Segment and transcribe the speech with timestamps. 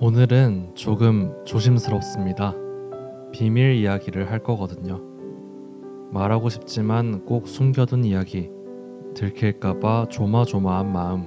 [0.00, 2.54] 오늘은 조금 조심스럽습니다.
[3.32, 5.00] 비밀 이야기를 할 거거든요.
[6.10, 8.50] 말하고 싶지만 꼭 숨겨둔 이야기,
[9.14, 11.26] 들킬까봐 조마조마한 마음,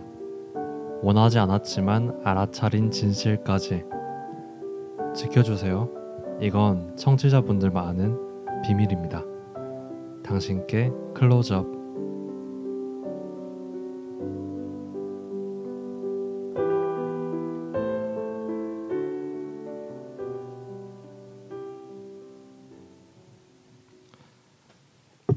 [1.02, 3.86] 원하지 않았지만 알아차린 진실까지
[5.16, 5.90] 지켜주세요.
[6.42, 8.18] 이건 청취자분들만 아는
[8.66, 9.37] 비밀입니다.
[10.28, 11.66] 당신께 클로즈업.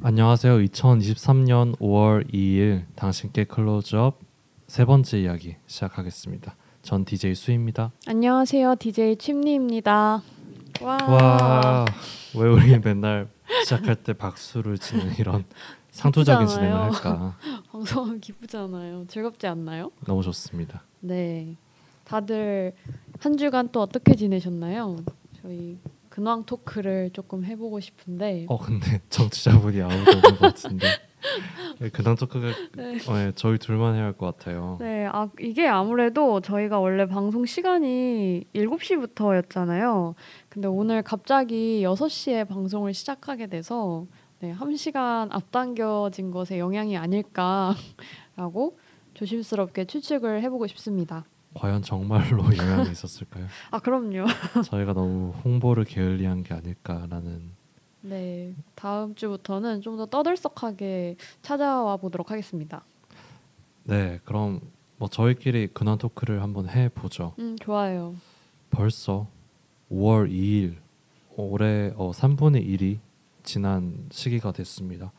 [0.03, 0.59] 안녕하세요.
[0.59, 4.19] 2023년 5월 2일 당신께 클로즈업
[4.67, 6.57] 세 번째 이야기 시작하겠습니다.
[6.83, 7.93] 전 DJ 수입니다.
[8.09, 8.75] 안녕하세요.
[8.81, 10.23] DJ 침리입니다.
[10.83, 10.99] 와.
[11.07, 11.85] 와,
[12.35, 13.29] 왜 우리 맨날
[13.65, 15.45] 시작할 때 박수를 치는 이런
[15.91, 16.77] 상투적인 진행을.
[16.95, 17.37] 할까?
[17.73, 19.07] 방송하면 기쁘잖아요.
[19.09, 19.91] 즐겁지 않나요?
[20.07, 20.83] 너무 좋습니다.
[21.01, 21.57] 네.
[22.05, 22.75] 다들
[23.21, 24.97] 한 주간 또 어떻게 지내셨나요?
[25.43, 30.87] 저희 근황 토크를 조금 해보고 싶은데 어 근데 정치자분이 아무도 없는 것 같은데
[31.93, 32.99] 그당 토크가 네.
[33.07, 34.77] 어, 네, 저희 둘만 해야 할 것 같아요.
[34.81, 40.15] 네, 아 이게 아무래도 저희가 원래 방송 시간이 7시부터였잖아요.
[40.49, 44.07] 근데 오늘 갑자기 6시에 방송을 시작하게 돼서
[44.41, 48.79] 네, 1시간 앞당겨진 것의 영향이 아닐까라고
[49.15, 51.25] 조심스럽게 추측을 해보고 싶습니다.
[51.55, 53.47] 과연 정말로 영향이 있었을까요?
[53.73, 54.25] 아, 그럼요.
[54.65, 57.51] 저희가 너무 홍보를 게을리한 게 아닐까라는
[58.03, 62.85] 네, 다음 주부터는 좀 더 떠들썩하게 찾아와 보도록 하겠습니다.
[63.83, 64.61] 네 그럼
[65.01, 67.33] 뭐 저희끼리 근황 토크를 한번 해보죠.
[67.39, 68.15] 음, 좋아요.
[68.71, 69.27] 벌써
[69.91, 70.75] 5월 2일
[71.39, 72.99] 올해 어, 3분의 1이
[73.43, 75.11] 지난 시기가 됐습니다.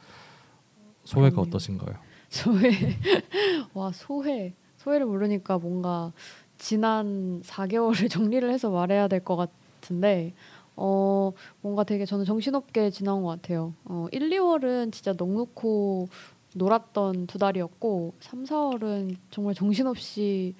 [1.03, 1.49] 소회가 그렇네요.
[1.49, 1.95] 어떠신가요?
[2.29, 2.69] 소회.
[3.73, 4.53] 와, 소회.
[4.77, 6.13] 소회를 모르니까 뭔가
[6.59, 10.33] 지난 4개월을 정리를 해서 말해야 될 것 같은데
[10.75, 11.31] 어,
[11.61, 13.73] 뭔가 되게 저는 정신없게 지나온 것 같아요.
[13.85, 16.07] 어, 1, 2월은 진짜 넉넉고
[16.55, 20.55] 놀았던 두 달이었고 3, 4월은 정말 정신없이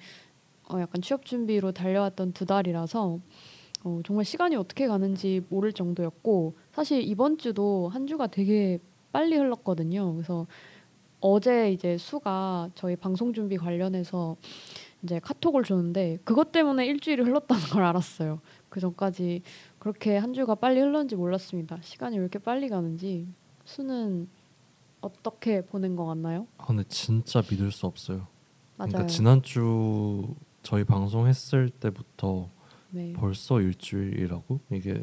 [0.70, 3.18] 어, 약간 취업 준비로 달려왔던 두 달이라서
[3.84, 8.78] 어, 정말 시간이 어떻게 가는지 모를 정도였고 사실 이번 주도 한 주가 되게
[9.10, 10.14] 빨리 흘렀거든요.
[10.14, 10.46] 그래서
[11.20, 14.36] 어제 이제 수가 저희 방송 준비 관련해서
[15.02, 18.40] 이제 카톡을 줬는데 그것 때문에 일주일이 흘렀다는 걸 알았어요.
[18.68, 19.42] 그 전까지
[19.78, 21.78] 그렇게 한 주가 빨리 흘렀는지 몰랐습니다.
[21.82, 23.26] 시간이 왜 이렇게 빨리 가는지
[23.64, 24.28] 수는
[25.02, 26.46] 어떻게 보낸 것 같나요?
[26.58, 28.26] 아, 근데 진짜 믿을 수 없어요.
[28.76, 28.90] 맞아요.
[28.92, 32.48] 그러니까 지난주 저희 방송했을 때부터
[32.90, 33.12] 네.
[33.14, 35.02] 벌써 일주일이라고 이게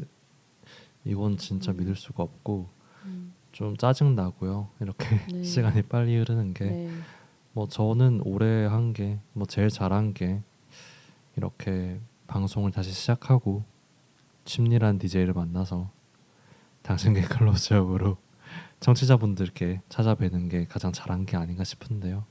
[1.04, 1.76] 이건 진짜 음.
[1.78, 2.68] 믿을 수가 없고
[3.04, 4.68] 음, 좀 짜증 나고요.
[4.80, 5.42] 이렇게 네.
[5.44, 6.90] 시간이 빨리 흐르는 게 네.
[7.52, 10.42] 뭐 저는 올해 한 게 뭐 제일 잘한 게
[11.36, 13.64] 이렇게 방송을 다시 시작하고
[14.44, 15.90] 침리란 DJ를 만나서
[16.82, 18.16] 당신께 클로즈업으로
[18.80, 22.24] 청취자분들께 찾아뵈는 게 가장 잘한 게 아닌가 싶은데요.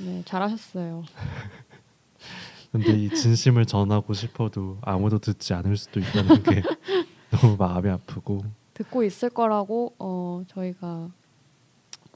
[0.00, 1.04] 네, 잘하셨어요.
[2.72, 6.62] 근데 이 진심을 전하고 싶어도 아무도 듣지 않을 수도 있다는 게
[7.30, 11.10] 너무 마음이 아프고 듣고 있을 거라고 어, 저희가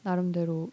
[0.02, 0.70] 나름대로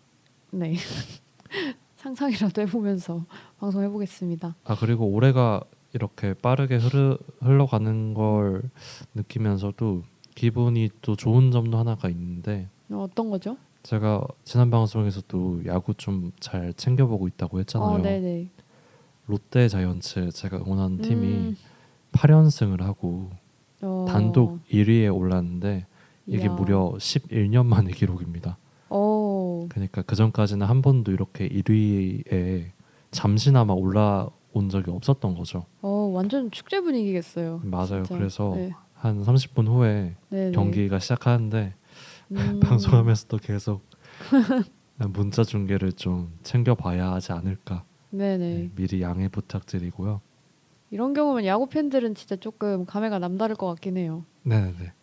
[0.51, 0.75] 네
[1.95, 3.25] 상상이라도 해보면서
[3.59, 4.55] 방송해 보겠습니다.
[4.65, 5.61] 아 그리고 올해가
[5.93, 8.69] 이렇게 빠르게 흐르, 흘러가는 걸
[9.15, 10.03] 느끼면서도
[10.35, 13.57] 기분이 또 좋은 점도 하나가 있는데 어, 어떤 거죠?
[13.83, 17.99] 제가 지난 방송에서도 야구 좀 잘 챙겨보고 있다고 했잖아요.
[17.99, 18.47] 어.
[19.27, 21.57] 롯데 자이언츠 제가 응원하는 팀이 음,
[22.13, 23.29] 8연승을 하고
[23.81, 25.85] 어, 단독 1위에 올랐는데
[26.25, 26.51] 이게 이야.
[26.53, 28.57] 무려 11년 만의 기록입니다.
[28.89, 32.71] 어, 그러니까 그 전까지는 한 번도 이렇게 1위에
[33.11, 35.65] 잠시나마 올라온 적이 없었던 거죠.
[35.81, 37.61] 어, 완전 축제 분위기겠어요.
[37.63, 38.03] 맞아요.
[38.03, 38.17] 진짜.
[38.17, 38.71] 그래서 네.
[38.93, 40.51] 한 30분 후에 네네.
[40.51, 41.73] 경기가 시작하는데
[42.31, 43.83] 음, 방송하면서도 계속
[44.97, 48.37] 문자 중계를 좀 챙겨봐야 하지 않을까 네네.
[48.37, 50.21] 네, 미리 양해 부탁드리고요.
[50.89, 54.23] 이런 경우면 야구 팬들은 진짜 조금 감회가 남다를 것 같긴 해요.
[54.43, 54.93] 네네.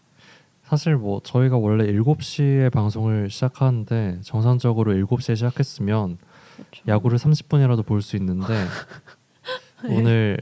[0.65, 6.17] 사실 뭐 저희가 원래 7시에 방송을 시작하는데 정상적으로 7시에 시작했으면
[6.57, 6.83] 그렇죠.
[6.89, 8.47] 야구를 30분이라도 볼 수 있는데
[9.91, 10.39] 오늘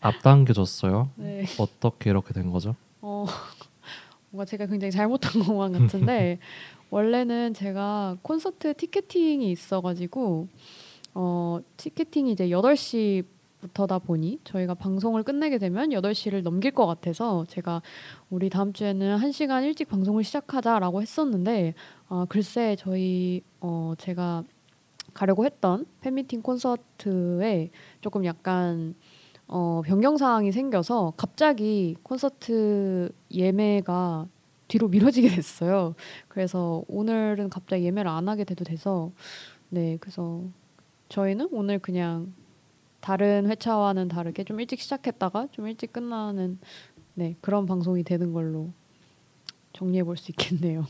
[0.00, 1.08] 앞당겨졌어요.
[1.16, 1.44] 네.
[1.58, 2.76] 어떻게 이렇게 된 거죠?
[3.00, 3.24] 어,
[4.34, 6.38] 뭔가 제가 굉장히 잘못한 것만 같은데
[6.90, 10.48] 원래는 제가 콘서트 티켓팅이 있어가지고
[11.14, 13.24] 어, 티켓팅이 이제 8시
[13.60, 17.80] 부터다 보니 저희가 방송을 끝내게 되면 8시를 넘길 것 같아서 제가
[18.28, 21.74] 우리 다음 주에는 1시간 일찍 방송을 시작하자라고 했었는데
[22.08, 24.42] 아, 글쎄 저희 어, 제가
[25.14, 27.70] 가려고 했던 팬미팅 콘서트에
[28.00, 28.96] 조금 약간
[29.46, 34.26] 어, 변경 사항이 생겨서 갑자기 콘서트 예매가
[34.68, 35.94] 뒤로 미뤄지게 됐어요.
[36.28, 39.12] 그래서 오늘은 갑자기 예매를 안 하게 돼도 돼서
[39.68, 40.42] 네, 그래서
[41.08, 42.32] 저희는 오늘 그냥
[43.00, 46.58] 다른 회차와는 다르게 좀 일찍 시작했다가 좀 일찍 끝나는
[47.14, 48.70] 네, 그런 방송이 되는 걸로
[49.74, 50.86] 정리해 볼 수 있겠네요.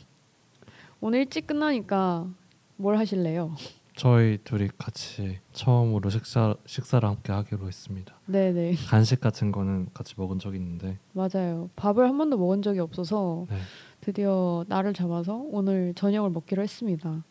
[1.00, 2.28] 오늘 일찍 끝나니까
[2.76, 3.54] 뭘 하실래요?
[3.96, 8.14] 저희 둘이 같이 처음으로 식사 식사를 함께 하기로 했습니다.
[8.26, 11.70] 네네 간식 같은 거는 같이 먹은 적이 있는데 맞아요.
[11.76, 13.56] 밥을 한 번도 먹은 적이 없어서 네.
[14.00, 17.24] 드디어 날을 잡아서 오늘 저녁을 먹기로 했습니다.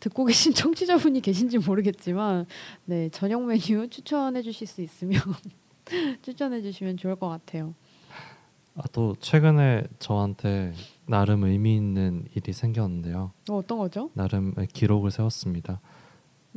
[0.00, 2.46] 듣고 계신 청취자분이 계신지 모르겠지만
[2.84, 5.20] 네 저녁 메뉴 추천해 주실 수 있으면
[6.22, 7.74] 추천해 주시면 좋을 것 같아요.
[8.76, 10.72] 아, 또 최근에 저한테
[11.06, 13.30] 나름 의미 있는 일이 생겼는데요.
[13.48, 14.10] 어, 어떤 거죠?
[14.14, 15.80] 나름의 기록을 세웠습니다.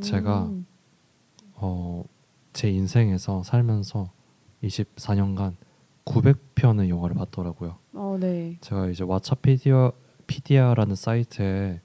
[0.01, 0.65] 제가 음,
[1.55, 2.03] 어,
[2.53, 4.11] 제 인생에서 살면서
[4.63, 5.55] 24년간
[6.05, 7.77] 900편의 영화를 봤더라고요.
[7.94, 8.57] 어, 네.
[8.61, 9.94] 제가 이제 왓챠피디아
[10.27, 11.81] 피디아라는 사이트에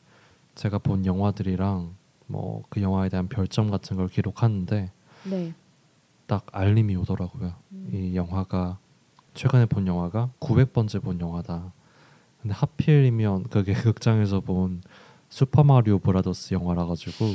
[0.55, 1.95] 제가 본 영화들이랑
[2.27, 4.91] 뭐 그 영화에 대한 별점 같은 걸 기록하는데
[5.31, 5.55] 네.
[6.27, 7.53] 딱 알림이 오더라고요.
[7.73, 7.91] 음.
[7.93, 8.79] 이 영화가
[9.35, 11.73] 최근에 본 영화가 900번째 본 영화다.
[12.41, 14.83] 근데 하필이면 그게 극장에서 본
[15.29, 17.27] 슈퍼 마리오 브라더스 영화라 가지고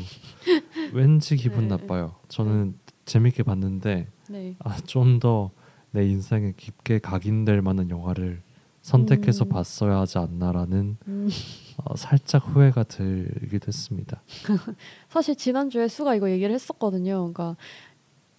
[0.94, 1.76] 왠지 기분 네.
[1.76, 2.16] 나빠요.
[2.28, 4.56] 저는 재밌게 봤는데 네.
[4.60, 5.52] 아, 좀 더
[5.92, 8.42] 내 인생에 깊게 각인될 만한 영화를
[8.82, 9.50] 선택해서 음.
[9.50, 11.30] 봤어야 하지 않나라는 음,
[11.78, 14.22] 어, 살짝 후회가 들기도 했습니다.
[15.10, 17.18] 사실 지난주에 수가 이거 얘기를 했었거든요.
[17.18, 17.58] 그러니까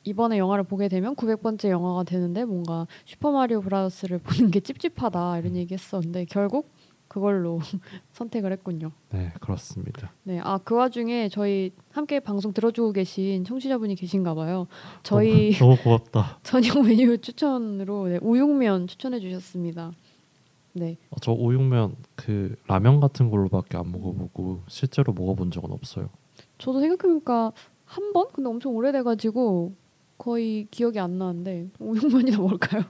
[0.04, 5.74] 이번에 영화를 보게 되면 900번째 영화가 되는데 뭔가 슈퍼마리오 브라더스를 보는 게 찝찝하다 이런 얘기
[5.74, 6.70] 했었는데 결국
[7.08, 7.58] 그걸로
[8.12, 8.92] 선택을 했군요.
[9.10, 10.12] 네, 그렇습니다.
[10.22, 10.40] 네.
[10.42, 14.66] 아, 그 와중에 저희 함께 방송 들어주고 계신 청취자분이 계신가 봐요.
[15.02, 16.38] 저희 너무, 너무 고맙다.
[16.44, 19.92] 저녁 메뉴 추천으로 네, 우육면 추천해 주셨습니다.
[20.74, 20.96] 네.
[21.10, 26.10] 어, 저 우육면 그 라면 같은 걸로밖에 안 먹어보고 실제로 먹어본 적은 없어요.
[26.58, 27.52] 저도 생각해보니까
[27.84, 28.26] 한 번?
[28.32, 29.74] 근데 엄청 오래돼가지고
[30.18, 32.82] 거의 기억이 안 나는데 우육면이나 먹을까요?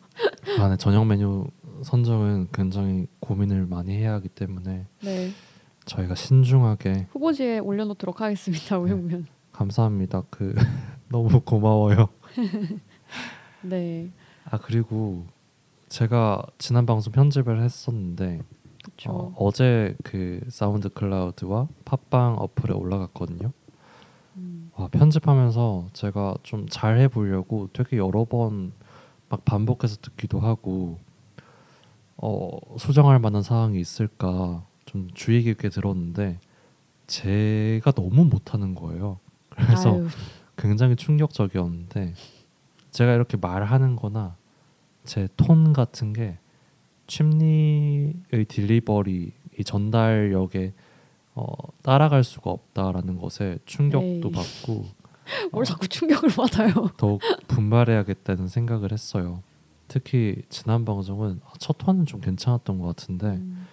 [0.58, 1.46] 아, 네, 저녁 메뉴
[1.82, 5.30] 선정은 굉장히 고민을 많이 해야 하기 때문에 네.
[5.84, 8.78] 저희가 신중하게 후보지에 올려놓도록 하겠습니다.
[8.78, 9.26] 우육면.
[9.52, 10.22] 감사합니다.
[10.30, 10.54] 그
[11.10, 12.08] 너무 고마워요.
[13.62, 14.10] 네.
[14.44, 15.26] 아 그리고
[15.88, 18.40] 제가 지난 방송 편집을 했었는데.
[19.06, 23.52] 어, 어제 그 사운드 클라우드와 팟빵 어플에 올라갔거든요.
[24.88, 28.72] 편집하면서 제가 좀 잘 해보려고 되게 여러 번
[29.30, 30.98] 막 반복해서 듣기도 하고
[32.16, 36.40] 어, 수정할 만한 사항이 있을까 좀 주의 깊게 들었는데
[37.06, 39.18] 제가 너무 못하는 거예요.
[39.50, 40.08] 그래서 아유,
[40.56, 42.14] 굉장히 충격적이었는데
[42.90, 44.36] 제가 이렇게 말하는-거나
[45.04, 46.38] 제 톤 같은 게
[47.06, 50.72] 침리의 딜리버리 이 전달력에
[51.38, 51.46] 어,
[51.82, 54.32] 따라갈 수가 없다라는 것에 충격도 에이.
[54.32, 54.84] 받고
[55.52, 56.72] 뭘 자꾸 충격을 받아요.
[56.96, 59.42] 더욱 분발해야겠다는 생각을 했어요.
[59.86, 63.66] 특히 지난 방송은 아, 첫 화는 좀 괜찮았던 것 같은데 음,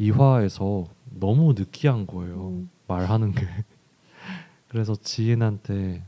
[0.00, 2.48] 2화에서 너무 느끼한 거예요.
[2.48, 2.70] 음.
[2.88, 3.46] 말하는 게.
[4.68, 6.02] 그래서 지인한테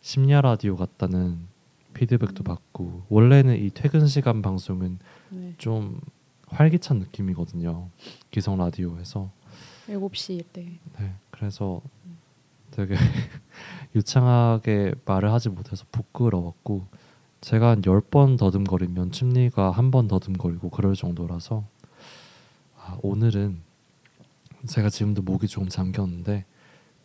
[0.00, 1.40] 심야 라디오 같다는
[1.94, 2.44] 피드백도 음.
[2.44, 4.98] 받고 원래는 이 퇴근 시간 방송은
[5.30, 5.54] 네.
[5.58, 6.00] 좀
[6.48, 7.90] 활기찬 느낌이거든요.
[8.30, 9.30] 기성 라디오에서.
[9.88, 10.78] 7시 때.
[10.98, 11.12] 네.
[11.30, 11.80] 그래서
[12.70, 12.94] 되게
[13.94, 16.86] 유창하게 말을 하지 못해서 부끄러웠고
[17.40, 21.64] 제가 한 10번 더듬거리면 침리가 한 번 더듬거리고 그럴 정도라서
[22.78, 23.60] 아, 오늘은
[24.66, 26.44] 제가 지금도 목이 조금 잠겼는데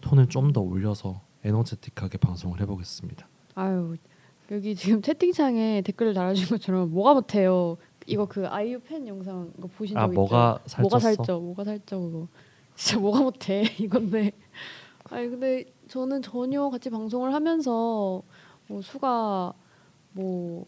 [0.01, 3.27] 톤을 좀 더 올려서 에너제틱하게 방송을 해보겠습니다.
[3.55, 3.97] 아유
[4.51, 7.77] 여기 지금 채팅창에 댓글을 달아준 것처럼 뭐가 못해요.
[8.07, 10.13] 이거 그 아이유 팬 영상 이거 보신 적 아 있죠?
[10.13, 10.81] 뭐가 살쪘어?
[10.81, 12.27] 뭐가 살쪄 뭐가 살쪄 그거
[12.75, 14.31] 진짜 뭐가 못해 이건데.
[15.09, 18.23] 아니 근데 저는 전혀 같이 방송을 하면서
[18.67, 19.53] 뭐 수가
[20.13, 20.65] 뭐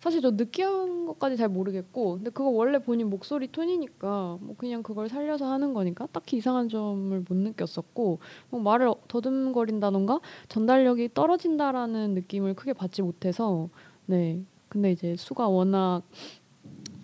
[0.00, 5.08] 사실 저 느끼한 것까지 잘 모르겠고 근데 그거 원래 본인 목소리 톤이니까 뭐 그냥 그걸
[5.08, 8.18] 살려서 하는 거니까 딱히 이상한 점을 못 느꼈었고
[8.48, 13.68] 뭐 말을 더듬거린다던가 전달력이 떨어진다라는 느낌을 크게 받지 못해서
[14.06, 14.42] 네.
[14.68, 16.02] 근데 이제 수가 워낙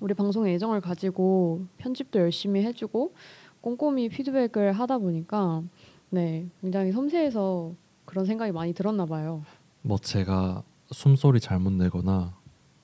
[0.00, 3.12] 우리 방송에 애정을 가지고 편집도 열심히 해주고
[3.66, 5.64] 꼼꼼히 피드백을 하다 보니까
[6.10, 9.42] 네 굉장히 섬세해서 그런 생각이 많이 들었나 봐요.
[9.82, 12.36] 뭐 제가 숨소리 잘못 내거나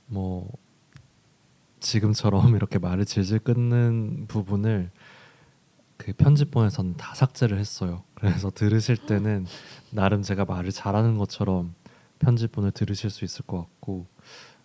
[0.07, 0.51] 뭐
[1.79, 4.91] 지금처럼 이렇게 말을 질질 끊는 부분을
[5.99, 8.03] 그 편집본에서는 다 삭제를 했어요.
[8.15, 9.47] 그래서 들으실 때는
[9.93, 11.77] 나름 제가 말을 잘하는 것처럼
[12.19, 14.07] 편집본을 들으실 수 있을 것 같고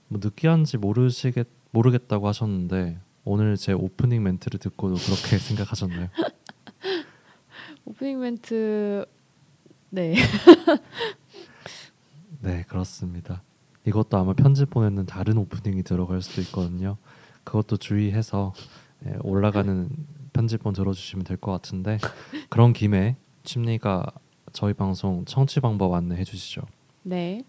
[0.07, 2.97] 뭐 느끼한지 모르시겠 모르겠다고 하셨는데
[3.29, 6.07] 오늘 제 오프닝 멘트를 듣고도 그렇게 생각하셨나요?
[7.85, 9.05] 오프닝 멘트
[9.89, 10.15] 네.
[12.41, 13.41] 네 그렇습니다.
[13.85, 16.97] 이것도 아마 편집본에는 다른 오프닝이 들어갈 수도 있거든요.
[17.43, 18.53] 그것도 주의해서
[19.05, 19.89] 예, 올라가는
[20.33, 21.97] 편집본 들어주시면 될 것 같은데
[22.49, 24.05] 그런 김에 침리가
[24.53, 26.61] 저희 방송 청취 방법 안내해 주시죠.
[27.03, 27.43] 네.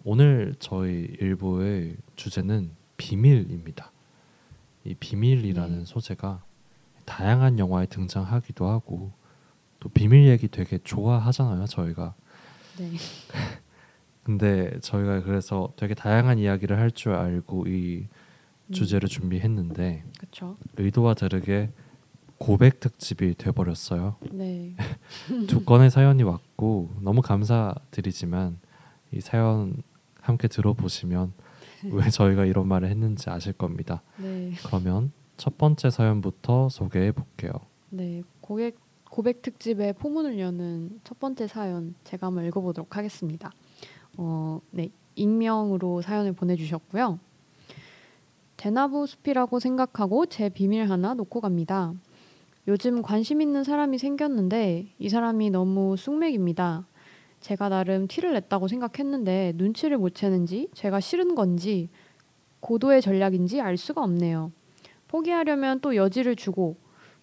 [0.04, 3.90] 오늘 저희 일부의 주제는 비밀입니다.
[4.84, 5.84] 이 비밀이라는 네.
[5.84, 6.42] 소재가
[7.04, 9.12] 다양한 영화에 등장하기도 하고
[9.80, 12.14] 또 비밀 얘기 되게 좋아하잖아요, 저희가.
[12.78, 12.92] 네.
[14.24, 18.06] 근데 저희가 그래서 되게 다양한 이야기를 할 줄 알고 이
[18.72, 20.56] 주제를 준비했는데 그쵸.
[20.76, 21.72] 의도와 다르게
[22.38, 24.16] 고백 특집이 돼버렸어요.
[24.32, 24.76] 네.
[25.48, 28.58] 두 건의 사연이 왔고 너무 감사드리지만
[29.12, 29.82] 이 사연
[30.20, 31.32] 함께 들어보시면
[31.92, 34.02] 왜 저희가 이런 말을 했는지 아실 겁니다.
[34.18, 34.52] 네.
[34.66, 37.52] 그러면 첫 번째 사연부터 소개해 볼게요.
[37.90, 38.78] 네, 고백
[39.10, 43.52] 고백 특집의 포문을 여는 첫 번째 사연 제가 한번 읽어보도록 하겠습니다.
[44.18, 47.18] 어, 네, 익명으로 사연을 보내주셨고요.
[48.56, 51.92] 대나무 숲이라고 생각하고 제 비밀 하나 놓고 갑니다.
[52.68, 56.86] 요즘 관심 있는 사람이 생겼는데 이 사람이 너무 쑥맥입니다.
[57.40, 61.90] 제가 나름 티를 냈다고 생각했는데 눈치를 못 채는지 제가 싫은 건지
[62.60, 64.50] 고도의 전략인지 알 수가 없네요.
[65.06, 66.76] 포기하려면 또 여지를 주고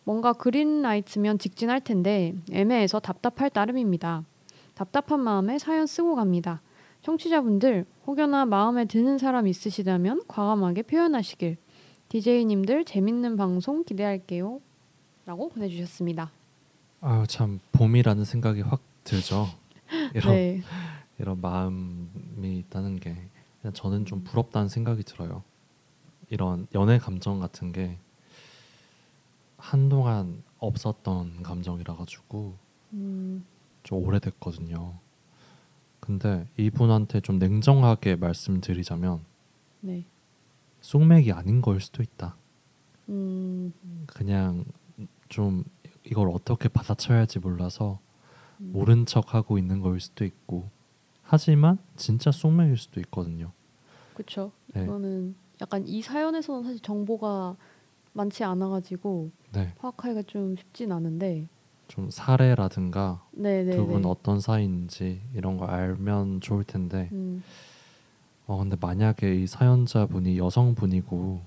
[0.06, 4.24] 뭔가 그린라이트면 직진할 텐데 애매해서 답답할 따름입니다.
[4.76, 6.62] 답답한 마음에 사연 쓰고 갑니다.
[7.04, 11.58] 청취자분들 혹여나 마음에 드는 사람 있으시다면 과감하게 표현하시길.
[12.10, 14.62] DJ님들 재밌는 방송 기대할게요.
[15.26, 16.32] 라고 보내주셨습니다.
[17.02, 19.48] 아유 참 봄이라는 생각이 확 들죠.
[20.16, 20.62] 이런 네.
[21.20, 23.16] 이런 마음이 있다는 게
[23.74, 25.44] 저는 좀 부럽다는 생각이 들어요.
[26.30, 27.98] 이런 연애 감정 같은 게
[29.58, 32.56] 한동안 없었던 감정이라 가지고
[32.94, 33.46] 음.
[33.84, 34.94] 좀 오래됐거든요.
[36.04, 39.22] 근데 이분한테 좀 냉정하게 말씀드리자면
[39.80, 40.04] 네.
[40.82, 42.36] 쑥맥이 아닌 걸 수도 있다.
[43.08, 43.72] 음.
[44.06, 44.66] 그냥
[45.30, 45.64] 좀
[46.04, 48.02] 이걸 어떻게 받아쳐야 할지 몰라서
[48.60, 48.72] 음.
[48.74, 50.70] 모른 척 하고 있는 걸 수도 있고
[51.22, 53.54] 하지만 진짜 쑥맥일 수도 있거든요.
[54.14, 54.52] 그렇죠.
[54.74, 54.84] 네.
[54.84, 57.56] 이거는 약간 이 사연에서는 사실 정보가
[58.12, 59.74] 많지 않아가지고 네.
[59.78, 61.48] 파악하기가 좀 쉽진 않은데
[61.88, 63.72] 좀 사례라든가 네네네.
[63.76, 67.44] 두분 어떤 사이인지 이런 걸 알면 좋을 텐데 음.
[68.48, 71.42] 어 근데 만약에 이 사연자분이 여성분이고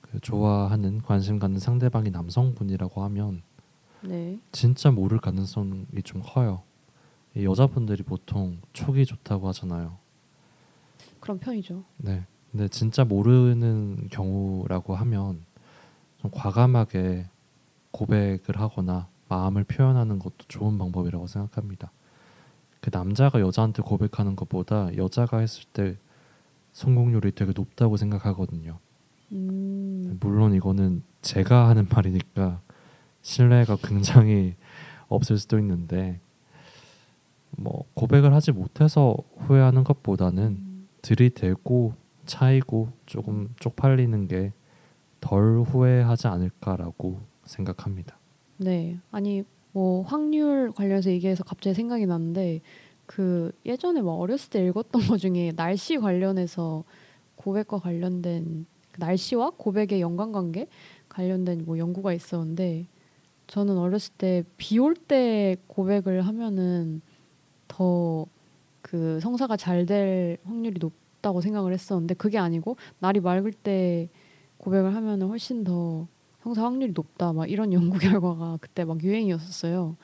[0.00, 3.42] 그 좋아하는 관심 갖는 상대방이 남성분이라고 하면
[4.02, 4.38] 네.
[4.52, 6.62] 진짜 모를 가능성이 좀 커요.
[7.34, 9.98] 이 여자분들이 보통 촉이 좋다고 하잖아요.
[11.20, 11.84] 그런 편이죠.
[11.98, 12.24] 네.
[12.50, 15.44] 근데 진짜 모르는 경우라고 하면
[16.20, 17.26] 좀 과감하게
[17.90, 21.90] 고백을 하거나 마음을 표현하는 것도 좋은 방법이라고 생각합니다.
[22.80, 25.96] 그 남자가 여자한테 고백하는 것보다 여자가 했을 때
[26.72, 28.78] 성공률이 되게 높다고 생각하거든요.
[29.32, 30.18] 음.
[30.20, 32.60] 물론 이거는 제가 하는 말이니까
[33.22, 34.54] 신뢰가 굉장히
[35.08, 36.20] 없을 수도 있는데
[37.50, 40.88] 뭐 고백을 하지 못해서 후회하는 것보다는 음.
[41.02, 41.94] 들이대고
[42.26, 44.52] 차이고 조금 쪽팔리는 게
[45.20, 48.15] 덜 후회하지 않을까라고 생각합니다.
[48.58, 48.98] 네.
[49.10, 52.60] 아니 뭐 확률 관련해서 얘기해서 갑자기 생각이 났는데
[53.06, 56.84] 그 예전에 뭐 어렸을 때 읽었던 것 중에 날씨 관련해서
[57.36, 60.66] 고백과 관련된 그 날씨와 고백의 연관관계
[61.08, 62.86] 관련된 뭐 연구가 있었는데
[63.46, 67.00] 저는 어렸을 때 비 올 때 고백을 하면은
[67.68, 68.26] 더
[68.82, 74.08] 그 성사가 잘 될 확률이 높다고 생각을 했었는데 그게 아니고 날이 맑을 때
[74.58, 76.06] 고백을 하면은 훨씬 더
[76.46, 79.96] 성사 확률이 높다 막 이런 연구 결과가 그때 막 유행이었었어요.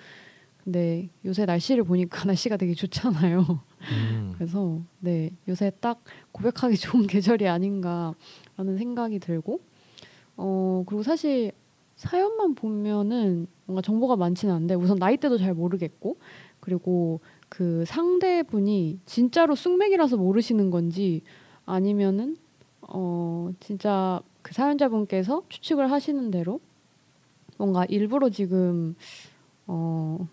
[0.65, 3.61] 근데 요새 날씨를 보니까 날씨가 되게 좋잖아요.
[3.93, 9.61] 음, 그래서 네 요새 딱 고백하기 좋은 계절이 아닌가라는 생각이 들고
[10.37, 11.53] 어 그리고 사실
[11.95, 16.17] 사연만 보면은 뭔가 정보가 많지는 않은데 우선 나이대도 잘 모르겠고
[16.59, 21.23] 그리고 그 상대분이 진짜로 쑥맥이라서 모르시는 건지
[21.67, 22.37] 아니면은
[22.81, 26.61] 어 진짜 그 사연자분께서 추측을 하시는 대로
[27.59, 28.95] 뭔가 일부러 지금
[29.67, 30.27] 어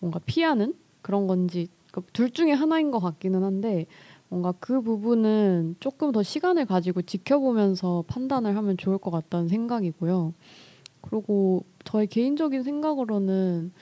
[0.00, 3.86] 뭔가 피하는 그런 건지 그둘 중에 하나인 것 같기는 한데
[4.28, 10.34] 뭔가 그 부분은 조금 더 시간을 가지고 지켜보면서 판단을 하면 좋을 것 같다는 생각이고요.
[11.02, 13.72] 그리고 저의 개인적인 생각으로는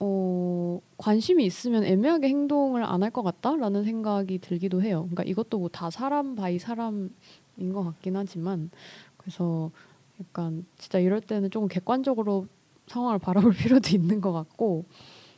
[0.00, 5.02] 어, 관심이 있으면 애매하게 행동을 안 할 것 같다라는 생각이 들기도 해요.
[5.10, 7.10] 그러니까 이것도 뭐 다 사람 by 사람인
[7.72, 8.70] 것 같긴 하지만
[9.16, 9.70] 그래서
[10.20, 12.46] 약간 진짜 이럴 때는 조금 객관적으로
[12.88, 14.84] 상황을 바라볼 필요도 있는 것 같고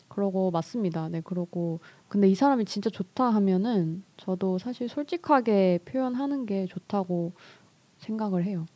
[0.08, 1.08] 그러고 맞습니다.
[1.08, 7.32] 네, 그러고 근데 이 사람이 진짜 좋다 하면은 저도 사실 솔직하게 표현하는 게 좋다고
[7.98, 8.66] 생각을 해요.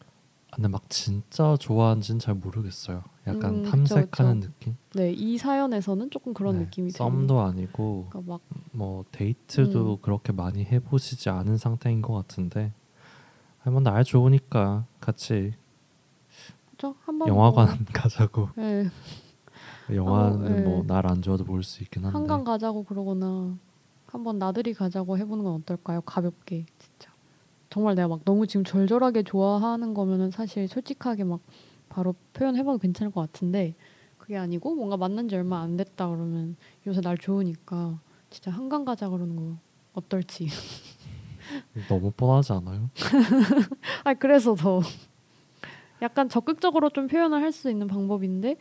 [0.51, 3.05] 아, 근데 막 진짜 좋아하는지는 잘 모르겠어요.
[3.27, 4.53] 약간 음, 그쵸, 탐색하는 그쵸.
[4.53, 4.77] 느낌.
[4.95, 7.09] 네, 이 사연에서는 조금 그런 네, 느낌이 들어요.
[7.11, 8.41] 썸도 아니고 그러니까 막
[8.73, 10.03] 뭐 데이트도 음.
[10.03, 12.73] 그렇게 많이 해보시지 않은 상태인 것 같은데
[13.71, 15.55] 아니 뭐날 좋으니까 같이
[16.73, 16.95] 그죠?
[17.05, 18.89] 한번 영화관 뭐, 가자고 네,
[19.95, 20.63] 영화는 네.
[20.63, 23.57] 뭐날 안 좋아도 볼 수 있긴 한데 한강 가자고 그러거나
[24.07, 26.01] 한번 나들이 가자고 해보는 건 어떨까요?
[26.01, 27.13] 가볍게 진짜
[27.69, 31.41] 정말 내가 막 너무 지금 절절하게 좋아하는 거면은 사실 솔직하게 막
[31.89, 33.75] 바로 표현해봐도 괜찮을 것 같은데
[34.19, 36.57] 그게 아니고 뭔가 만난 지 얼마 안 됐다 그러면
[36.89, 39.57] 요새 날 좋으니까 진짜 한강 가자 그러는 거
[39.95, 40.49] 어떨지
[41.89, 42.91] 너무 뻔하지 않아요?
[44.05, 44.81] 아 그래서 더
[46.03, 48.57] 약간 적극적으로 좀 표현을 할 수 있는 방법인데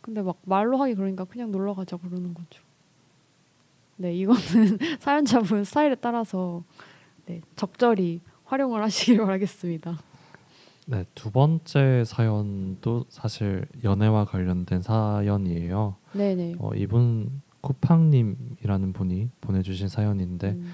[0.00, 2.62] 근데 막 말로 하기 그러니까 그냥 놀러 가자 그러는 거죠.
[3.96, 4.40] 네 이거는
[5.00, 6.62] 사연자분 스타일에 따라서
[7.26, 9.98] 네 적절히 활용을 하시길 바라겠습니다.
[10.86, 15.96] 네, 두 번째 사연도 사실 연애와 관련된 사연이에요.
[16.12, 16.54] 네 네.
[16.58, 20.72] 어, 이분 쿠팡님이라는 분이 보내주신 사연인데 음,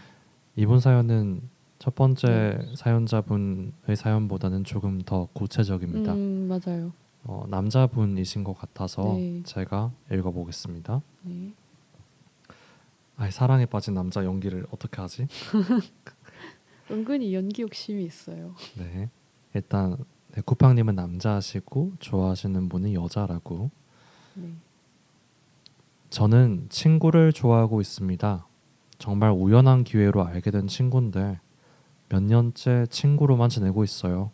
[0.59, 1.41] 이분 사연은
[1.79, 6.13] 첫 번째 사연자분의 사연보다는 조금 더 구체적입니다.
[6.15, 6.91] 음 맞아요.
[7.23, 9.41] 어, 남자분이신 것 같아서 네.
[9.45, 11.01] 제가 읽어보겠습니다.
[11.23, 11.53] 네.
[13.19, 15.29] 아, 사랑에 빠진 남자 연기를 어떻게 하지?
[16.91, 18.57] 은근히 연기 욕심이 있어요.
[18.77, 19.09] 네,
[19.55, 19.97] 일단
[20.35, 23.71] 네, 쿠팡님은 남자시고 좋아하시는 분은 여자라고.
[24.35, 24.51] 네.
[26.11, 28.48] 저는 친구를 좋아하고 있습니다.
[28.99, 31.39] 정말 우연한 기회로 알게 된 친구인데
[32.09, 34.31] 몇 년째 친구로만 지내고 있어요.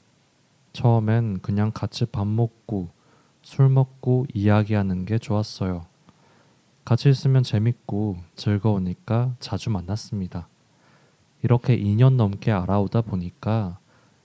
[0.73, 2.89] 처음엔 그냥 같이 밥 먹고
[3.43, 5.87] 술 먹고 이야기하는 게 좋았어요.
[6.85, 10.49] 같이 있으면 재밌고 즐거우니까 자주 만났습니다.
[11.43, 13.79] 이렇게 2년 넘게 알아오다 보니까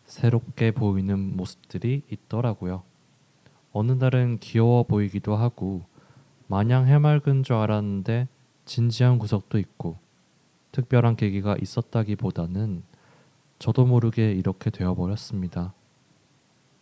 [0.06, 2.84] 새롭게 보이는 모습들이 있더라고요.
[3.74, 5.84] 어느 날은 귀여워 보이기도 하고
[6.48, 8.28] 마냥 해맑은 줄 알았는데
[8.66, 9.98] 진지한 구석도 있고
[10.72, 12.84] 특별한 계기가 있었다기보다는
[13.60, 15.74] 저도 모르게 이렇게 되어버렸습니다.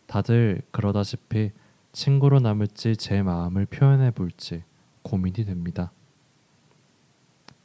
[0.06, 1.52] 다들 그러다시피
[1.92, 4.62] 친구로 남을지 제 마음을 표현해 볼지
[5.02, 5.92] 고민이 됩니다.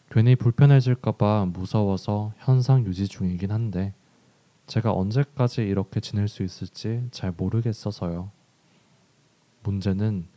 [0.09, 3.93] 괜히 불편해질까봐 무서워서 현상 유지 중이긴 한데
[4.67, 8.31] 제가 언제까지 이렇게 지낼 수 있을지 잘 모르겠어서요.
[9.63, 10.27] 문제는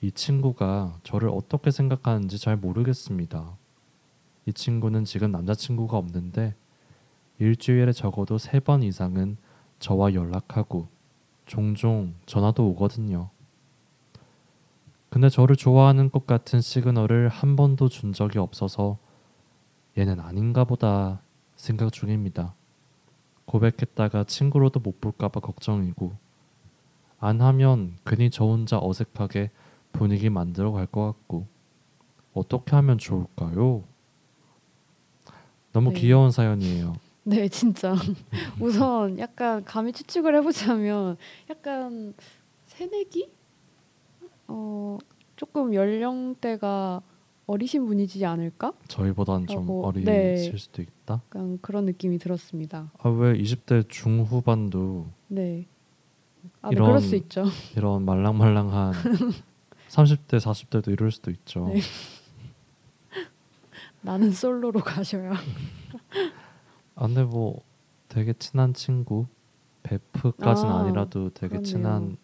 [0.00, 3.56] 이 친구가 저를 어떻게 생각하는지 잘 모르겠습니다.
[4.50, 6.56] 이 친구는 지금 남자친구가 없는데
[7.38, 9.36] 일주일에 적어도 세 번 이상은
[9.78, 10.88] 저와 연락하고
[11.46, 13.30] 종종 전화도 오거든요.
[15.08, 18.98] 근데 저를 좋아하는 것 같은 시그널을 한 번도 준 적이 없어서
[19.96, 21.22] 얘는 아닌가 보다
[21.54, 22.54] 생각 중입니다.
[23.44, 26.12] 고백했다가 친구로도 못 볼까봐 걱정이고
[27.20, 29.50] 안 하면 괜히 저 혼자 어색하게
[29.92, 31.46] 분위기 만들어 갈 것 같고
[32.34, 33.84] 어떻게 하면 좋을까요?
[35.72, 36.00] 너무 네.
[36.00, 36.94] 귀여운 사연이에요.
[37.24, 37.94] 네, 진짜.
[38.60, 41.16] 우선 약간 감히 추측을 해보자면
[41.48, 42.14] 약간
[42.66, 43.30] 새내기?
[44.48, 44.98] 어
[45.36, 47.02] 조금 연령대가
[47.46, 48.72] 어리신 분이지 않을까?
[48.88, 50.52] 저희보단 좀 어리실 네.
[50.56, 51.22] 수도 있다.
[51.26, 52.90] 약간 그런 느낌이 들었습니다.
[52.98, 55.66] 아 왜 20대 중후반도 네.
[56.62, 57.44] 아, 네, 이런- 그럴 수 있죠.
[57.76, 58.92] 이런 말랑말랑한
[59.88, 61.70] 30대 40대도 이럴 수도 있죠.
[61.74, 61.80] 네.
[64.02, 65.32] 나는 솔로로 가셔야.
[66.94, 67.62] 아, 근데 뭐
[68.08, 69.26] 되게 친한 친구
[69.82, 71.64] 베프까지는 아, 아, 니라도 되게 그렇네요.
[71.64, 72.16] 친한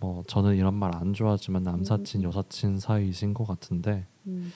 [0.00, 2.24] 뭐 저는 이런 말 안 좋아하지만 남사친 음.
[2.26, 4.52] 여사친 사이이신 것 같은데 음.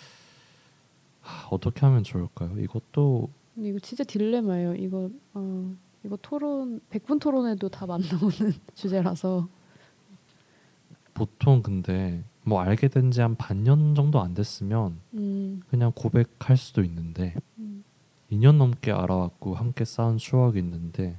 [1.20, 2.58] 하, 어떻게 하면 좋을까요?
[2.58, 4.74] 이것도 이거 진짜 딜레마예요.
[4.76, 9.48] 이거 어, 이거 토론 100분 토론에도 답 안 나오는 주제라서.
[11.14, 16.82] 보통 근데 뭐 알게 된 지 한 반년 정도 안 됐으면 음, 그냥 고백할 수도
[16.82, 17.84] 있는데 음,
[18.32, 21.18] 2년 넘게 알아왔고 함께 쌓은 추억이 있는데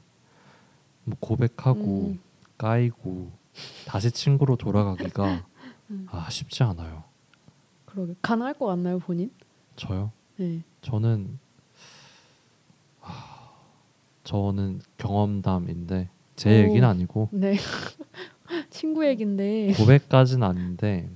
[1.03, 2.19] 뭐 고백하고 음.
[2.57, 3.31] 까이고
[3.85, 5.45] 다시 친구로 돌아가기가
[5.91, 6.07] 음.
[6.09, 7.03] 아 쉽지 않아요.
[7.85, 9.31] 그러게 가능할 것 같나요 본인?
[9.75, 10.11] 저요?
[10.37, 10.61] 네.
[10.81, 11.39] 저는
[12.99, 13.51] 하,
[14.23, 16.63] 저는 경험담인데 제 오.
[16.65, 17.55] 얘기는 아니고 네.
[18.69, 19.73] 친구 얘긴데.
[19.77, 21.09] 고백까지는 아닌데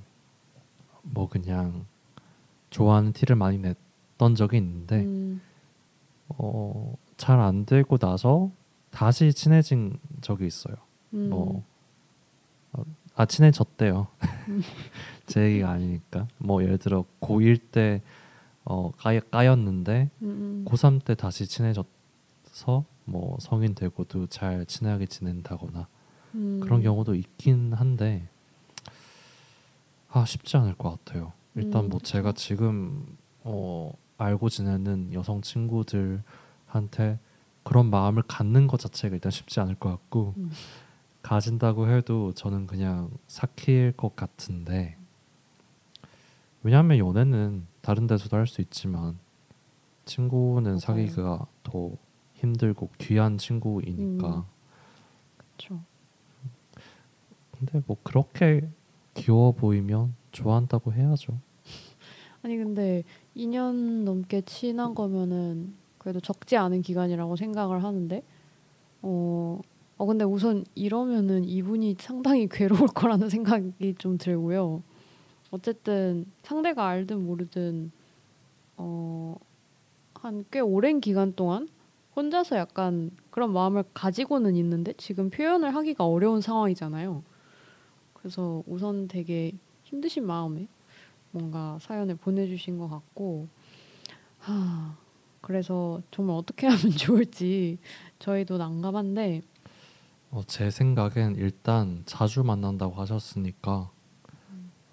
[1.04, 1.86] 뭐 그냥
[2.70, 5.42] 좋아하는 티를 많이 냈던 적이 있는데 음,
[6.30, 8.52] 어, 잘 안 되고 나서
[8.90, 10.76] 다시 친해진 적이 있어요.
[11.14, 11.64] 음, 뭐,
[12.74, 12.84] 어,
[13.16, 14.08] 아 친해졌대요.
[14.50, 14.62] 음.
[15.28, 16.28] 제 얘기가 아니니까.
[16.40, 18.02] 뭐 예를 들어 고1 때
[18.66, 20.66] 어, 까였, 까였는데 음, 음.
[20.68, 25.88] 고3 때 다시 친해져서 뭐 성인 되고도 잘 친하게 지낸다거나
[26.36, 26.60] 음.
[26.64, 28.28] 그런 경우도 있긴 한데
[30.16, 31.34] 아 쉽지 않을 것 같아요.
[31.56, 32.00] 일단 음, 뭐.
[32.00, 37.20] 제가 지금 어, 알고 지내는 여성 친구들한테
[37.64, 40.52] 그런 마음을 갖는 것 자체가 일단 쉽지 않을 것 같고 음.
[41.24, 44.98] 가진다고 해도 저는 그냥 삭힐 것 같은데
[46.64, 49.18] 왜냐하면 연애는 다른 데서도 할 수 있지만
[50.06, 50.78] 친구는 맞아요.
[50.80, 51.92] 사귀기가 더
[52.34, 54.44] 힘들고 귀한 친구이니까 음.
[55.38, 55.82] 그쵸.
[57.58, 58.70] 근데 뭐 그렇게
[59.14, 61.34] 귀여워 보이면 좋아한다고 해야죠.
[62.42, 63.04] 아니 근데
[63.36, 68.24] 2년 넘게 친한 거면은 그래도 적지 않은 기간이라고 생각을 하는데
[69.02, 69.60] 어,
[69.98, 74.84] 어 근데 우선 이러면은 이분이 상당히 괴로울 거라는 생각이 좀 들고요.
[75.52, 77.92] 어쨌든 상대가 알든 모르든
[78.78, 79.36] 어,
[80.24, 81.68] 한 꽤 오랜 기간 동안
[82.16, 87.24] 혼자서 약간 그런 마음을 가지고는 있는데 지금 표현을 하기가 어려운 상황이잖아요.
[88.24, 89.52] 그래서 우선 되게
[89.84, 90.68] 힘드신 마음에
[91.32, 93.50] 뭔가 사연을 보내주신 것 같고
[94.40, 94.96] 하,
[95.42, 97.80] 그래서 정말 어떻게 하면 좋을지
[98.20, 99.42] 저희도 난감한데.
[100.32, 103.92] 어, 제 생각엔 일단 자주 만난다고 하셨으니까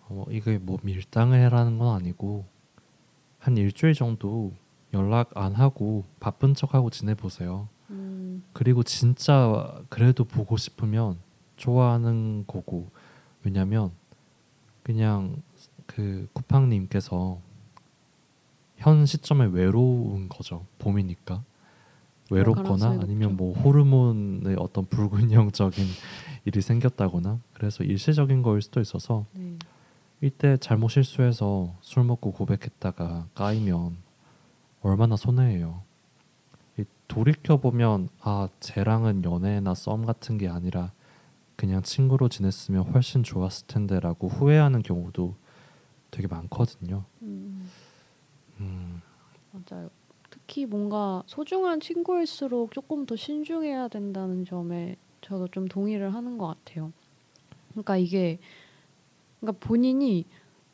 [0.09, 2.45] 어, 이게 뭐 밀당을 해라는 건 아니고
[3.39, 4.53] 한 일주일 정도
[4.93, 7.69] 연락 안 하고 바쁜 척하고 지내보세요.
[7.91, 11.19] 음, 그리고 진짜 그래도 보고 싶으면
[11.57, 12.91] 좋아하는 거고
[13.45, 13.91] 왜냐면
[14.83, 15.43] 그냥
[15.87, 17.41] 그 쿠팡님께서
[18.77, 21.43] 현 시점에 외로운 거죠 봄이니까
[22.31, 23.37] 외롭거나 아니면.
[23.37, 25.85] 뭐 호르몬의 어떤 불균형적인
[26.45, 29.59] 일이 생겼다거나 그래서 일시적인 거일 수도 있어서 네.
[30.23, 33.97] 이때 잘못 실수해서 술 먹고 고백했다가 까이면
[34.83, 35.83] 얼마나 손해예요.
[36.79, 40.93] 이 돌이켜 보면 아 쟤랑은 연애나 썸 같은 게 아니라
[41.61, 45.35] 그냥 친구로 지냈으면 훨씬 좋았을 텐데라고 후회하는 경우도
[46.11, 47.05] 되게 많거든요.
[47.21, 47.69] 음,
[48.61, 49.03] 음,
[49.53, 49.91] 맞아요.
[50.31, 56.95] 특히 뭔가 소중한 친구일수록 조금 더 신중해야 된다는 점에 저도 좀 동의를 하는 것 같아요.
[57.73, 58.39] 그러니까 이게
[59.41, 60.25] 그러니까 본인이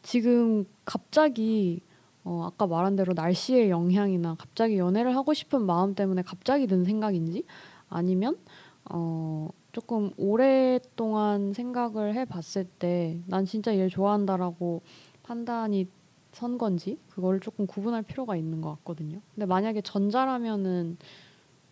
[0.03, 1.81] 지금 갑자기
[2.22, 7.42] 어, 아까 말한 대로 날씨의 영향이나 갑자기 연애를 하고 싶은 마음 때문에 갑자기 든 생각인지
[7.88, 8.38] 아니면
[8.85, 14.81] 어, 조금 오랫동안 생각을 해봤을 때 난 진짜 얘를 좋아한다라고
[15.23, 15.87] 판단이
[16.33, 19.21] 선 건지 그걸 조금 구분할 필요가 있는 것 같거든요.
[19.35, 20.97] 근데 만약에 전자라면은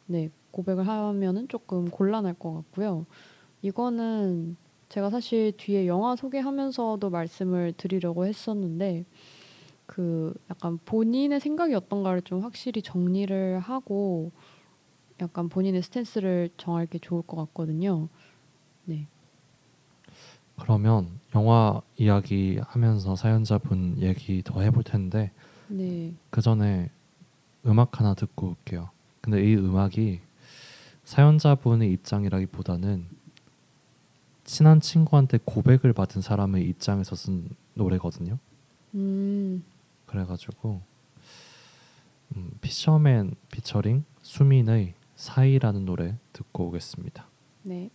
[0.04, 3.06] 네 고백을 하면은 조금 곤란할 것 같고요.
[3.62, 4.58] 이거는
[4.90, 9.06] 제가 사실 뒤에 영화 소개하면서도 말씀을 드리려고 했었는데
[9.86, 14.30] 그 약간 본인의 생각이 어떤가를 좀 확실히 정리를 하고
[15.20, 18.08] 약간 본인의 스탠스를 정할 게 좋을 것 같거든요.
[18.84, 19.06] 네.
[20.60, 25.32] 그러면 영화 이야기 하면서 사연자분 얘기 더 해볼 텐데
[25.68, 26.12] 네.
[26.30, 26.90] 그 전에
[27.66, 28.90] 음악 하나 듣고 올게요.
[29.20, 30.20] 근데 이 음악이
[31.04, 33.06] 사연자분의 입장이라기보다는
[34.44, 38.38] 친한 친구한테 고백을 받은 사람의 입장에서 쓴 노래거든요.
[38.94, 39.64] 음.
[40.06, 40.82] 그래가지고
[42.36, 47.28] 음, 피셔맨 피처링 수민의 사이라는 노래 듣고 오겠습니다.
[47.62, 47.90] 네.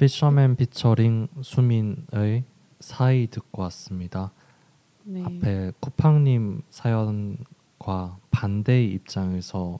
[0.00, 2.44] 피셔맨 피처링 수민의
[2.80, 4.32] 사이 듣고 왔습니다.
[5.04, 5.22] 네.
[5.24, 9.78] 앞에 쿠팡님 사연과 반대의 입장에서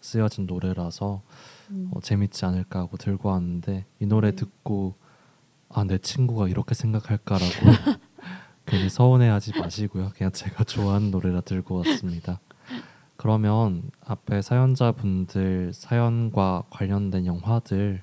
[0.00, 1.22] 쓰여진 노래라서
[1.70, 1.90] 음.
[1.92, 4.36] 어, 재밌지 않을까 하고 들고 왔는데 이 노래 네.
[4.36, 4.94] 듣고
[5.72, 7.52] 아 내 친구가 이렇게 생각할까라고
[8.66, 10.10] 괜히 서운해하지 마시고요.
[10.16, 12.40] 그냥 제가 좋아하는 노래라 들고 왔습니다.
[13.16, 18.02] 그러면 앞에 사연자분들 사연과 관련된 영화들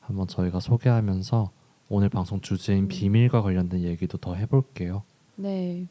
[0.00, 1.50] 한번 저희가 소개하면서
[1.88, 2.88] 오늘 방송 주제인 음.
[2.88, 5.02] 비밀과 관련된 얘기도 더 해볼게요.
[5.36, 5.86] 네.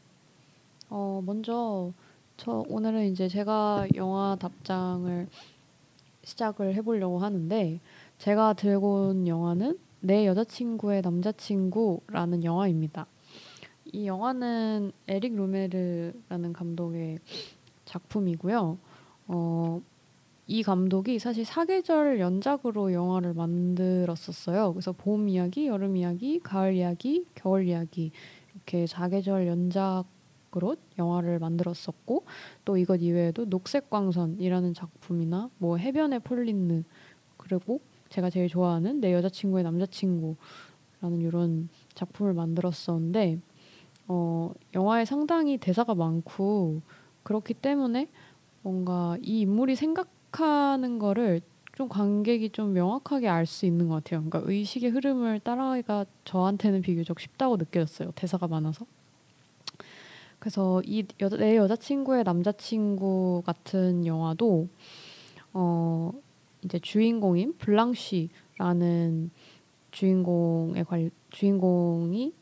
[0.90, 1.92] 어 먼저
[2.36, 5.28] 저 오늘은 이제 제가 영화 답장을
[6.22, 7.80] 시작을 해보려고 하는데
[8.18, 13.06] 제가 들고 온 영화는 내 여자친구의 남자친구라는 영화입니다.
[13.92, 17.18] 이 영화는 에릭 루메르라는 감독의
[17.84, 18.78] 작품이고요.
[19.28, 19.82] 어,
[20.46, 24.72] 이 감독이 사실 사계절 연작으로 영화를 만들었었어요.
[24.72, 28.12] 그래서 봄 이야기, 여름 이야기, 가을 이야기, 겨울 이야기
[28.54, 30.04] 이렇게 사계절 연작
[30.56, 32.24] 으로 영화를 만들었었고
[32.64, 36.84] 또 이것 이외에도 녹색광선이라는 작품이나 뭐 해변의 폴린느
[37.36, 43.40] 그리고 제가 제일 좋아하는 내 여자친구의 남자친구라는 이런 작품을 만들었었는데
[44.08, 46.80] 어, 영화에 상당히 대사가 많고
[47.22, 48.08] 그렇기 때문에
[48.62, 51.42] 뭔가 이 인물이 생각하는 거를
[51.74, 54.24] 좀 관객이 좀 명확하게 알 수 있는 것 같아요.
[54.24, 58.12] 그러니까 의식의 흐름을 따라가기가 저한테는 비교적 쉽다고 느껴졌어요.
[58.12, 58.86] 대사가 많아서.
[60.38, 64.68] 그래서 이 여자, 내 여자친구의 남자친구 같은 영화도
[65.52, 66.12] 어
[66.62, 69.30] 이제 주인공인 블랑쉬라는
[69.90, 72.32] 주인공의 관 주인공이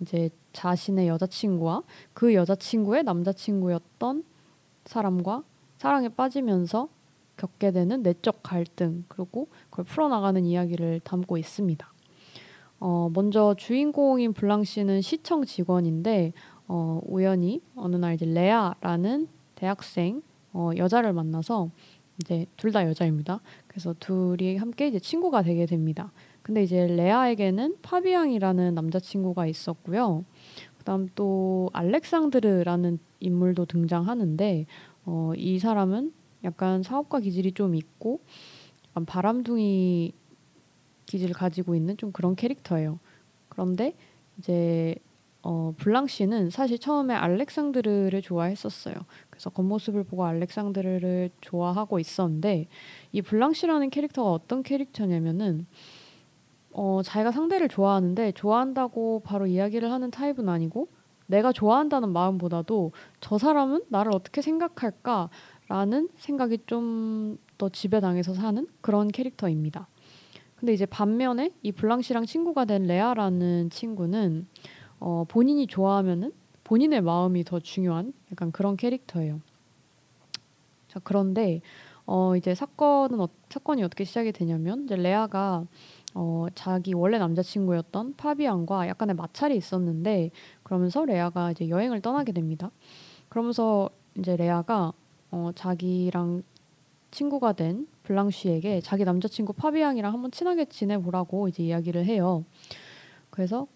[0.00, 4.24] 이제 자신의 여자친구와 그 여자친구의 남자친구였던
[4.84, 5.42] 사람과
[5.78, 6.88] 사랑에 빠지면서
[7.36, 11.92] 겪게 되는 내적 갈등 그리고 그걸 풀어나가는 이야기를 담고 있습니다.
[12.78, 16.32] 어, 먼저 주인공인 블랑 씨는 시청 직원인데
[16.68, 21.70] 어, 우연히 어느 날 이제 레아라는 대학생 어, 여자를 만나서
[22.20, 23.40] 이제 둘 다 여자입니다.
[23.66, 26.12] 그래서 둘이 함께 이제 친구가 되게 됩니다.
[26.42, 30.24] 근데 이제 레아에게는 파비앙이라는 남자친구가 있었고요.
[30.78, 34.66] 그다음 또 알렉상드르라는 인물도 등장하는데
[35.04, 36.12] 어, 이 사람은
[36.44, 38.20] 약간 사업가 기질이 좀 있고
[38.90, 40.12] 약간 바람둥이
[41.06, 42.98] 기질을 가지고 있는 좀 그런 캐릭터예요.
[43.48, 43.94] 그런데
[44.38, 44.94] 이제
[45.48, 48.94] 어, 블랑 씨는 사실 처음에 알렉상드르를 좋아했었어요.
[49.30, 52.66] 그래서 겉모습을 보고 알렉상드르를 좋아하고 있었는데
[53.12, 55.66] 이 블랑 씨라는 캐릭터가 어떤 캐릭터냐면은
[56.72, 60.88] 어, 자기가 상대를 좋아하는데 좋아한다고 바로 이야기를 하는 타입은 아니고
[61.26, 69.88] 내가 좋아한다는 마음보다도 저 사람은 나를 어떻게 생각할까라는 생각이 좀 더 지배당해서 사는 그런 캐릭터입니다.
[70.56, 74.46] 근데 이제 반면에 이 블랑시랑 친구가 된 레아라는 친구는
[75.00, 76.32] 어, 본인이 좋아하면은
[76.64, 79.40] 본인의 마음이 더 중요한 약간 그런 캐릭터예요.
[80.88, 81.60] 자 그런데
[82.06, 85.64] 어, 이제 사건은 어, 사건이 어떻게 시작이 되냐면 이제 레아가
[86.14, 90.30] 어, 자기 원래 남자친구였던 파비앙과 약간의 마찰이 있었는데
[90.62, 92.70] 그러면서 레아가 이제 여행을 떠나게 됩니다.
[93.28, 94.92] 그러면서 이제 레아가
[95.30, 96.42] 어, 자기랑
[97.10, 102.44] 친구가 된 블랑쉬에게 자기 남자친구 파비앙이랑 한번 친하게 지내보라고 이제 이야기를 해요.
[103.30, 103.66] 그래서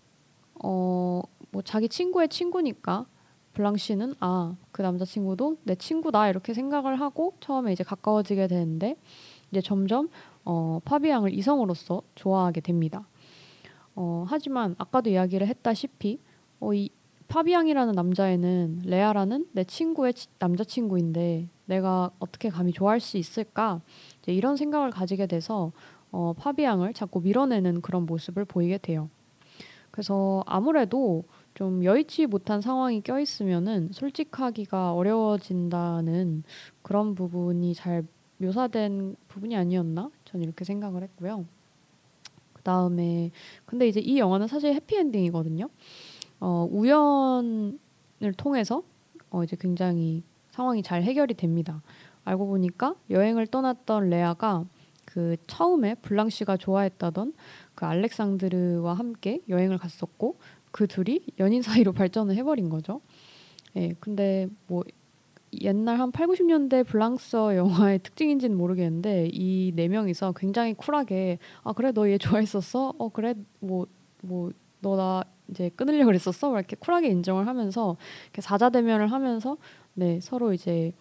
[0.62, 3.06] 어, 뭐 자기 친구의 친구니까
[3.54, 8.96] 블랑쉬는 아, 그 남자친구도 내 친구다 이렇게 생각을 하고 처음에 이제 가까워지게 되는데
[9.50, 10.08] 이제 점점
[10.44, 13.06] 어, 파비앙을 이성으로서 좋아하게 됩니다.
[13.96, 16.20] 어, 하지만 아까도 이야기를 했다시피
[16.60, 16.90] 어, 이
[17.28, 23.80] 파비앙이라는 남자애는 레아라는 내 친구의 치, 남자친구인데 내가 어떻게 감히 좋아할 수 있을까
[24.20, 25.72] 이제 이런 생각을 가지게 돼서
[26.10, 29.08] 어, 파비앙을 자꾸 밀어내는 그런 모습을 보이게 돼요.
[30.00, 36.42] 그래서 아무래도 좀 여의치 못한 상황이 껴있으면은 솔직하기가 어려워진다는
[36.80, 38.04] 그런 부분이 잘
[38.38, 40.10] 묘사된 부분이 아니었나?
[40.24, 41.44] 저는 이렇게 생각을 했고요.
[42.54, 43.30] 그 다음에
[43.66, 45.68] 근데 이제 이 영화는 사실 해피엔딩이거든요.
[46.40, 47.76] 어, 우연히
[48.38, 48.82] 통해서
[49.28, 51.82] 어 이제 굉장히 상황이 잘 해결이 됩니다.
[52.24, 54.64] 알고 보니까 여행을 떠났던 레아가
[55.04, 57.34] 그 처음에 블랑시가 좋아했다던
[57.80, 60.36] 그 알렉산드르와 함께 여행을 갔었고
[60.70, 63.00] 그 둘이 연인 사이로 발전을 해버린 거죠.
[63.76, 64.84] 예, 근데 뭐
[65.62, 71.92] 옛날 한 8, 90년대 블랑서 영화의 특징인지는 모르겠는데 이 네 명이서 굉장히 쿨하게 아 그래
[71.92, 72.94] 너 얘 좋아했었어?
[72.98, 73.86] 어 그래 뭐
[74.22, 76.52] 뭐 너 나 이제 끊으려 그랬었어?
[76.54, 79.56] 이렇게 쿨하게 인정을 하면서 이렇게 사자대면을 하면서
[79.94, 80.92] 네 서로 이제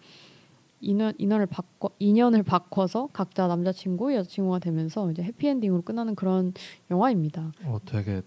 [0.80, 6.52] 인연 인연을 바꿔 인연을 바꿔서 각자 남자친구 여자친구가 되면서 이제 해피엔딩으로 끝나는 그런
[6.90, 7.52] 영화입니다.
[7.64, 8.22] 어 되게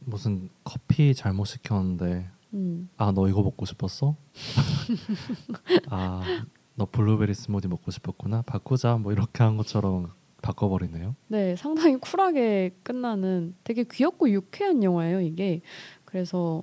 [0.00, 2.88] 무슨 커피 잘못 시켰는데 음.
[2.96, 4.16] 아너 이거 먹고 싶었어?
[5.88, 11.16] 아너 블루베리 스무디 먹고 싶었구나 바꾸자 뭐 이렇게 한 것처럼 바꿔버리네요.
[11.28, 15.60] 네, 상당히 쿨하게 끝나는 되게 귀엽고 유쾌한 영화예요 이게.
[16.04, 16.62] 그래서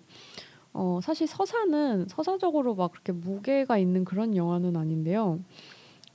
[0.73, 5.39] 어, 사실 서사는 서사적으로 막 그렇게 무게가 있는 그런 영화는 아닌데요.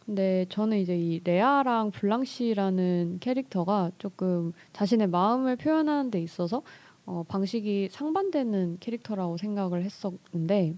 [0.05, 6.63] 근데 저는 이제 이 레아랑 블랑시라는 캐릭터가 조금 자신의 마음을 표현하는 데 있어서
[7.05, 10.75] 어, 방식이 상반되는 캐릭터라고 생각을 했었는데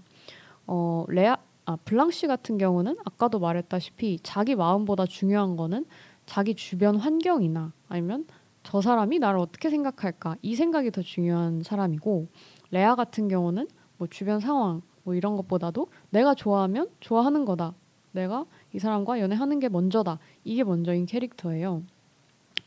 [0.67, 5.85] 어, 레아 아, 블랑시 같은 경우는 아까도 말했다시피 자기 마음보다 중요한 거는
[6.25, 8.25] 자기 주변 환경이나 아니면
[8.63, 12.27] 저 사람이 나를 어떻게 생각할까 이 생각이 더 중요한 사람이고
[12.71, 17.73] 레아 같은 경우는 뭐 주변 상황 뭐 이런 것보다도 내가 좋아하면 좋아하는 거다.
[18.11, 20.19] 내가 이 사람과 연애하는 게 먼저다.
[20.43, 21.83] 이게 먼저인 캐릭터예요.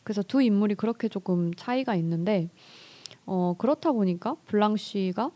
[0.03, 2.49] 그래서 두 인물이 그렇게 조금 차이가 있는데
[3.27, 5.31] 어 그렇다 보니까 블랑쉬가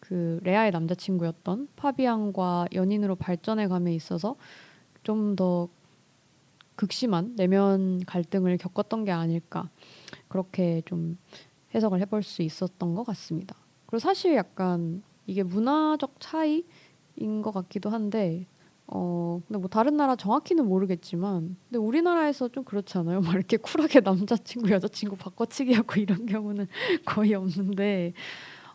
[0.00, 4.36] 그 레아의 남자친구였던 파비앙과 연인으로 발전해 감에 있어서
[5.02, 5.68] 좀 더
[6.76, 9.68] 극심한 내면 갈등을 겪었던 게 아닐까.
[10.28, 11.18] 그렇게 좀
[11.74, 13.56] 해석을 해볼 수 있었던 것 같습니다.
[13.92, 18.46] 그리고 사실 약간 이게 문화적 차이인 것 같기도 한데
[18.86, 23.20] 어 근데 뭐 다른 나라 정확히는 모르겠지만 근데 우리나라에서 좀 그렇잖아요.
[23.20, 26.68] 막 이렇게 쿨하게 남자친구 여자친구 바꿔치기 하고 이런 경우는
[27.04, 28.14] 거의 없는데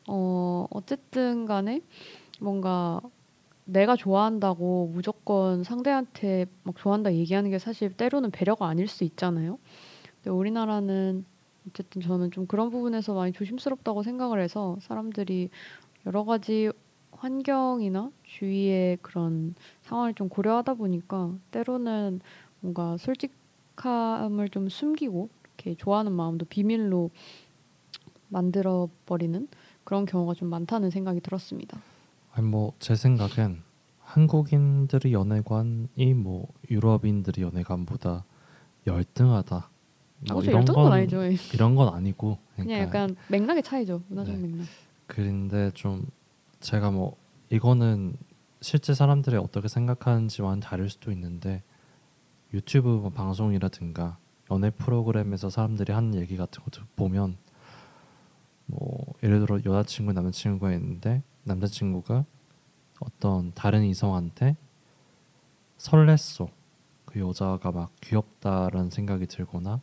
[0.07, 1.81] 어 어쨌든 간에
[2.39, 3.01] 뭔가
[3.65, 9.57] 내가 좋아한다고 무조건 상대한테 막 좋아한다 얘기하는 게 사실 때로는 배려가 아닐 수 있잖아요.
[10.17, 11.25] 근데 우리나라는
[11.67, 15.49] 어쨌든 저는 좀 그런 부분에서 많이 조심스럽다고 생각을 해서 사람들이
[16.05, 16.71] 여러 가지
[17.11, 22.21] 환경이나 주위의 그런 상황을 좀 고려하다 보니까 때로는
[22.61, 27.09] 뭔가 솔직함을 좀 숨기고 이렇게 좋아하는 마음도 비밀로
[28.29, 29.47] 만들어 버리는
[29.83, 31.79] 그런 경우가 좀 많다는 생각이 들었습니다.
[32.33, 33.63] 아니 뭐 제 생각엔
[33.99, 38.23] 한국인들의 연애관이 뭐 유럽인들의 연애관보다
[38.85, 39.69] 열등하다.
[40.19, 41.23] 뭐 이런 건 아니죠.
[41.53, 44.01] 이런 건 아니고 그러니까 그냥 약간 맥락의 차이죠.
[44.07, 44.47] 문화적 네.
[44.47, 44.67] 맥락.
[45.05, 46.05] 그런데 좀
[46.59, 47.15] 제가 뭐
[47.49, 48.17] 이거는
[48.61, 51.63] 실제 사람들이 어떻게 생각하는지와는 다를 수도 있는데
[52.53, 54.17] 유튜브 뭐 방송이라든가
[54.51, 57.37] 연애 프로그램에서 사람들이 하는 얘기 같은 것도 보면
[58.65, 62.25] 뭐 예를 들어 여자친구 남자친구가 있는데 남자친구가
[62.99, 64.55] 어떤 다른 이성한테
[65.77, 66.49] 설렜어
[67.05, 69.81] 그 여자가 막 귀엽다라는 생각이 들거나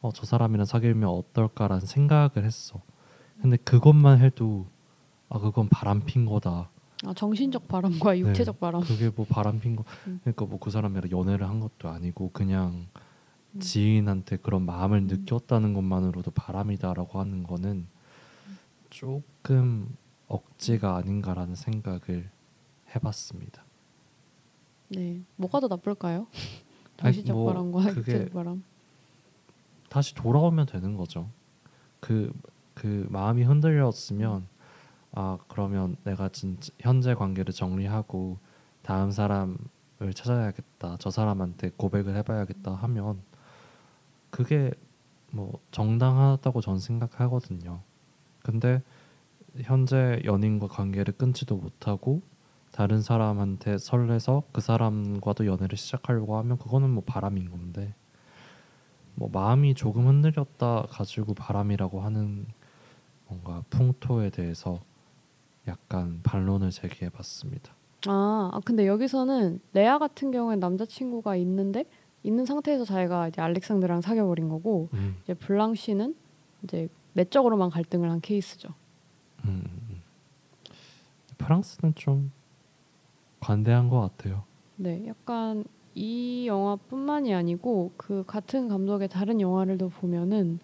[0.00, 2.80] 어 저 사람이랑 사귀면 어떨까라는 생각을 했어
[3.42, 4.66] 근데 그것만 해도
[5.28, 6.70] 아 그건 바람 핀 거다
[7.04, 10.20] 아 정신적 바람과 네, 육체적 네, 바람 그게 뭐 바람 핀 거 음.
[10.22, 12.86] 그러니까 뭐 그 사람이랑 연애를 한 것도 아니고 그냥
[13.54, 13.60] 음.
[13.60, 15.06] 지인한테 그런 마음을 음.
[15.06, 17.86] 느꼈다는 것만으로도 바람이다라고 하는 거는
[18.90, 19.96] 조금
[20.28, 22.30] 억지가 아닌가라는 생각을
[22.94, 23.64] 해봤습니다.
[24.88, 26.26] 네, 뭐가 더 나쁠까요?
[26.96, 28.62] 정신적 뭐 바람과 육체적 바람.
[29.88, 31.30] 다시 돌아오면 되는 거죠.
[32.00, 32.32] 그그
[32.74, 34.46] 그 마음이 흔들렸으면
[35.12, 38.38] 아 그러면 내가 진짜 현재 관계를 정리하고
[38.82, 39.58] 다음 사람을
[40.14, 40.96] 찾아야겠다.
[41.00, 43.22] 저 사람한테 고백을 해봐야겠다 하면
[44.30, 44.70] 그게
[45.32, 47.80] 뭐 정당하다고 전 생각하거든요.
[48.42, 48.82] 근데
[49.62, 52.22] 현재 연인과 관계를 끊지도 못하고
[52.72, 57.94] 다른 사람한테 설레서 그 사람과도 연애를 시작하려고 하면 그거는 뭐 바람인 건데
[59.18, 62.46] 뭐 마음이 조금 흔들렸다 가지고 바람이라고 하는
[63.26, 64.80] 뭔가 풍토에 대해서
[65.66, 67.74] 약간 반론을 제기해 봤습니다.
[68.06, 71.84] 아, 아 근데 여기서는 레아 같은 경우엔 남자친구가 있는데
[72.22, 75.16] 있는 상태에서 자기가 이제 알렉산드랑 사귀어 버린 거고 음.
[75.24, 76.14] 이제 블랑시는
[76.62, 78.68] 이제 내적으로만 갈등을 한 케이스죠.
[79.44, 80.00] 음, 음, 음.
[81.38, 82.30] 프랑스는 좀
[83.40, 84.44] 관대한 것 같아요.
[84.76, 85.64] 네, 약간
[85.98, 90.60] 이 영화뿐만이 아니고 그 같은 감독의 다른 영화를도 보면은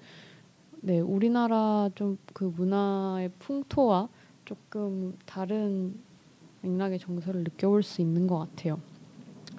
[0.80, 4.08] 네 우리나라 좀 그 문화의 풍토와
[4.44, 5.94] 조금 다른
[6.62, 8.80] 맥락의 정서를 느껴볼 수 있는 것 같아요.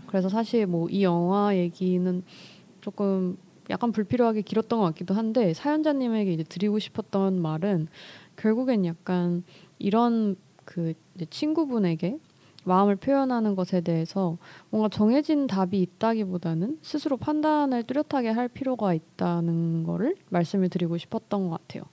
[0.08, 2.24] 그래서 사실 뭐 이 영화 얘기는
[2.82, 3.38] 조금
[3.70, 7.88] 약간 불필요하게 길었던 것 같기도 한데 사연자님에게 이제 드리고 싶었던 말은
[8.38, 9.44] 결국엔 약간
[9.80, 10.94] 이런 그
[11.30, 12.20] 친구분에게
[12.66, 14.38] 마음을 표현하는 것에 대해서
[14.70, 21.62] 뭔가 정해진 답이 있다기보다는 스스로 판단을 뚜렷하게 할 필요가 있다는 거를 말씀을 드리고 싶었던 것
[21.62, 21.84] 같아요.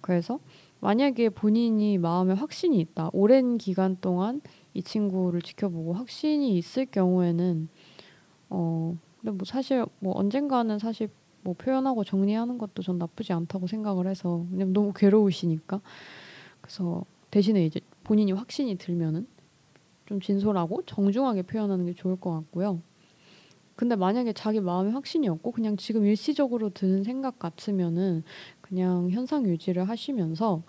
[0.00, 0.38] 그래서
[0.80, 4.40] 만약에 본인이 마음에 확신이 있다, 오랜 기간 동안
[4.74, 7.68] 이 친구를 지켜보고 확신이 있을 경우에는
[8.50, 11.08] 어 근데 뭐 사실 뭐 언젠가는 사실
[11.42, 15.80] 뭐 표현하고 정리하는 것도 전 나쁘지 않다고 생각을 해서 왜냐면 너무 괴로우시니까
[16.60, 19.26] 그래서 대신에 이제 본인이 확신이 들면은
[20.12, 22.82] 좀 진솔하고 정중하게 표현하는 게 좋을 것 같고요.
[23.74, 28.22] 근데 만약에 자기 마음에 확신이 없고 그냥 지금 일시적으로 드는 생각 같으면은
[28.60, 30.62] 그냥 현상 유지를 하시면서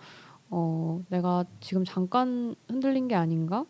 [0.50, 3.66] 어 내가 지금 잠깐 흔들린 게 아닌가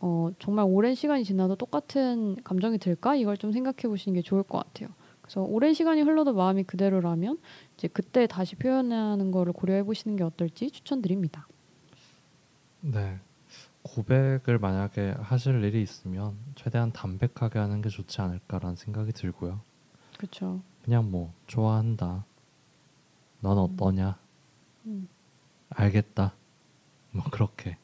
[0.00, 3.14] 어, 정말 오랜 시간이 지나도 똑같은 감정이 들까?
[3.14, 4.88] 이걸 좀 생각해 보시는 게 좋을 것 같아요.
[5.20, 7.38] 그래서 오랜 시간이 흘러도 마음이 그대로라면
[7.76, 11.46] 이제 그때 다시 표현하는 거를 고려해 보시는 게 어떨지 추천드립니다.
[12.80, 13.20] 네.
[13.82, 19.60] 고백을 만약에 하실 일이 있으면 최대한 담백하게 하는 게 좋지 않을까라는 생각이 들고요.
[20.16, 20.60] 그렇죠.
[20.84, 22.24] 그냥 뭐 좋아한다.
[23.40, 23.62] 넌 음.
[23.62, 24.18] 어떠냐?
[24.86, 25.08] 음.
[25.70, 26.34] 알겠다.
[27.10, 27.76] 뭐 그렇게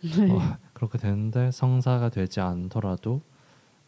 [0.00, 0.30] 네.
[0.30, 3.20] 어, 그렇게 되는데 성사가 되지 않더라도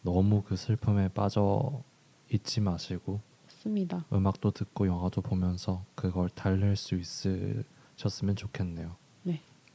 [0.01, 1.83] 너무 그 슬픔에 빠져
[2.31, 4.05] 있지 마시고 맞습니다.
[4.13, 8.95] 음악도 듣고 영화도 보면서 그걸 달랠 수 있으셨으면 좋겠네요.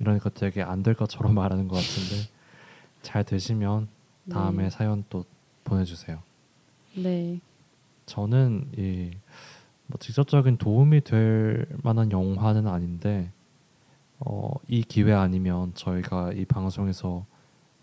[0.01, 0.05] 네.
[0.05, 2.30] 이러니까 되게 안 될 것처럼 말하는 것 같은데
[3.03, 3.88] 잘 되시면
[4.30, 4.70] 다음에 네.
[4.70, 5.24] 사연 또
[5.64, 6.22] 보내주세요.
[6.96, 7.40] 네.
[8.07, 9.11] 저는 이
[9.86, 13.32] 뭐 직접적인 도움이 될 만한 영화는 아닌데
[14.20, 17.26] 어, 이 기회 아니면 저희가 이 방송에서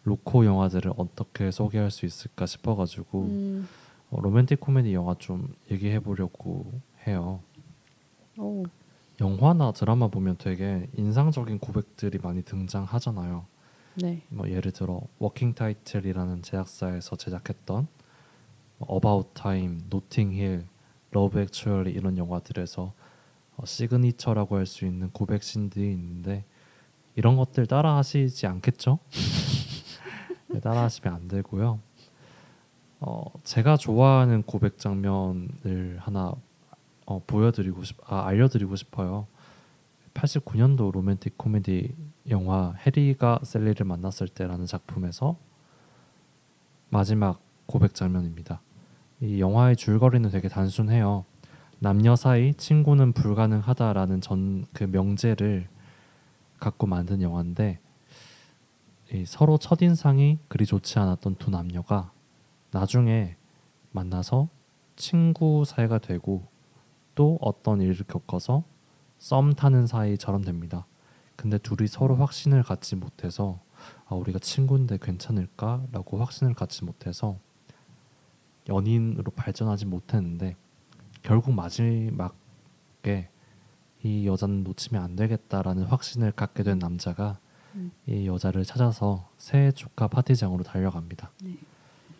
[0.05, 3.67] 로코 영화들을 어떻게 소개할 수 있을까 싶어가지고 음.
[4.09, 6.71] 어, 로맨틱 코미디 영화 좀 얘기해 보려고
[7.05, 7.41] 해요.
[8.37, 8.63] 오.
[9.19, 13.45] 영화나 드라마 보면 되게 인상적인 고백들이 많이 등장하잖아요.
[13.95, 14.21] 네.
[14.29, 17.87] 뭐 예를 들어 워킹 타이틀이라는 제작사에서 제작했던
[18.79, 20.65] 어바웃 타임, 노팅 힐,
[21.11, 22.93] 러브 액츄얼리 이런 영화들에서
[23.57, 26.45] 어, signature라고 할 수 있는 고백 신들이 있는데
[27.15, 28.99] 이런 것들 따라 하시지 않겠죠?
[30.49, 31.79] 네, 따라 하시면 안 되고요.
[32.99, 36.33] 어, 제가 좋아하는 고백 장면을 하나
[37.07, 39.25] 어, 보여드리고 싶, 아, 알려드리고 싶어요.
[40.13, 41.95] 89년도 로맨틱 코미디
[42.29, 45.37] 영화 해리가 셀리를 만났을 때라는 작품에서
[46.89, 48.61] 마지막 고백 장면입니다.
[49.21, 51.25] 이 영화의 줄거리는 되게 단순해요.
[51.79, 55.67] 남녀 사이 친구는 불가능하다라는 전 그 명제를
[56.59, 57.79] 갖고 만든 영화인데
[59.25, 62.11] 서로 첫 인상이 그리 좋지 않았던 두 남녀가
[62.71, 63.37] 나중에
[63.91, 64.49] 만나서
[64.95, 66.45] 친구 사이가 되고
[67.17, 68.63] 또 어떤 일을 겪어서
[69.17, 70.85] 썸 타는 사이처럼 됩니다.
[71.35, 73.59] 근데 둘이 서로 확신을 갖지 못해서
[74.05, 77.39] 아, 우리가 친구인데 괜찮을까라고 확신을 갖지 못해서
[78.69, 80.55] 연인으로 발전하지 못했는데
[81.23, 83.29] 결국 마지막에
[84.03, 87.39] 이 여자는 놓치면 안 되겠다라는 확신을 갖게 된 남자가
[87.73, 87.91] 음.
[88.05, 91.31] 이 여자를 찾아서 새해 축하 파티장으로 달려갑니다.
[91.43, 91.57] 네.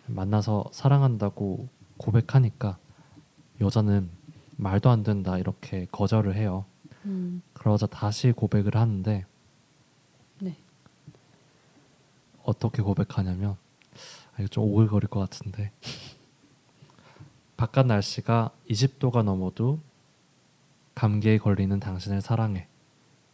[0.07, 1.67] 만나서 사랑한다고
[1.97, 2.79] 고백하니까
[3.61, 4.09] 여자는
[4.57, 6.65] 말도 안 된다 이렇게 거절을 해요.
[7.05, 7.41] 음.
[7.53, 9.25] 그러자 다시 고백을 하는데
[10.39, 10.57] 네.
[12.43, 13.55] 어떻게 고백하냐면
[14.33, 15.71] 아, 이거 좀 오글거릴 것 같은데
[17.55, 19.79] 바깥 날씨가 20도가 넘어도
[20.93, 22.67] 감기에 걸리는 당신을 사랑해.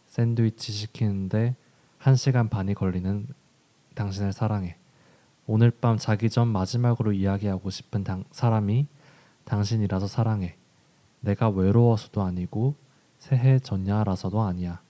[0.08, 1.56] 샌드위치 시키는데
[2.00, 3.26] 1시간 반이 걸리는
[3.94, 4.76] 당신을 사랑해.
[5.46, 8.86] 오늘 밤 자기 전 마지막으로 이야기하고 싶은 당, 사람이
[9.44, 10.56] 당신이라서 사랑해.
[11.24, 12.74] 내가 외로워서도 아니고
[13.18, 14.80] 새해 전야라서도 아니야.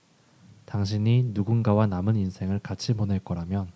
[0.65, 3.71] 당신이 누군가와 남은 인생을 같이 보낼 거라면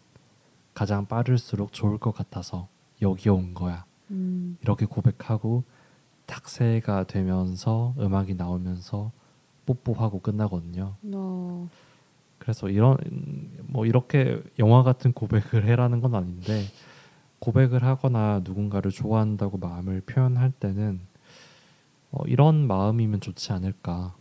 [0.74, 2.68] 가장 빠를수록 좋을 것 같아서
[3.02, 3.86] 여기 온 거야.
[4.12, 4.58] 음.
[4.62, 5.64] 이렇게 고백하고
[6.26, 9.12] 딱 새해가 되면서 음악이 나오면서
[9.66, 10.96] 뽀뽀하고 끝나거든요.
[11.14, 11.70] 어.
[12.38, 12.98] 그래서 이런
[13.68, 16.66] 뭐 이렇게 영화 같은 고백을 해라는 건 아닌데
[17.40, 21.02] 고백을 하거나 누군가를 좋아한다고 마음을 표현할 때는
[22.12, 24.16] 어, 이런 마음이면 좋지 않을까.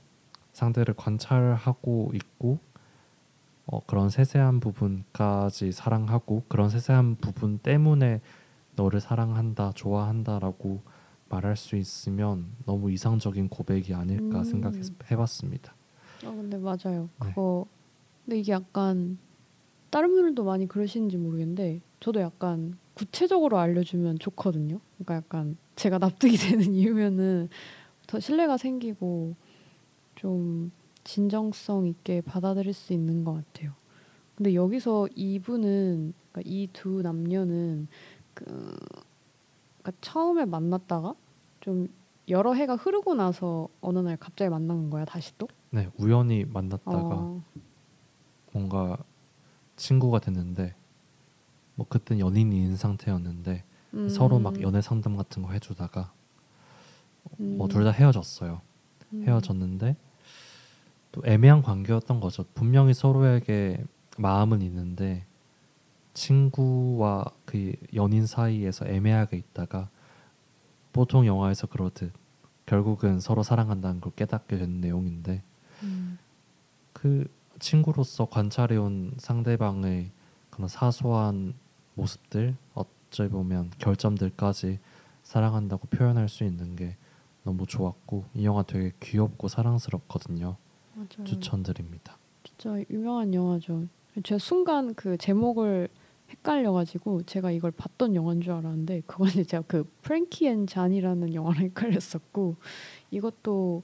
[0.52, 2.58] 상대를 관찰하고 있고
[3.66, 8.20] 어, 그런 세세한 부분까지 사랑하고 그런 세세한 부분 때문에
[8.74, 10.80] 너를 사랑한다, 좋아한다라고
[11.28, 14.44] 말할 수 있으면 너무 이상적인 고백이 아닐까 음.
[14.44, 15.74] 생각해봤습니다.
[16.24, 17.08] 아 근데 맞아요.
[17.22, 17.28] 네.
[17.28, 17.66] 그거
[18.24, 19.18] 근데 이게 약간
[19.90, 24.80] 다른 분들도 많이 그러시는지 모르겠는데 저도 약간 구체적으로 알려주면 좋거든요.
[24.96, 27.48] 그러니까 약간 제가 납득이 되는 이유면은
[28.06, 29.36] 더 신뢰가 생기고
[30.16, 30.72] 좀
[31.04, 33.72] 진정성 있게 받아들일 수 있는 것 같아요.
[34.34, 37.88] 근데 여기서 이분은 그러니까 이두 남녀는
[38.34, 38.44] 그
[39.82, 41.14] 그러니까 처음에 만났다가
[41.60, 41.88] 좀
[42.28, 45.48] 여러 해가 흐르고 나서 어느 날 갑자기 만난 거야 다시 또?
[45.70, 47.42] 네 우연히 만났다가 어,
[48.52, 48.98] 뭔가
[49.76, 50.74] 친구가 됐는데
[51.74, 53.64] 뭐 그땐 연인인 상태였는데
[53.94, 56.12] 음, 서로 막 연애 상담 같은 거 해주다가
[57.38, 58.60] 뭐 음, 둘다 헤어졌어요.
[59.12, 59.96] 음, 헤어졌는데
[61.12, 62.44] 또 애매한 관계였던 거죠.
[62.54, 63.84] 분명히 서로에게
[64.18, 65.24] 마음은 있는데
[66.14, 69.88] 친구와 그 연인 사이에서 애매하게 있다가
[70.92, 72.12] 보통 영화에서 그러듯
[72.66, 75.42] 결국은 서로 사랑한다는 걸 깨닫게 되는 내용인데
[75.84, 76.18] 음,
[76.92, 77.26] 그
[77.60, 80.10] 친구로서 관찰해온 상대방의
[80.50, 81.54] 그런 사소한
[81.94, 82.56] 모습들
[83.08, 84.78] 어찌 보면 결점들까지
[85.22, 86.96] 사랑한다고 표현할 수 있는 게
[87.42, 90.56] 너무 좋았고 이 영화 되게 귀엽고 사랑스럽거든요.
[90.94, 91.24] 맞아요.
[91.24, 92.16] 추천드립니다.
[92.44, 93.86] 진짜 유명한 영화죠.
[94.22, 95.88] 제가 순간 그 제목을
[96.30, 102.56] 헷갈려가지고 제가 이걸 봤던 영화인 줄 알았는데 그거는 제가 그 프랭키 앤 자니라는 영화를 헷갈렸었고
[103.10, 103.82] 이것도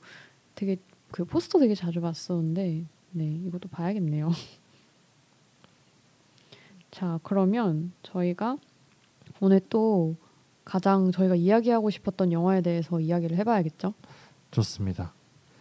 [0.54, 0.76] 되게
[1.10, 4.30] 그 포스터 되게 자주 봤었는데 네 이것도 봐야겠네요.
[6.90, 8.58] 자 그러면 저희가
[9.44, 10.16] 오늘 또
[10.64, 13.92] 가장 저희가 이야기하고 싶었던 영화에 대해서 이야기를 해봐야겠죠.
[14.50, 15.12] 좋습니다.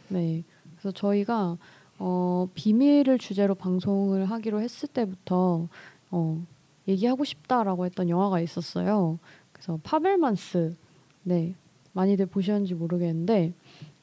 [0.07, 0.43] 네.
[0.77, 1.57] 그래서 저희가
[1.99, 5.67] 어, 비밀을 주제로 방송을 하기로 했을 때부터
[6.11, 6.45] 어,
[6.87, 9.19] 얘기하고 싶다라고 했던 영화가 있었어요.
[9.51, 10.77] 그래서 파벨만스.
[11.23, 11.53] 네.
[11.91, 13.53] 많이들 보셨는지 모르겠는데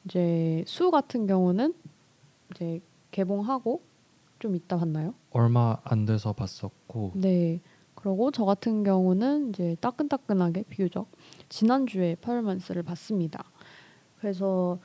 [0.05, 1.73] 이제 수 같은 경우는
[2.51, 3.81] 이제 개봉하고
[4.37, 5.15] 좀 이따 봤나요?
[5.31, 7.59] 얼마 안 돼서 봤었고 네.
[8.01, 11.07] 그리고 저 같은 경우는 이제 따끈따끈하게 비교적
[11.49, 13.43] 지난주에 파벨만스를 봤습니다.
[14.19, 14.79] 그래서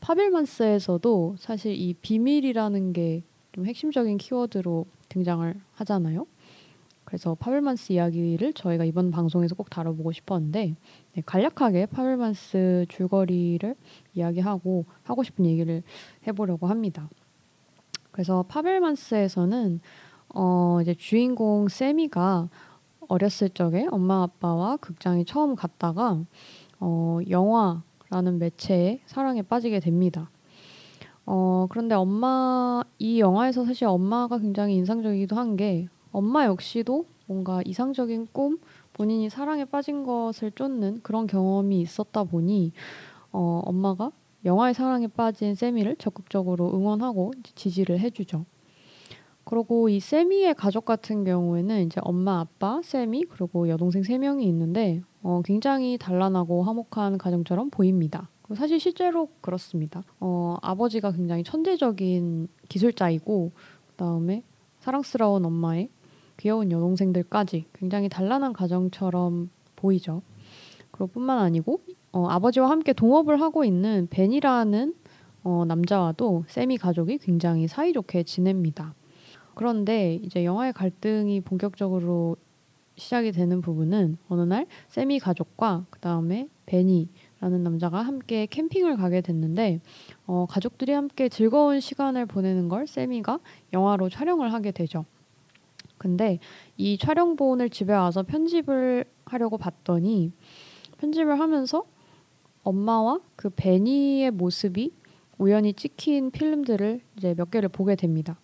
[0.00, 6.26] 파벨만스에서도 사실 이 비밀이라는 게 좀 핵심적인 키워드로 등장을 하잖아요.
[7.04, 10.74] 그래서 파벨만스 이야기를 저희가 이번 방송에서 꼭 다뤄보고 싶었는데
[11.12, 13.76] 네, 간략하게 파벨만스 줄거리를
[14.14, 15.82] 이야기하고 하고 싶은 얘기를
[16.26, 17.10] 해보려고 합니다.
[18.10, 19.80] 그래서 파벨만스에서는
[20.34, 22.48] 어 이제 주인공 세미가
[23.08, 26.24] 어렸을 적에 엄마 아빠와 극장에 처음 갔다가
[26.80, 30.30] 어 영화라는 매체에 사랑에 빠지게 됩니다.
[31.26, 38.28] 어 그런데 엄마 이 영화에서 사실 엄마가 굉장히 인상적이기도 한 게 엄마 역시도 뭔가 이상적인
[38.32, 38.58] 꿈
[38.92, 42.72] 본인이 사랑에 빠진 것을 쫓는 그런 경험이 있었다 보니
[43.32, 44.12] 어 엄마가
[44.44, 48.44] 영화의 사랑에 빠진 세미를 적극적으로 응원하고 지지를 해주죠.
[49.44, 55.02] 그리고 이 세미의 가족 같은 경우에는 이제 엄마, 아빠, 세미 그리고 여동생 세 명이 있는데
[55.22, 58.28] 어, 굉장히 단란하고 화목한 가정처럼 보입니다.
[58.54, 60.02] 사실 실제로 그렇습니다.
[60.20, 63.52] 어, 아버지가 굉장히 천재적인 기술자이고
[63.90, 64.42] 그다음에
[64.80, 65.88] 사랑스러운 엄마의
[66.36, 70.22] 귀여운 여동생들까지 굉장히 단란한 가정처럼 보이죠.
[70.90, 71.80] 그리고 뿐만 아니고
[72.12, 74.94] 어, 아버지와 함께 동업을 하고 있는 벤이라는
[75.44, 78.94] 어, 남자와도 세미 가족이 굉장히 사이좋게 지냅니다.
[79.54, 82.36] 그런데 이제 영화의 갈등이 본격적으로
[82.96, 89.80] 시작이 되는 부분은 어느 날 세미 가족과 그 다음에 베니라는 남자가 함께 캠핑을 가게 됐는데
[90.26, 93.40] 어, 가족들이 함께 즐거운 시간을 보내는 걸 세미가
[93.72, 95.04] 영화로 촬영을 하게 되죠.
[95.98, 96.38] 근데
[96.76, 100.32] 이 촬영본을 집에 와서 편집을 하려고 봤더니
[100.98, 101.84] 편집을 하면서
[102.64, 104.92] 엄마와 그 베니의 모습이
[105.38, 108.38] 우연히 찍힌 필름들을 이제 몇 개를 보게 됩니다.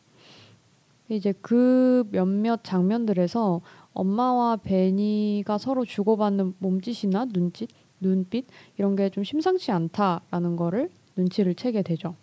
[1.09, 3.61] 이제 그 몇몇 장면들에서
[3.93, 7.69] 엄마와 베니가 서로 주고받는 몸짓이나 눈짓,
[8.01, 8.47] 눈빛
[8.77, 12.15] 이런 게 좀 심상치 않다라는 거를 눈치를 채게 되죠.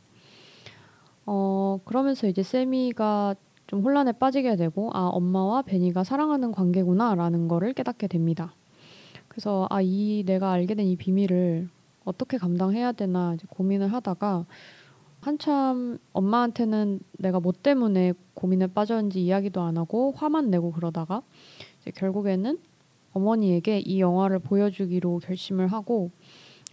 [1.26, 3.36] 어, 그러면서 이제 세미가
[3.68, 8.54] 좀 혼란에 빠지게 되고 아, 엄마와 베니가 사랑하는 관계구나라는 거를 깨닫게 됩니다.
[9.28, 11.68] 그래서 아, 이 내가 알게 된 이 비밀을
[12.06, 14.46] 어떻게 감당해야 되나 고민을 하다가
[15.26, 21.24] 한참 엄마한테는 내가 뭐 때문에 고민에 빠졌는지 이야기도 안 하고 화만 내고 그러다가
[21.96, 22.60] 결국에는
[23.12, 26.12] 어머니에게 이 영화를 보여주기로 결심을 하고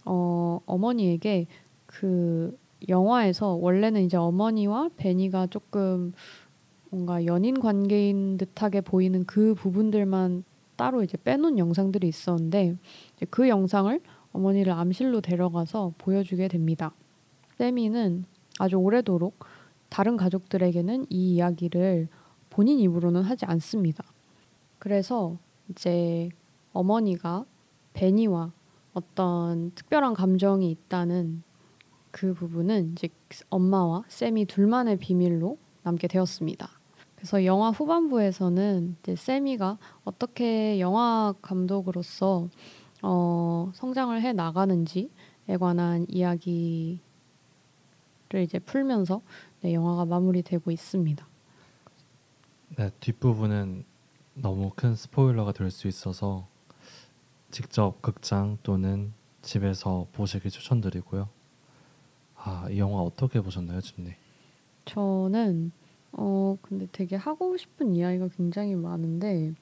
[0.05, 1.47] 어, 어머니에게
[1.87, 2.55] 그
[2.87, 6.13] 영화에서 원래는 이제 어머니와 베니가 조금
[6.91, 10.43] 뭔가 연인 관계인 듯하게 보이는 그 부분들만
[10.75, 12.77] 따로 이제 빼놓은 영상들이 있었는데
[13.31, 13.99] 그 영상을
[14.31, 16.93] 어머니를 암실로 데려가서 보여주게 됩니다.
[17.57, 18.25] 세미는
[18.59, 19.45] 아주 오래도록
[19.89, 22.07] 다른 가족들에게는 이 이야기를
[22.49, 24.03] 본인 입으로는 하지 않습니다.
[24.79, 25.37] 그래서
[25.69, 26.29] 이제
[26.71, 27.45] 어머니가
[27.93, 28.51] 베니와
[28.93, 31.43] 어떤 특별한 감정이 있다는
[32.11, 33.09] 그 부분은 이제
[33.49, 36.69] 엄마와 쌤이 둘만의 비밀로 남게 되었습니다.
[37.15, 42.49] 그래서 영화 후반부에서는 이제 세미가 어떻게 영화 감독으로서
[43.01, 46.99] 어, 성장을 해 나가는지에 관한 이야기를
[48.41, 49.21] 이제 풀면서
[49.61, 51.27] 네, 영화가 마무리되고 있습니다.
[52.77, 53.85] 네, 뒷부분은
[54.35, 56.47] 너무 큰 스포일러가 될 수 있어서
[57.51, 59.13] 직접 극장 또는
[59.43, 61.29] 집에서 보시길 추천드리고요.
[62.35, 64.11] 아, 이 영화 어떻게 보셨나요, 준니?
[64.85, 65.71] 저는
[66.13, 69.53] 어 근데 되게 하고 싶은 이야기가 굉장히 많은데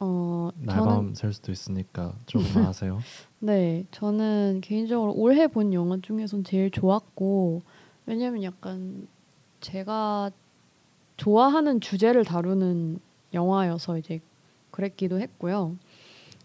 [0.00, 2.98] 어 날밤 셀 수도 있으니까 조금만 하세요.
[3.40, 7.62] 네, 저는 개인적으로 올해 본 영화 중에선 제일 좋았고
[8.08, 9.06] 왜냐면 약간
[9.60, 10.30] 제가
[11.18, 13.00] 좋아하는 주제를 다루는
[13.34, 14.20] 영화여서 이제
[14.70, 15.76] 그랬기도 했고요.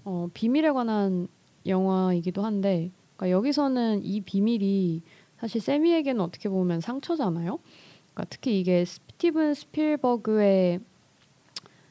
[0.03, 1.29] 어, 비밀에 관한
[1.65, 5.03] 영화이기도 한데 그러니까 여기서는 이 비밀이
[5.39, 7.59] 사실 세미에게는 어떻게 보면 상처잖아요.
[8.13, 10.81] 그러니까 특히 이게 스티븐 스필버그의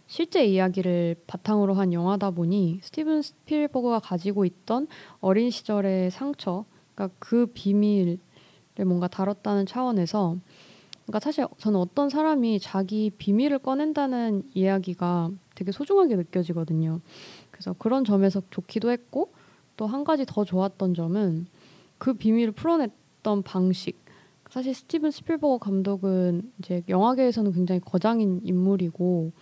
[0.07, 4.87] 실제 이야기를 바탕으로 한 영화다 보니 스티븐 스필버그가 가지고 있던
[5.23, 8.19] 어린 시절의 상처, 그러니까 그 비밀을
[8.79, 10.37] 뭔가 다뤘다는 차원에서
[11.03, 17.01] 그러니까 사실 저는 어떤 사람이 자기 비밀을 꺼낸다는 이야기가 되게 소중하게 느껴지거든요.
[17.51, 19.33] 그래서 그런 점에서 좋기도 했고
[19.77, 21.47] 또 한 가지 더 좋았던 점은
[21.99, 24.01] 그 비밀을 풀어냈던 방식.
[24.51, 29.33] 사실 스티븐 스필버그 감독은 이제 영화계에서는 굉장히 거장인 인물이고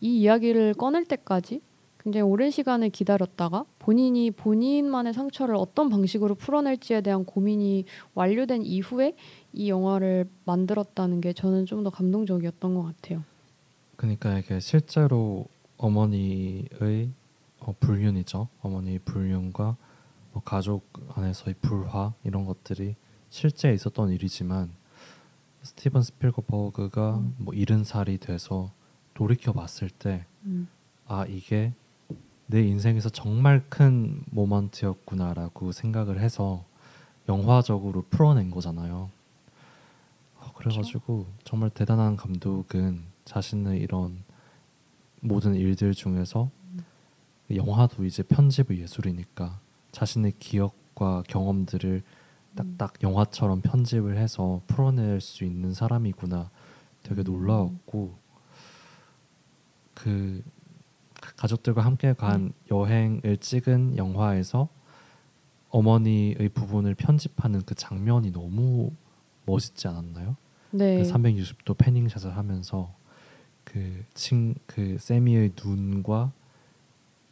[0.00, 1.60] 이 이야기를 꺼낼 때까지
[2.06, 7.84] 굉장히 오랜 시간을 기다렸다가 본인이 본인만의 상처를 어떤 방식으로 풀어낼지에 대한 고민이
[8.14, 9.16] 완료된 이후에
[9.52, 13.24] 이 영화를 만들었다는 게 저는 좀 더 감동적이었던 것 같아요.
[13.96, 15.46] 그러니까 이게 실제로
[15.78, 17.10] 어머니의
[17.58, 18.46] 어, 불륜이죠.
[18.62, 19.76] 어머니 불륜과
[20.32, 22.94] 뭐 가족 안에서의 불화 이런 것들이
[23.30, 24.70] 실제 있었던 일이지만
[25.62, 27.34] 스티븐 스필버그가 음.
[27.38, 28.70] 뭐 이른 살이 돼서
[29.12, 30.68] 돌이켜 봤을 때아 음.
[31.28, 31.72] 이게
[32.46, 36.64] 내 인생에서 정말 큰 모먼트였구나라고 생각을 해서
[37.28, 39.10] 영화적으로 풀어낸 거잖아요.
[40.38, 44.22] 어, 그래가지고 정말 대단한 감독은 자신의 이런
[45.20, 46.84] 모든 일들 중에서 음.
[47.54, 49.58] 영화도 이제 편집의 예술이니까
[49.90, 52.02] 자신의 기억과 경험들을
[52.54, 56.50] 딱딱 영화처럼 편집을 해서 풀어낼 수 있는 사람이구나
[57.02, 58.14] 되게 놀라웠고
[59.94, 60.42] 그
[61.36, 64.68] 가족들과 함께 간 여행을 찍은 영화에서
[65.70, 68.92] 어머니의 부분을 편집하는 그 장면이 너무
[69.44, 70.36] 멋있지 않았나요?
[70.70, 71.02] 네.
[71.02, 72.94] 그 360도 패닝샷을 하면서
[73.64, 76.32] 그친그 그 세미의 눈과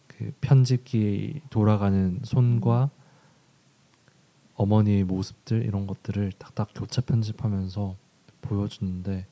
[0.07, 2.91] 그 편집기 돌아가는 손과
[4.55, 7.97] 어머니의 모습들 이런 것들을 딱딱 교차 편집하면서
[8.43, 9.27] 보여주는데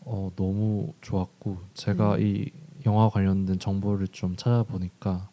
[0.00, 2.20] 어, 너무 좋았고 제가 음.
[2.20, 2.50] 이
[2.86, 5.28] 영화 관련된 정보를 좀 찾아보니까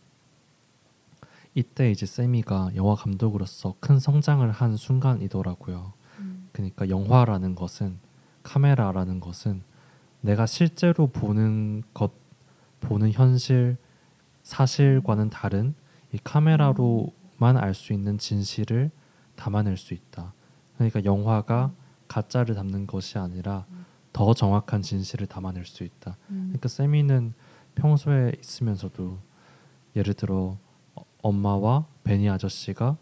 [1.55, 5.93] 이때 이제 세미가 영화 감독으로서 큰 성장을 한 순간이더라고요.
[6.19, 6.49] 음.
[6.51, 7.99] 그러니까 영화라는 것은
[8.41, 9.61] 카메라라는 것은
[10.21, 12.11] 내가 실제로 보는 것
[12.81, 13.77] 보는 현실
[14.41, 15.75] 사실과는 다른
[16.11, 18.91] 이 카메라로만 알 수 있는 진실을
[19.35, 20.33] 담아낼 수 있다.
[20.75, 21.71] 그러니까 영화가
[22.07, 23.65] 가짜를 담는 것이 아니라
[24.13, 26.17] 더 정확한 진실을 담아낼 수 있다.
[26.27, 27.33] 그러니까 세미는
[27.75, 29.17] 평소에 있으면서도
[29.95, 30.57] 예를 들어
[31.21, 32.97] 엄마와 베니 아저씨가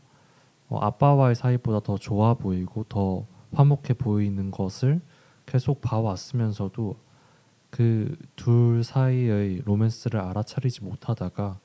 [0.70, 5.02] 어, 아빠와의 사이보다 더 좋아 보이고 더 화목해 보이는 것을
[5.46, 6.96] 계속 봐왔으면서도
[7.70, 11.60] 그 둘 사이의 로맨스를 알아차리지 못하다가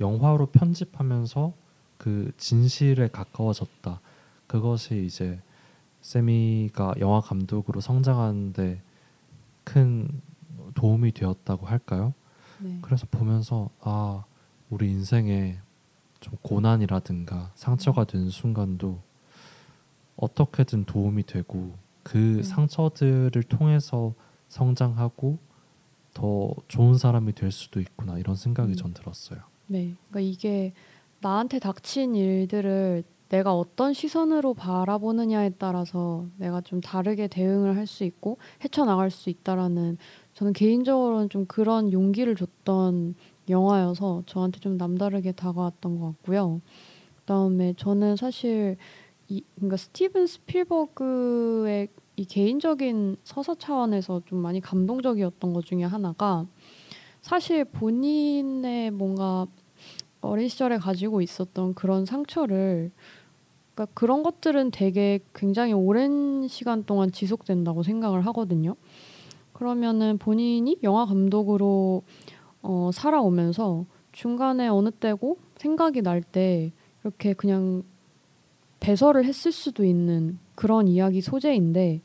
[0.00, 1.52] 영화로 편집하면서
[1.98, 4.00] 그 진실에 가까워졌다.
[4.46, 5.40] 그것이 이제
[6.02, 8.80] 세미가 영화 감독으로 성장하는데
[9.70, 10.08] 큰
[10.74, 12.12] 도움이 되었다고 할까요?
[12.58, 12.78] 네.
[12.82, 14.24] 그래서 보면서 아
[14.68, 15.58] 우리 인생에
[16.18, 19.00] 좀 고난이라든가 상처가 된 순간도
[20.16, 22.42] 어떻게든 도움이 되고 그 네.
[22.42, 24.12] 상처들을 통해서
[24.48, 25.38] 성장하고
[26.14, 28.74] 더 좋은 사람이 될 수도 있구나 이런 생각이 음.
[28.74, 29.38] 전 들었어요.
[29.68, 30.72] 네, 그러니까 이게
[31.20, 38.38] 나한테 닥친 일들을 내가 어떤 시선으로 바라보느냐에 따라서 내가 좀 다르게 대응을 할 수 있고
[38.64, 39.98] 헤쳐나갈 수 있다라는
[40.34, 43.14] 저는 개인적으로는 좀 그런 용기를 줬던
[43.48, 46.60] 영화여서 저한테 좀 남다르게 다가왔던 것 같고요.
[47.20, 48.76] 그다음에 저는 사실
[49.28, 56.46] 이 그러니까 스티븐 스필버그의 이 개인적인 서사 차원에서 좀 많이 감동적이었던 것 중에 하나가
[57.22, 59.46] 사실 본인의 뭔가
[60.20, 62.90] 어린 시절에 가지고 있었던 그런 상처를
[63.80, 68.76] 그러니까 그런 것들은 되게 굉장히 오랜 시간 동안 지속된다고 생각을 하거든요.
[69.54, 72.02] 그러면은 본인이 영화 감독으로
[72.62, 76.72] 어, 살아오면서 중간에 어느 때고 생각이 날 때
[77.02, 77.82] 이렇게 그냥
[78.80, 82.02] 배설을 했을 수도 있는 그런 이야기 소재인데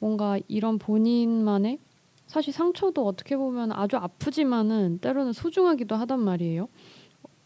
[0.00, 1.78] 뭔가 이런 본인만의
[2.26, 6.68] 사실 상처도 어떻게 보면 아주 아프지만은 때로는 소중하기도 하단 말이에요.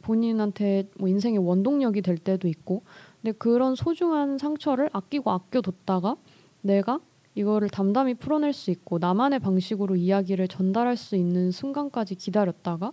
[0.00, 2.82] 본인한테 뭐 인생의 원동력이 될 때도 있고
[3.22, 6.16] 근데 그런 소중한 상처를 아끼고 아껴뒀다가
[6.62, 7.00] 내가
[7.34, 12.92] 이거를 담담히 풀어낼 수 있고 나만의 방식으로 이야기를 전달할 수 있는 순간까지 기다렸다가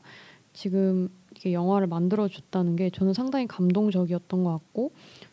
[0.53, 4.91] 지금 이게 영화를 만들어 줬다는 게 저는 상당히 감동적이었던 것 같고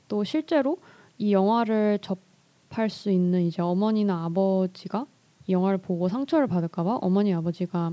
[0.08, 0.78] 또 실제로
[1.18, 5.06] 이 영화를 접할 수 있는 이제 어머니나 아버지가
[5.46, 7.92] 이 영화를 보고 상처를 받을까봐 어머니 아버지가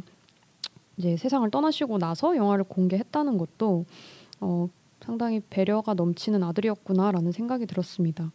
[0.98, 3.86] 이제 세상을 떠나시고 나서 영화를 공개했다는 것도
[4.40, 4.70] 어,
[5.04, 8.32] 상당히 배려가 넘치는 아들이었구나라는 생각이 들었습니다.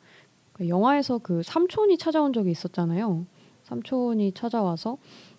[0.52, 3.26] 그 영화에서 그 삼촌이 찾아온 적이 있었잖아요.
[3.64, 4.98] 삼촌이 찾아와서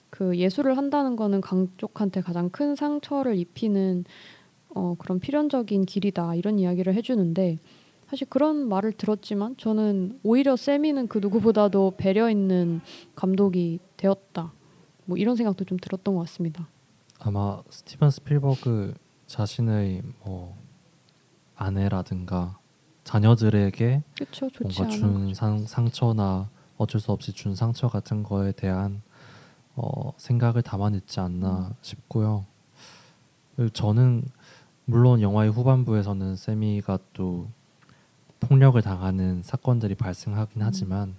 [0.10, 4.06] 그 예술을 한다는 거는 강쪽한테 가장 큰 상처를 입히는
[4.70, 7.58] 어, 그런 필연적인 길이다 이런 이야기를 해주는데
[8.08, 12.80] 사실 그런 말을 들었지만 저는 오히려 세미는 그 누구보다도 배려 있는
[13.16, 14.54] 감독이 되었다.
[15.06, 16.70] 뭐 이런 생각도 좀 들었던 것 같습니다.
[17.20, 18.94] 아마 스티븐 스필버그
[19.26, 20.56] 자신의 뭐
[21.58, 22.58] 아내라든가
[23.04, 29.02] 자녀들에게 그쵸, 뭔가 준 상, 상처나 어쩔 수 없이 준 상처 같은 거에 대한
[29.76, 31.74] 어, 생각을 담아냈지 않나 음.
[31.82, 32.46] 싶고요.
[33.74, 34.24] 저는
[34.86, 37.48] 물론 영화의 후반부에서는 세미가 또
[38.40, 40.66] 폭력을 당하는 사건들이 발생하긴 음.
[40.66, 41.16] 하지만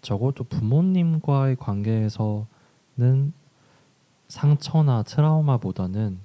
[0.00, 2.46] 적어도 부모님과의 관계에서는
[4.28, 6.18] 상처나 트라우마보다는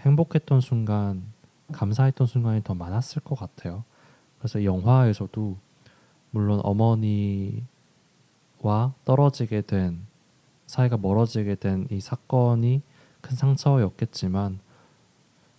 [0.00, 1.24] 행복했던 순간,
[1.72, 3.84] 감사했던 순간이 더 많았을 것 같아요.
[4.38, 5.56] 그래서 영화에서도
[6.30, 7.62] 물론 어머니와
[9.04, 10.06] 떨어지게 된
[10.66, 12.82] 사이가 멀어지게 된 이 사건이
[13.20, 14.60] 큰 상처였겠지만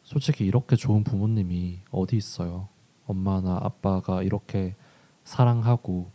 [0.04, 2.68] 솔직히 이렇게 좋은 부모님이 어디 있어요.
[3.06, 4.76] 엄마나 아빠가 이렇게
[5.24, 6.10] 사랑하고